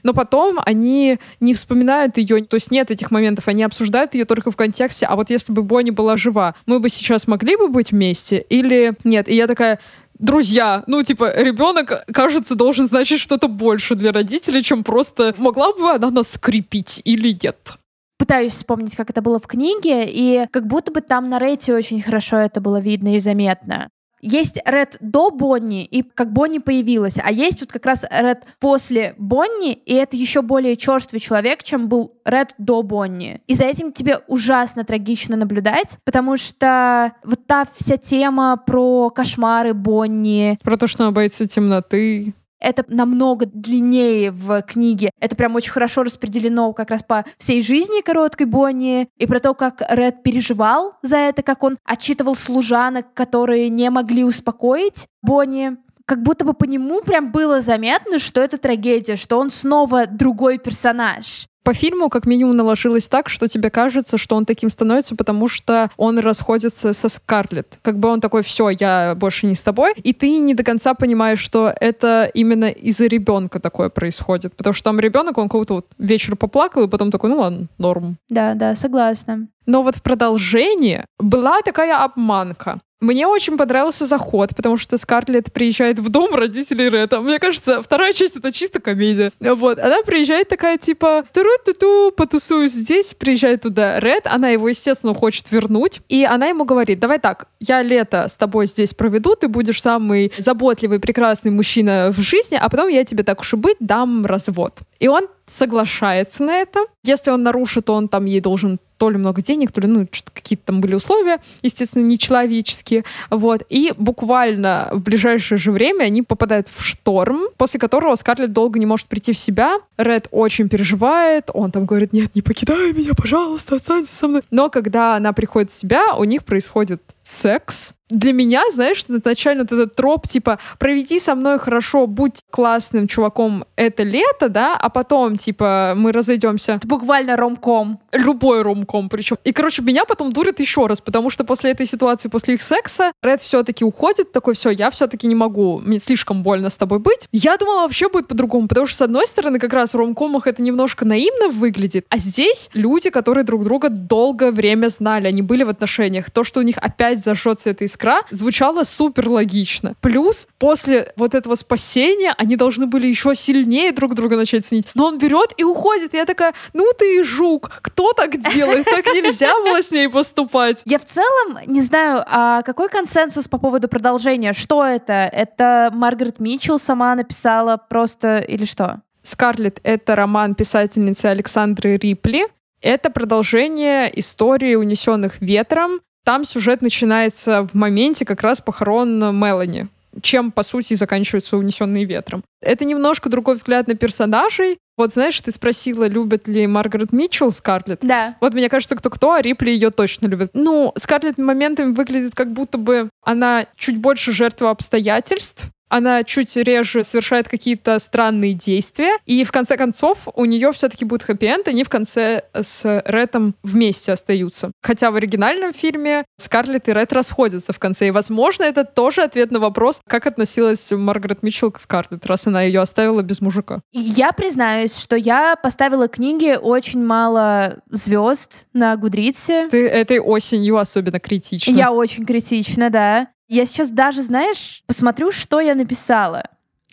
но 0.03 0.12
потом 0.12 0.59
они 0.64 1.18
не 1.40 1.55
вспоминают 1.55 2.16
ее, 2.18 2.44
то 2.44 2.55
есть 2.55 2.70
нет 2.70 2.90
этих 2.90 3.11
моментов, 3.11 3.48
они 3.48 3.62
обсуждают 3.62 4.14
ее 4.14 4.24
только 4.24 4.51
в 4.51 4.57
контексте, 4.57 5.07
а 5.07 5.16
вот 5.16 5.30
если 5.30 5.53
бы 5.53 5.62
Бонни 5.62 5.90
была 5.90 6.16
жива, 6.16 6.55
мы 6.66 6.78
бы 6.78 6.88
сейчас 6.88 7.26
могли 7.26 7.57
бы 7.57 7.68
быть 7.68 7.92
вместе 7.92 8.44
или 8.48 8.94
нет? 9.05 9.28
И 9.28 9.34
я 9.34 9.46
такая, 9.46 9.80
друзья. 10.18 10.84
Ну, 10.86 11.03
типа, 11.03 11.32
ребенок, 11.36 12.05
кажется, 12.12 12.55
должен 12.55 12.86
значить 12.86 13.20
что-то 13.20 13.48
больше 13.48 13.94
для 13.94 14.12
родителей, 14.12 14.62
чем 14.62 14.84
просто 14.84 15.34
могла 15.38 15.72
бы 15.72 15.90
она 15.90 16.11
нас 16.11 16.32
скрепить 16.32 17.03
или 17.05 17.36
нет 17.42 17.76
пытаюсь 18.20 18.53
вспомнить, 18.53 18.94
как 18.94 19.09
это 19.09 19.22
было 19.22 19.40
в 19.40 19.46
книге, 19.46 20.05
и 20.07 20.46
как 20.53 20.66
будто 20.66 20.92
бы 20.92 21.01
там 21.01 21.30
на 21.30 21.38
Рейте 21.38 21.74
очень 21.74 22.03
хорошо 22.03 22.36
это 22.36 22.61
было 22.61 22.78
видно 22.78 23.16
и 23.16 23.18
заметно. 23.18 23.88
Есть 24.21 24.59
Ред 24.64 24.97
до 25.01 25.31
Бонни, 25.31 25.85
и 25.85 26.03
как 26.03 26.33
Бонни 26.33 26.59
появилась, 26.59 27.16
а 27.23 27.31
есть 27.33 27.61
вот 27.61 27.73
как 27.73 27.87
раз 27.87 28.05
Ред 28.11 28.45
после 28.59 29.14
Бонни, 29.18 29.73
и 29.73 29.95
это 29.95 30.16
еще 30.16 30.43
более 30.43 30.77
черствый 30.77 31.21
человек, 31.21 31.62
чем 31.62 31.89
был 31.89 32.14
Ред 32.25 32.55
до 32.59 32.83
Бонни. 32.83 33.41
И 33.47 33.55
за 33.55 33.64
этим 33.64 33.93
тебе 33.93 34.18
ужасно 34.29 34.85
трагично 34.85 35.37
наблюдать, 35.37 35.99
потому 36.05 36.37
что 36.37 37.12
вот 37.25 37.47
та 37.47 37.66
вся 37.73 37.97
тема 37.97 38.57
про 38.57 39.11
кошмары 39.11 39.75
Бонни... 39.75 40.59
Про 40.62 40.77
то, 40.77 40.87
что 40.87 41.05
она 41.05 41.12
боится 41.12 41.47
темноты. 41.47 42.35
Это 42.61 42.84
намного 42.88 43.46
длиннее 43.46 44.30
в 44.30 44.62
книге. 44.62 45.11
Это 45.18 45.34
прям 45.34 45.54
очень 45.54 45.72
хорошо 45.72 46.02
распределено 46.02 46.72
как 46.72 46.90
раз 46.90 47.02
по 47.02 47.24
всей 47.38 47.62
жизни 47.62 48.02
короткой 48.02 48.46
Бонни 48.46 49.08
и 49.16 49.26
про 49.26 49.40
то, 49.40 49.54
как 49.54 49.82
Ред 49.88 50.22
переживал 50.22 50.94
за 51.02 51.16
это, 51.16 51.42
как 51.42 51.62
он 51.64 51.78
отчитывал 51.84 52.36
служанок, 52.36 53.14
которые 53.14 53.68
не 53.68 53.88
могли 53.90 54.24
успокоить 54.24 55.06
Бонни 55.22 55.76
как 56.11 56.24
будто 56.24 56.44
бы 56.44 56.54
по 56.54 56.64
нему 56.64 57.02
прям 57.02 57.30
было 57.30 57.61
заметно, 57.61 58.18
что 58.18 58.40
это 58.40 58.58
трагедия, 58.58 59.14
что 59.14 59.38
он 59.38 59.52
снова 59.52 60.08
другой 60.08 60.58
персонаж. 60.58 61.46
По 61.62 61.74
фильму 61.74 62.08
как 62.08 62.26
минимум 62.26 62.56
наложилось 62.56 63.06
так, 63.06 63.28
что 63.28 63.48
тебе 63.48 63.70
кажется, 63.70 64.16
что 64.16 64.36
он 64.36 64.46
таким 64.46 64.70
становится, 64.70 65.14
потому 65.14 65.48
что 65.48 65.90
он 65.96 66.18
расходится 66.18 66.92
со 66.92 67.08
Скарлетт. 67.08 67.78
Как 67.82 67.98
бы 67.98 68.08
он 68.08 68.20
такой, 68.20 68.42
все, 68.42 68.70
я 68.70 69.14
больше 69.14 69.46
не 69.46 69.54
с 69.54 69.62
тобой. 69.62 69.92
И 70.02 70.12
ты 70.12 70.38
не 70.38 70.54
до 70.54 70.64
конца 70.64 70.94
понимаешь, 70.94 71.40
что 71.40 71.72
это 71.80 72.30
именно 72.32 72.70
из-за 72.70 73.06
ребенка 73.06 73.61
такое 73.61 73.90
происходит. 73.90 74.56
Потому 74.56 74.72
что 74.72 74.84
там 74.84 75.00
ребенок, 75.00 75.36
он 75.38 75.48
кого-то 75.48 75.74
вот 75.74 75.86
вечер 75.98 76.36
поплакал, 76.36 76.84
и 76.84 76.88
потом 76.88 77.11
такой, 77.11 77.30
ну 77.30 77.40
ладно, 77.40 77.66
норм. 77.78 78.16
Да, 78.28 78.54
да, 78.54 78.74
согласна. 78.74 79.48
Но 79.71 79.85
вот 79.85 79.95
в 79.95 80.03
продолжении 80.03 81.05
была 81.21 81.62
такая 81.62 81.97
обманка. 82.03 82.81
Мне 83.01 83.29
очень 83.29 83.57
понравился 83.57 84.05
заход, 84.05 84.55
потому 84.57 84.77
что 84.77 84.99
Скарлетт 84.99 85.53
приезжает 85.53 86.01
в 86.01 86.09
дом 86.09 86.35
родителей 86.35 86.91
Ретта. 86.91 87.21
Мне 87.21 87.39
кажется, 87.39 87.81
вторая 87.81 88.12
часть— 88.12 88.37
это 88.37 88.53
чисто 88.53 88.81
комедия. 88.81 89.31
Вот. 89.39 89.79
Она 89.79 90.03
приезжает 90.03 90.49
такая, 90.49 90.77
типа, 90.77 91.25
туру-ту-ту, 91.33 92.12
потусуюсь 92.14 92.73
здесь, 92.73 93.14
приезжает 93.14 93.62
туда 93.62 94.01
Ред, 94.01 94.27
она 94.27 94.49
его, 94.49 94.68
естественно, 94.68 95.14
хочет 95.14 95.51
вернуть, 95.53 96.01
и 96.09 96.25
она 96.25 96.49
ему 96.49 96.64
говорит, 96.64 96.99
давай 96.99 97.21
так, 97.21 97.47
я 97.61 97.81
лето 97.81 98.27
с 98.29 98.37
тобой 98.37 98.66
здесь 98.66 98.93
проведу, 98.93 99.37
ты 99.37 99.47
будешь 99.47 99.81
самый 99.81 100.33
заботливый, 100.37 100.99
прекрасный 100.99 101.53
мужчина 101.53 102.12
в 102.14 102.21
жизни, 102.21 102.59
а 102.61 102.68
потом 102.68 102.89
я 102.89 103.05
тебе 103.05 103.23
так 103.23 103.41
уж 103.41 103.55
и 103.55 103.57
быть 103.57 103.77
дам 103.79 104.27
развод. 104.27 104.81
И 104.99 105.09
он 105.09 105.27
соглашается 105.51 106.42
на 106.42 106.59
это. 106.59 106.80
Если 107.03 107.30
он 107.30 107.42
нарушит, 107.42 107.86
то 107.86 107.94
он 107.94 108.09
там 108.09 108.24
ей 108.26 108.40
должен 108.40 108.78
то 109.01 109.09
ли 109.09 109.16
много 109.16 109.40
денег, 109.40 109.72
то 109.72 109.80
ли, 109.80 109.88
ну, 109.88 110.07
какие-то 110.34 110.66
там 110.66 110.82
были 110.82 110.94
условия, 110.94 111.38
естественно, 111.62 112.03
нечеловеческие. 112.03 113.05
Вот. 113.30 113.62
И 113.70 113.94
буквально 113.96 114.90
в 114.92 115.01
ближайшее 115.01 115.57
же 115.57 115.72
время 115.72 116.05
они 116.05 116.20
попадают 116.20 116.68
в 116.68 116.82
шторм, 116.84 117.44
после 117.57 117.80
которого 117.80 118.14
Скарлетт 118.16 118.53
долго 118.53 118.78
не 118.78 118.84
может 118.84 119.07
прийти 119.07 119.32
в 119.32 119.38
себя. 119.38 119.80
Ред 119.96 120.28
очень 120.30 120.68
переживает, 120.68 121.48
он 121.55 121.70
там 121.70 121.86
говорит, 121.86 122.12
нет, 122.12 122.34
не 122.34 122.42
покидай 122.42 122.92
меня, 122.92 123.12
пожалуйста, 123.16 123.76
останься 123.76 124.14
со 124.14 124.28
мной. 124.28 124.42
Но 124.51 124.68
когда 124.68 125.16
она 125.16 125.32
приходит 125.32 125.70
в 125.70 125.80
себя, 125.80 126.14
у 126.14 126.24
них 126.24 126.44
происходит 126.44 127.03
секс. 127.23 127.93
Для 128.09 128.33
меня, 128.33 128.62
знаешь, 128.73 129.05
изначально 129.07 129.62
вот 129.62 129.71
этот 129.71 129.95
троп, 129.95 130.27
типа, 130.27 130.59
проведи 130.81 131.21
со 131.21 131.37
мной 131.37 131.61
хорошо, 131.61 132.09
будь 132.09 132.41
классным 132.51 133.07
чуваком 133.07 133.64
это 133.77 134.03
лето, 134.03 134.49
да, 134.49 134.77
а 134.77 134.89
потом, 134.89 135.37
типа, 135.37 135.95
мы 135.97 136.11
разойдемся. 136.11 136.73
Это 136.73 136.89
буквально 136.89 137.37
ромком. 137.37 138.01
Любой 138.12 138.62
ромком 138.62 139.09
причем. 139.09 139.37
И, 139.45 139.53
короче, 139.53 139.83
меня 139.83 140.05
потом 140.05 140.33
дурит 140.33 140.59
еще 140.59 140.87
раз, 140.87 141.01
потому 141.01 141.31
что 141.31 141.45
после 141.45 141.71
этой 141.71 141.87
ситуации, 141.87 142.29
после 142.29 142.55
их 142.55 142.62
секса, 142.62 143.12
Ред 143.23 143.41
все-таки 143.43 143.85
уходит, 143.85 144.33
такой, 144.33 144.55
все, 144.55 144.71
я 144.71 144.91
все-таки 144.91 145.29
не 145.29 145.37
могу, 145.37 145.79
мне 145.79 146.01
слишком 146.01 146.43
больно 146.43 146.68
с 146.68 146.77
тобой 146.77 146.99
быть. 146.99 147.29
Я 147.31 147.57
думала, 147.59 147.83
вообще 147.83 148.09
будет 148.09 148.27
по-другому, 148.27 148.66
потому 148.66 148.89
что, 148.89 148.99
с 148.99 149.03
одной 149.03 149.29
стороны, 149.29 149.61
как 149.61 149.73
раз 149.73 149.95
в 149.95 149.97
ромкомах 149.97 150.49
это 150.49 150.62
немножко 150.62 151.05
наивно 151.05 151.49
выглядит, 151.49 152.07
а 152.09 152.18
здесь 152.18 152.71
люди, 152.75 153.11
которые 153.11 153.45
друг 153.45 153.62
друга 153.62 153.89
долгое 153.89 154.51
время 154.51 154.89
знали, 154.89 155.29
они 155.29 155.43
были 155.43 155.62
в 155.62 155.68
отношениях. 155.68 156.31
То, 156.31 156.43
что 156.43 156.59
у 156.59 156.62
них 156.64 156.77
опять 156.79 157.09
опять 157.11 157.24
зажжется 157.24 157.70
эта 157.70 157.84
искра, 157.84 158.20
звучало 158.30 158.84
супер 158.84 159.28
логично. 159.28 159.94
Плюс 160.00 160.46
после 160.58 161.12
вот 161.16 161.34
этого 161.34 161.54
спасения 161.54 162.34
они 162.38 162.56
должны 162.56 162.86
были 162.86 163.06
еще 163.06 163.34
сильнее 163.34 163.92
друг 163.92 164.14
друга 164.14 164.36
начать 164.36 164.64
ценить. 164.64 164.86
Но 164.94 165.06
он 165.06 165.18
берет 165.18 165.52
и 165.56 165.64
уходит. 165.64 166.14
И 166.14 166.16
я 166.16 166.24
такая, 166.24 166.54
ну 166.72 166.86
ты 166.96 167.18
и 167.18 167.22
жук, 167.22 167.70
кто 167.82 168.12
так 168.12 168.40
делает? 168.52 168.84
Так 168.84 169.06
нельзя 169.06 169.52
было 169.61 169.82
с 169.82 169.90
ней 169.90 170.08
поступать. 170.08 170.82
Я 170.84 170.98
в 170.98 171.04
целом 171.04 171.58
не 171.66 171.80
знаю, 171.80 172.24
а 172.26 172.62
какой 172.62 172.88
консенсус 172.88 173.48
по 173.48 173.58
поводу 173.58 173.88
продолжения? 173.88 174.52
Что 174.52 174.84
это? 174.84 175.12
Это 175.12 175.90
Маргарет 175.92 176.38
Митчелл 176.38 176.78
сама 176.78 177.14
написала 177.14 177.76
просто 177.76 178.38
или 178.38 178.64
что? 178.64 179.00
Скарлетт— 179.22 179.80
это 179.82 180.16
роман 180.16 180.54
писательницы 180.54 181.26
Александры 181.26 181.96
Рипли. 181.96 182.46
Это 182.80 183.11
продолжение 183.11 184.11
истории 184.18 184.74
«Унесенных 184.74 185.42
ветром», 185.42 186.00
там 186.25 186.45
сюжет 186.45 186.83
начинается 186.83 187.66
в 187.66 187.75
моменте 187.75 188.25
как 188.25 188.43
раз 188.43 188.61
похорон 188.61 189.18
Мелани. 189.37 189.89
чем, 190.23 190.51
по 190.51 190.62
сути, 190.62 190.95
заканчивается 190.95 191.57
«Унесенные 191.57 192.05
ветром». 192.05 192.43
Это 192.61 192.85
немножко 192.85 193.29
другой 193.29 193.55
взгляд 193.55 193.87
на 193.87 193.95
персонажей. 193.95 194.79
Вот 194.97 195.12
знаешь, 195.12 195.41
ты 195.41 195.51
спросила, 195.53 196.07
любит 196.09 196.49
ли 196.49 196.66
Маргарет 196.66 197.12
Митчелл 197.12 197.53
Скарлетт. 197.53 198.01
Да. 198.03 198.37
Вот 198.41 198.53
мне 198.53 198.68
кажется, 198.68 198.97
кто-кто, 198.97 199.33
а 199.33 199.41
Рипли 199.41 199.71
ее 199.71 199.91
точно 199.91 200.27
любит. 200.27 200.51
Ну, 200.53 200.93
Скарлетт 200.99 201.39
моментами 201.39 201.93
выглядит 201.93 202.35
как 202.35 202.53
будто 202.53 202.77
бы 202.77 203.09
она 203.25 203.66
чуть 203.77 203.97
больше 203.97 204.33
жертва 204.33 204.71
обстоятельств, 204.71 205.64
она 205.91 206.24
чуть 206.24 206.57
реже 206.57 207.05
совершает 207.05 207.49
какие-то 207.49 207.99
странные 207.99 208.55
действия, 208.55 209.16
и 209.26 209.45
в 209.45 209.53
конце 209.53 209.76
концов 209.76 210.28
у 210.34 210.45
нее 210.47 210.72
все-таки 210.72 211.05
будет 211.05 211.22
хэппи-энд, 211.22 211.68
они 211.68 211.84
в 211.84 211.91
конце 211.91 212.45
с 212.55 213.03
Рэтом 213.05 213.55
вместе 213.62 214.12
остаются. 214.12 214.70
Хотя 214.80 215.11
в 215.11 215.16
оригинальном 215.16 215.74
фильме 215.74 216.24
Скарлетт 216.38 216.88
и 216.88 216.93
Рэд 216.93 217.12
расходятся 217.12 217.72
в 217.72 217.78
конце, 217.78 218.09
и, 218.09 218.11
возможно, 218.11 218.62
это 218.62 218.84
тоже 218.84 219.22
ответ 219.22 219.51
на 219.51 219.59
вопрос, 219.59 220.01
как 220.09 220.26
относилась 220.26 220.91
Маргарет 220.93 221.43
Митчелл 221.43 221.72
к 221.72 221.80
Скарлетт, 221.80 222.24
раз 222.24 222.47
она 222.47 222.62
ее 222.62 222.80
оставила 222.80 223.22
без 223.22 223.41
мужика. 223.41 223.80
Я 223.93 224.32
признаюсь, 224.32 224.97
что 224.97 225.16
я 225.16 225.57
поставила 225.57 226.09
книге 226.09 226.59
очень 226.59 227.05
мало 227.05 227.80
звезд 227.91 228.68
на 228.72 228.97
Гудритсе. 228.97 229.68
Ты 229.70 229.88
этой 229.88 230.20
осенью 230.20 230.78
особенно 230.78 231.18
критична. 231.18 231.72
Я 231.72 231.91
очень 231.93 232.24
критична, 232.24 232.91
да. 232.91 233.28
Я 233.51 233.66
сейчас 233.66 233.90
даже, 233.90 234.22
знаешь, 234.22 234.84
посмотрю, 234.86 235.32
что 235.32 235.59
я 235.59 235.74
написала. 235.74 236.44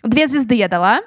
Две 0.02 0.26
звезды 0.26 0.56
я 0.56 0.66
дала. 0.66 1.02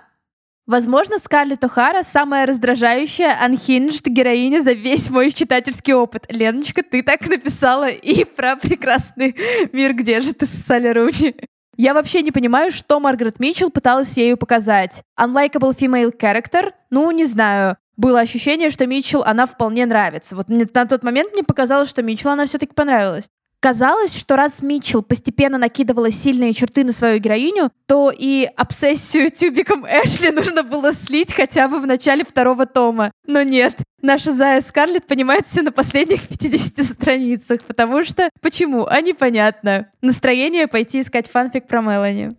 Возможно, 0.66 1.18
Скарлетт 1.20 1.62
О'Хара 1.62 2.04
самая 2.04 2.46
раздражающая 2.46 3.38
unhinged 3.46 4.08
героиня 4.08 4.62
за 4.62 4.72
весь 4.72 5.10
мой 5.10 5.30
читательский 5.30 5.94
опыт. 5.94 6.26
Леночка, 6.30 6.84
ты 6.84 7.04
так 7.04 7.28
написала 7.28 7.90
и 7.90 8.24
про 8.38 8.56
прекрасный 8.56 9.36
мир, 9.74 9.94
где 9.94 10.22
же 10.22 10.34
ты, 10.34 10.46
Салли 10.46 10.88
Руни. 10.88 11.36
Я 11.76 11.94
вообще 11.94 12.22
не 12.22 12.32
понимаю, 12.32 12.72
что 12.72 13.02
Маргарет 13.02 13.42
Митчелл 13.42 13.72
пыталась 13.72 14.16
ею 14.16 14.38
показать. 14.38 15.04
Unlikable 15.20 15.78
female 15.78 16.18
character? 16.18 16.72
Ну, 16.90 17.12
не 17.12 17.26
знаю. 17.26 17.76
Было 17.98 18.22
ощущение, 18.22 18.70
что 18.70 18.88
Митчелл, 18.88 19.24
она 19.24 19.46
вполне 19.46 19.86
нравится. 19.86 20.34
Вот 20.34 20.48
на 20.48 20.86
тот 20.86 21.04
момент 21.04 21.34
мне 21.34 21.44
показалось, 21.44 21.90
что 21.90 22.04
Митчелл 22.04 22.32
она 22.32 22.46
все-таки 22.46 22.74
понравилась. 22.74 23.28
Казалось, 23.62 24.18
что 24.18 24.38
раз 24.38 24.64
Митчелл 24.64 25.04
постепенно 25.04 25.60
накидывала 25.60 26.10
сильные 26.10 26.52
черты 26.52 26.84
на 26.84 26.92
свою 26.94 27.20
героиню, 27.20 27.70
то 27.86 28.12
и 28.12 28.46
обсессию 28.58 29.30
тюбиком 29.36 29.86
Эшли 29.86 30.32
нужно 30.32 30.64
было 30.64 30.94
слить 30.94 31.32
хотя 31.32 31.68
бы 31.68 31.80
в 31.80 31.86
начале 31.86 32.26
второго 32.26 32.66
тома. 32.66 33.12
Но 33.28 33.44
нет, 33.44 33.76
наша 34.02 34.34
Зая 34.34 34.62
Скарлетт 34.62 35.06
понимает 35.06 35.46
все 35.46 35.62
на 35.62 35.72
последних 35.72 36.28
50 36.28 36.84
страницах, 36.84 37.62
потому 37.62 38.04
что... 38.04 38.32
Почему? 38.42 38.88
А 38.88 39.00
непонятно. 39.00 39.92
Настроение 40.02 40.66
пойти 40.66 41.02
искать 41.02 41.30
фанфик 41.30 41.68
про 41.68 41.82
Мелани. 41.82 42.36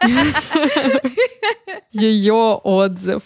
Ее 1.92 2.32
отзыв. 2.32 3.24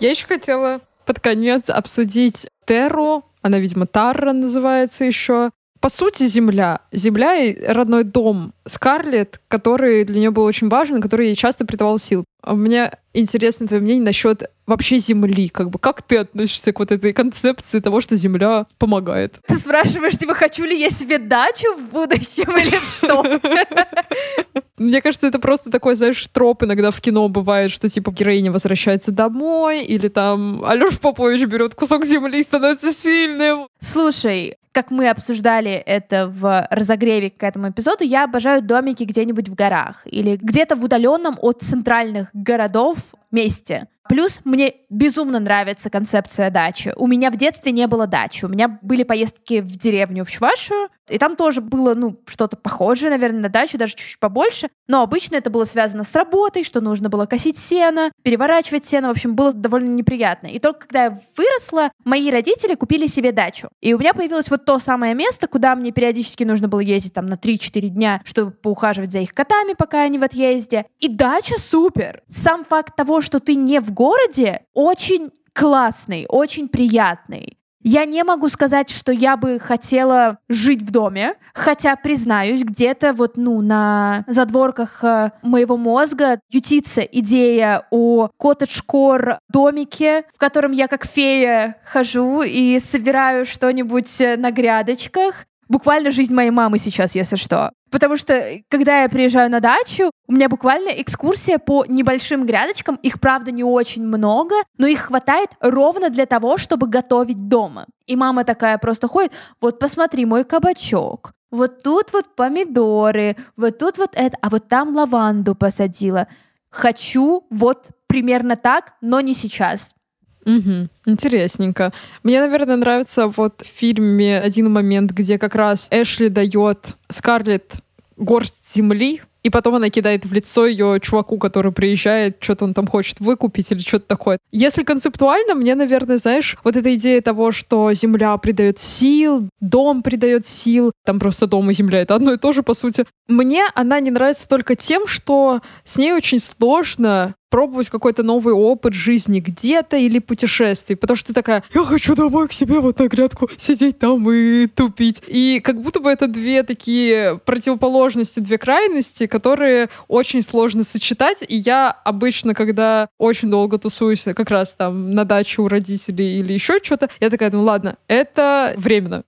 Я 0.00 0.10
еще 0.10 0.26
хотела 0.26 0.80
под 1.04 1.20
конец 1.20 1.68
обсудить 1.68 2.48
Терру, 2.64 3.22
она, 3.44 3.58
видимо, 3.58 3.86
Тарра 3.86 4.32
называется 4.32 5.04
еще. 5.04 5.50
По 5.78 5.90
сути, 5.90 6.22
земля. 6.22 6.80
Земля 6.92 7.36
и 7.36 7.62
родной 7.62 8.04
дом 8.04 8.54
Скарлетт, 8.64 9.38
который 9.48 10.04
для 10.04 10.18
нее 10.18 10.30
был 10.30 10.44
очень 10.44 10.70
важен, 10.70 11.02
который 11.02 11.26
ей 11.26 11.36
часто 11.36 11.66
придавал 11.66 11.98
сил. 11.98 12.24
Мне 12.42 12.90
интересно 13.12 13.66
твое 13.66 13.82
мнение 13.82 14.02
насчет 14.02 14.50
вообще 14.66 14.96
Земли. 14.96 15.48
Как 15.48 15.68
бы 15.68 15.78
как 15.78 16.00
ты 16.00 16.16
относишься 16.16 16.72
к 16.72 16.78
вот 16.78 16.90
этой 16.90 17.12
концепции 17.12 17.80
того, 17.80 18.00
что 18.00 18.16
Земля 18.16 18.64
помогает? 18.78 19.40
Ты 19.46 19.58
спрашиваешь, 19.58 20.16
типа, 20.16 20.32
хочу 20.32 20.64
ли 20.64 20.80
я 20.80 20.88
себе 20.88 21.18
дачу 21.18 21.74
в 21.76 21.90
будущем 21.90 22.50
или 22.56 22.78
что? 22.82 24.62
Мне 24.76 25.00
кажется, 25.00 25.26
это 25.26 25.38
просто 25.38 25.70
такой, 25.70 25.94
знаешь, 25.94 26.26
троп 26.32 26.64
иногда 26.64 26.90
в 26.90 27.00
кино 27.00 27.28
бывает, 27.28 27.70
что 27.70 27.88
типа 27.88 28.10
героиня 28.10 28.50
возвращается 28.50 29.12
домой, 29.12 29.84
или 29.84 30.08
там 30.08 30.64
Алёш 30.64 30.98
Попович 30.98 31.44
берет 31.44 31.74
кусок 31.74 32.04
земли 32.04 32.40
и 32.40 32.42
становится 32.42 32.92
сильным. 32.92 33.68
Слушай, 33.78 34.56
как 34.72 34.90
мы 34.90 35.08
обсуждали 35.08 35.70
это 35.70 36.26
в 36.28 36.66
разогреве 36.68 37.30
к 37.30 37.42
этому 37.44 37.70
эпизоду, 37.70 38.02
я 38.02 38.24
обожаю 38.24 38.60
домики 38.60 39.04
где-нибудь 39.04 39.48
в 39.48 39.54
горах 39.54 40.02
или 40.04 40.36
где-то 40.36 40.74
в 40.74 40.82
удаленном 40.82 41.38
от 41.40 41.62
центральных 41.62 42.28
городов 42.32 42.98
месте. 43.30 43.86
Плюс 44.08 44.40
мне 44.44 44.74
безумно 44.94 45.40
нравится 45.40 45.90
концепция 45.90 46.50
дачи. 46.50 46.92
У 46.96 47.06
меня 47.06 47.30
в 47.30 47.36
детстве 47.36 47.72
не 47.72 47.86
было 47.86 48.06
дачи. 48.06 48.44
У 48.44 48.48
меня 48.48 48.78
были 48.80 49.02
поездки 49.02 49.60
в 49.60 49.76
деревню 49.76 50.24
в 50.24 50.30
Чувашию, 50.30 50.88
и 51.08 51.18
там 51.18 51.36
тоже 51.36 51.60
было, 51.60 51.94
ну, 51.94 52.18
что-то 52.26 52.56
похожее, 52.56 53.10
наверное, 53.10 53.40
на 53.40 53.48
дачу, 53.48 53.76
даже 53.76 53.94
чуть-чуть 53.94 54.18
побольше. 54.18 54.68
Но 54.88 55.02
обычно 55.02 55.36
это 55.36 55.50
было 55.50 55.64
связано 55.64 56.04
с 56.04 56.14
работой, 56.14 56.64
что 56.64 56.80
нужно 56.80 57.08
было 57.10 57.26
косить 57.26 57.58
сено, 57.58 58.10
переворачивать 58.22 58.86
сено. 58.86 59.08
В 59.08 59.12
общем, 59.12 59.34
было 59.34 59.52
довольно 59.52 59.90
неприятно. 59.90 60.46
И 60.46 60.58
только 60.58 60.80
когда 60.80 61.04
я 61.04 61.20
выросла, 61.36 61.90
мои 62.04 62.30
родители 62.30 62.74
купили 62.74 63.06
себе 63.06 63.32
дачу. 63.32 63.68
И 63.80 63.92
у 63.92 63.98
меня 63.98 64.14
появилось 64.14 64.50
вот 64.50 64.64
то 64.64 64.78
самое 64.78 65.14
место, 65.14 65.46
куда 65.46 65.74
мне 65.74 65.92
периодически 65.92 66.44
нужно 66.44 66.68
было 66.68 66.80
ездить 66.80 67.12
там 67.12 67.26
на 67.26 67.34
3-4 67.34 67.88
дня, 67.88 68.22
чтобы 68.24 68.52
поухаживать 68.52 69.12
за 69.12 69.18
их 69.18 69.32
котами, 69.32 69.74
пока 69.74 70.02
они 70.02 70.18
в 70.18 70.22
отъезде. 70.22 70.86
И 71.00 71.08
дача 71.08 71.58
супер. 71.58 72.22
Сам 72.28 72.64
факт 72.64 72.96
того, 72.96 73.20
что 73.20 73.40
ты 73.40 73.56
не 73.56 73.80
в 73.80 73.92
городе, 73.92 74.62
очень 74.84 75.30
классный, 75.54 76.26
очень 76.28 76.68
приятный. 76.68 77.56
Я 77.86 78.06
не 78.06 78.24
могу 78.24 78.48
сказать, 78.48 78.88
что 78.88 79.12
я 79.12 79.36
бы 79.36 79.58
хотела 79.58 80.38
жить 80.48 80.82
в 80.82 80.90
доме, 80.90 81.34
хотя, 81.52 81.96
признаюсь, 81.96 82.64
где-то 82.64 83.12
вот, 83.12 83.36
ну, 83.36 83.60
на 83.60 84.24
задворках 84.26 85.04
э, 85.04 85.32
моего 85.42 85.76
мозга 85.76 86.40
ютится 86.50 87.02
идея 87.02 87.86
о 87.90 88.30
коттедж-кор 88.38 89.38
домике, 89.50 90.24
в 90.34 90.38
котором 90.38 90.72
я 90.72 90.88
как 90.88 91.04
фея 91.04 91.76
хожу 91.84 92.42
и 92.42 92.78
собираю 92.80 93.44
что-нибудь 93.44 94.20
э, 94.20 94.36
на 94.38 94.50
грядочках. 94.50 95.46
Буквально 95.74 96.12
жизнь 96.12 96.32
моей 96.32 96.50
мамы 96.50 96.78
сейчас, 96.78 97.16
если 97.16 97.34
что. 97.34 97.72
Потому 97.90 98.16
что, 98.16 98.60
когда 98.68 99.02
я 99.02 99.08
приезжаю 99.08 99.50
на 99.50 99.58
дачу, 99.58 100.12
у 100.28 100.32
меня 100.32 100.48
буквально 100.48 100.90
экскурсия 100.90 101.58
по 101.58 101.84
небольшим 101.84 102.46
грядочкам. 102.46 102.94
Их, 103.02 103.18
правда, 103.18 103.50
не 103.50 103.64
очень 103.64 104.04
много, 104.04 104.54
но 104.78 104.86
их 104.86 105.00
хватает 105.00 105.50
ровно 105.60 106.10
для 106.10 106.26
того, 106.26 106.58
чтобы 106.58 106.86
готовить 106.86 107.48
дома. 107.48 107.86
И 108.06 108.14
мама 108.14 108.44
такая 108.44 108.78
просто 108.78 109.08
ходит, 109.08 109.32
вот 109.60 109.80
посмотри, 109.80 110.24
мой 110.26 110.44
кабачок. 110.44 111.32
Вот 111.50 111.82
тут 111.82 112.12
вот 112.12 112.36
помидоры, 112.36 113.34
вот 113.56 113.76
тут 113.78 113.98
вот 113.98 114.10
это, 114.14 114.36
а 114.40 114.50
вот 114.50 114.68
там 114.68 114.94
лаванду 114.94 115.56
посадила. 115.56 116.28
Хочу 116.70 117.48
вот 117.50 117.88
примерно 118.06 118.54
так, 118.54 118.92
но 119.00 119.20
не 119.20 119.34
сейчас. 119.34 119.96
Угу, 120.44 120.88
интересненько. 121.06 121.92
Мне, 122.22 122.40
наверное, 122.40 122.76
нравится 122.76 123.28
вот 123.28 123.62
в 123.62 123.66
фильме 123.66 124.38
один 124.38 124.70
момент, 124.70 125.12
где 125.12 125.38
как 125.38 125.54
раз 125.54 125.88
Эшли 125.90 126.28
дает 126.28 126.96
Скарлетт 127.10 127.76
горсть 128.16 128.74
земли, 128.74 129.22
и 129.44 129.50
потом 129.50 129.74
она 129.74 129.90
кидает 129.90 130.24
в 130.24 130.32
лицо 130.32 130.66
ее 130.66 130.98
чуваку, 131.02 131.36
который 131.38 131.70
приезжает, 131.70 132.38
что-то 132.40 132.64
он 132.64 132.72
там 132.72 132.86
хочет 132.86 133.20
выкупить 133.20 133.70
или 133.70 133.80
что-то 133.80 134.06
такое. 134.06 134.38
Если 134.50 134.82
концептуально, 134.84 135.54
мне, 135.54 135.74
наверное, 135.74 136.16
знаешь, 136.16 136.56
вот 136.64 136.76
эта 136.76 136.94
идея 136.94 137.20
того, 137.20 137.52
что 137.52 137.92
земля 137.92 138.34
придает 138.38 138.78
сил, 138.78 139.48
дом 139.60 140.02
придает 140.02 140.46
сил, 140.46 140.92
там 141.04 141.18
просто 141.18 141.46
дом 141.46 141.70
и 141.70 141.74
земля— 141.74 142.00
это 142.02 142.14
одно 142.14 142.32
и 142.32 142.38
то 142.38 142.52
же, 142.52 142.62
по 142.62 142.72
сути. 142.72 143.04
Мне 143.28 143.64
она 143.74 144.00
не 144.00 144.10
нравится 144.10 144.48
только 144.48 144.76
тем, 144.76 145.06
что 145.06 145.60
с 145.84 145.98
ней 145.98 146.14
очень 146.14 146.40
сложно 146.40 147.34
пробовать 147.54 147.88
какой-то 147.88 148.24
новый 148.24 148.52
опыт 148.52 148.94
жизни 148.94 149.38
где-то 149.38 149.96
или 149.96 150.18
путешествий, 150.18 150.96
потому 150.96 151.16
что 151.16 151.28
ты 151.28 151.34
такая, 151.34 151.62
я 151.72 151.84
хочу 151.84 152.16
домой 152.16 152.48
к 152.48 152.52
себе 152.52 152.80
вот 152.80 152.98
на 152.98 153.06
грядку 153.06 153.48
сидеть 153.56 154.00
там 154.00 154.28
и 154.28 154.66
тупить. 154.66 155.22
И 155.28 155.60
как 155.62 155.80
будто 155.80 156.00
бы 156.00 156.10
это 156.10 156.26
две 156.26 156.64
такие 156.64 157.38
противоположности, 157.44 158.40
две 158.40 158.58
крайности, 158.58 159.28
которые 159.28 159.88
очень 160.08 160.42
сложно 160.42 160.82
сочетать. 160.82 161.44
И 161.46 161.56
я 161.56 161.92
обычно, 161.92 162.54
когда 162.54 163.06
очень 163.18 163.52
долго 163.52 163.78
тусуюсь 163.78 164.24
как 164.24 164.50
раз 164.50 164.74
там 164.74 165.12
на 165.12 165.24
даче 165.24 165.62
у 165.62 165.68
родителей 165.68 166.40
или 166.40 166.54
еще 166.54 166.80
что-то, 166.82 167.08
я 167.20 167.30
такая, 167.30 167.52
ну 167.52 167.62
ладно, 167.62 167.98
это 168.08 168.74
временно. 168.76 169.22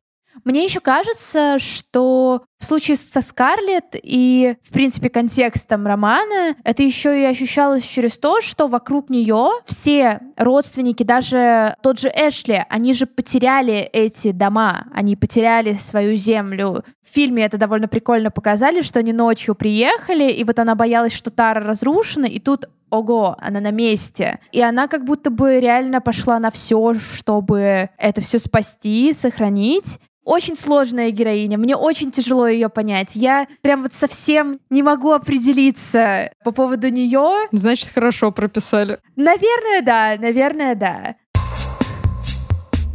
Мне 0.47 0.63
еще 0.63 0.79
кажется, 0.79 1.59
что 1.59 2.45
в 2.61 2.65
случае 2.65 2.97
со 2.97 3.21
Скарлетт 3.21 3.97
и, 4.01 4.55
в 4.63 4.73
принципе, 4.73 5.09
контекстом 5.09 5.85
романа, 5.89 6.55
это 6.63 6.85
еще 6.85 7.21
и 7.21 7.25
ощущалось 7.25 7.85
через 7.85 8.17
то, 8.17 8.41
что 8.41 8.69
вокруг 8.69 9.11
нее 9.11 9.49
все 9.65 10.21
родственники, 10.37 11.03
даже 11.03 11.75
тот 11.83 11.99
же 11.99 12.13
Эшли, 12.15 12.65
они 12.69 12.95
же 12.95 13.07
потеряли 13.07 13.75
эти 13.93 14.31
дома, 14.31 14.87
они 14.95 15.17
потеряли 15.17 15.73
свою 15.73 16.15
землю. 16.15 16.85
В 17.03 17.13
фильме 17.13 17.45
это 17.45 17.59
довольно 17.59 17.89
прикольно 17.89 18.31
показали, 18.31 18.83
что 18.83 19.01
они 19.01 19.13
ночью 19.13 19.57
приехали, 19.57 20.31
и 20.31 20.45
вот 20.45 20.61
она 20.61 20.77
боялась, 20.77 21.13
что 21.13 21.33
Тара 21.33 21.61
разрушена, 21.61 22.27
и 22.27 22.39
тут 22.39 22.67
ого, 22.89 23.37
она 23.41 23.59
на 23.59 23.73
месте. 23.73 24.39
И 24.53 24.63
она 24.63 24.87
как 24.87 25.07
будто 25.07 25.31
бы 25.31 25.59
реально 25.59 26.01
пошла 26.01 26.39
на 26.39 26.53
все, 26.53 26.95
чтобы 26.95 27.91
это 27.99 28.21
все 28.21 28.39
спасти, 28.39 29.13
сохранить. 29.13 29.99
Очень 30.27 30.57
сложная 30.57 31.11
героиня, 31.13 31.57
мне 31.57 31.77
очень 31.77 32.11
тяжело 32.11 32.47
ее 32.49 32.69
понять. 32.69 33.15
Я 33.15 33.47
прям 33.63 33.83
вот 33.83 33.95
совсем 33.95 34.59
не 34.69 34.83
могу 34.83 35.13
определиться 35.13 36.31
по 36.45 36.51
поводу 36.51 36.89
нее. 36.89 37.49
Значит, 37.53 37.91
хорошо 37.95 38.33
прописали. 38.33 38.99
Наверное, 39.15 39.83
да, 39.83 40.17
наверное, 40.19 40.75
да. 40.75 41.15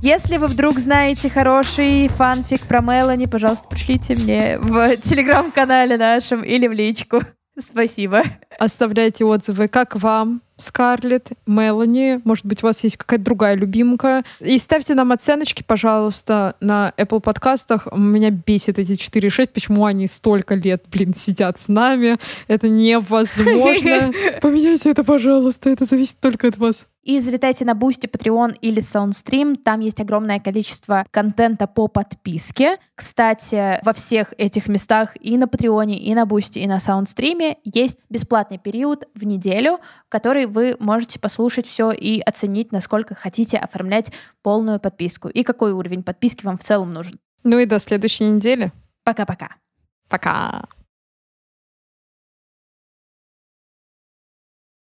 Если 0.01 0.37
вы 0.37 0.47
вдруг 0.47 0.79
знаете 0.79 1.29
хороший 1.29 2.07
фанфик 2.09 2.61
про 2.61 2.81
Мелани, 2.81 3.27
пожалуйста, 3.27 3.69
пришлите 3.69 4.15
мне 4.15 4.57
в 4.59 4.97
телеграм-канале 4.97 5.95
нашем 5.95 6.43
или 6.43 6.67
в 6.67 6.73
личку. 6.73 7.21
Спасибо. 7.59 8.23
Оставляйте 8.59 9.25
отзывы, 9.25 9.67
как 9.67 9.95
вам, 9.95 10.41
Скарлетт, 10.57 11.31
Мелани. 11.45 12.21
Может 12.23 12.45
быть, 12.45 12.63
у 12.63 12.67
вас 12.67 12.83
есть 12.83 12.97
какая-то 12.97 13.25
другая 13.25 13.55
любимка. 13.55 14.23
И 14.39 14.57
ставьте 14.57 14.93
нам 14.95 15.11
оценочки, 15.11 15.63
пожалуйста, 15.65 16.55
на 16.61 16.93
Apple 16.97 17.19
подкастах. 17.19 17.87
Меня 17.91 18.29
бесит 18.29 18.79
эти 18.79 18.93
4,6. 18.93 19.49
Почему 19.53 19.85
они 19.85 20.07
столько 20.07 20.55
лет, 20.55 20.85
блин, 20.89 21.13
сидят 21.13 21.59
с 21.59 21.67
нами? 21.67 22.17
Это 22.47 22.69
невозможно. 22.69 24.13
Поменяйте 24.41 24.91
это, 24.91 25.03
пожалуйста. 25.03 25.69
Это 25.69 25.85
зависит 25.85 26.19
только 26.19 26.47
от 26.47 26.57
вас. 26.57 26.87
И 27.03 27.19
залетайте 27.19 27.65
на 27.65 27.71
Boosty, 27.71 28.09
Patreon 28.09 28.57
или 28.61 28.81
Soundstream. 28.81 29.55
Там 29.55 29.79
есть 29.79 29.99
огромное 29.99 30.39
количество 30.39 31.05
контента 31.09 31.65
по 31.67 31.87
подписке. 31.87 32.77
Кстати, 32.95 33.83
во 33.83 33.93
всех 33.93 34.33
этих 34.37 34.67
местах 34.67 35.15
и 35.19 35.37
на 35.37 35.47
Патреоне, 35.47 35.99
и 35.99 36.13
на 36.13 36.23
Boosty, 36.23 36.59
и 36.59 36.67
на 36.67 36.77
Soundstream 36.77 37.57
есть 37.63 37.97
бесплатный 38.09 38.59
период 38.59 39.07
в 39.15 39.23
неделю, 39.23 39.79
который 40.09 40.45
вы 40.45 40.75
можете 40.79 41.19
послушать 41.19 41.67
все 41.67 41.91
и 41.91 42.21
оценить, 42.21 42.71
насколько 42.71 43.15
хотите 43.15 43.57
оформлять 43.57 44.11
полную 44.43 44.79
подписку 44.79 45.27
и 45.27 45.43
какой 45.43 45.73
уровень 45.73 46.03
подписки 46.03 46.45
вам 46.45 46.57
в 46.57 46.63
целом 46.63 46.93
нужен. 46.93 47.19
Ну 47.43 47.57
и 47.57 47.65
до 47.65 47.79
следующей 47.79 48.25
недели. 48.25 48.71
Пока-пока. 49.03 49.55
Пока. 50.07 50.29
-пока. 50.29 50.61
Пока. 50.61 50.80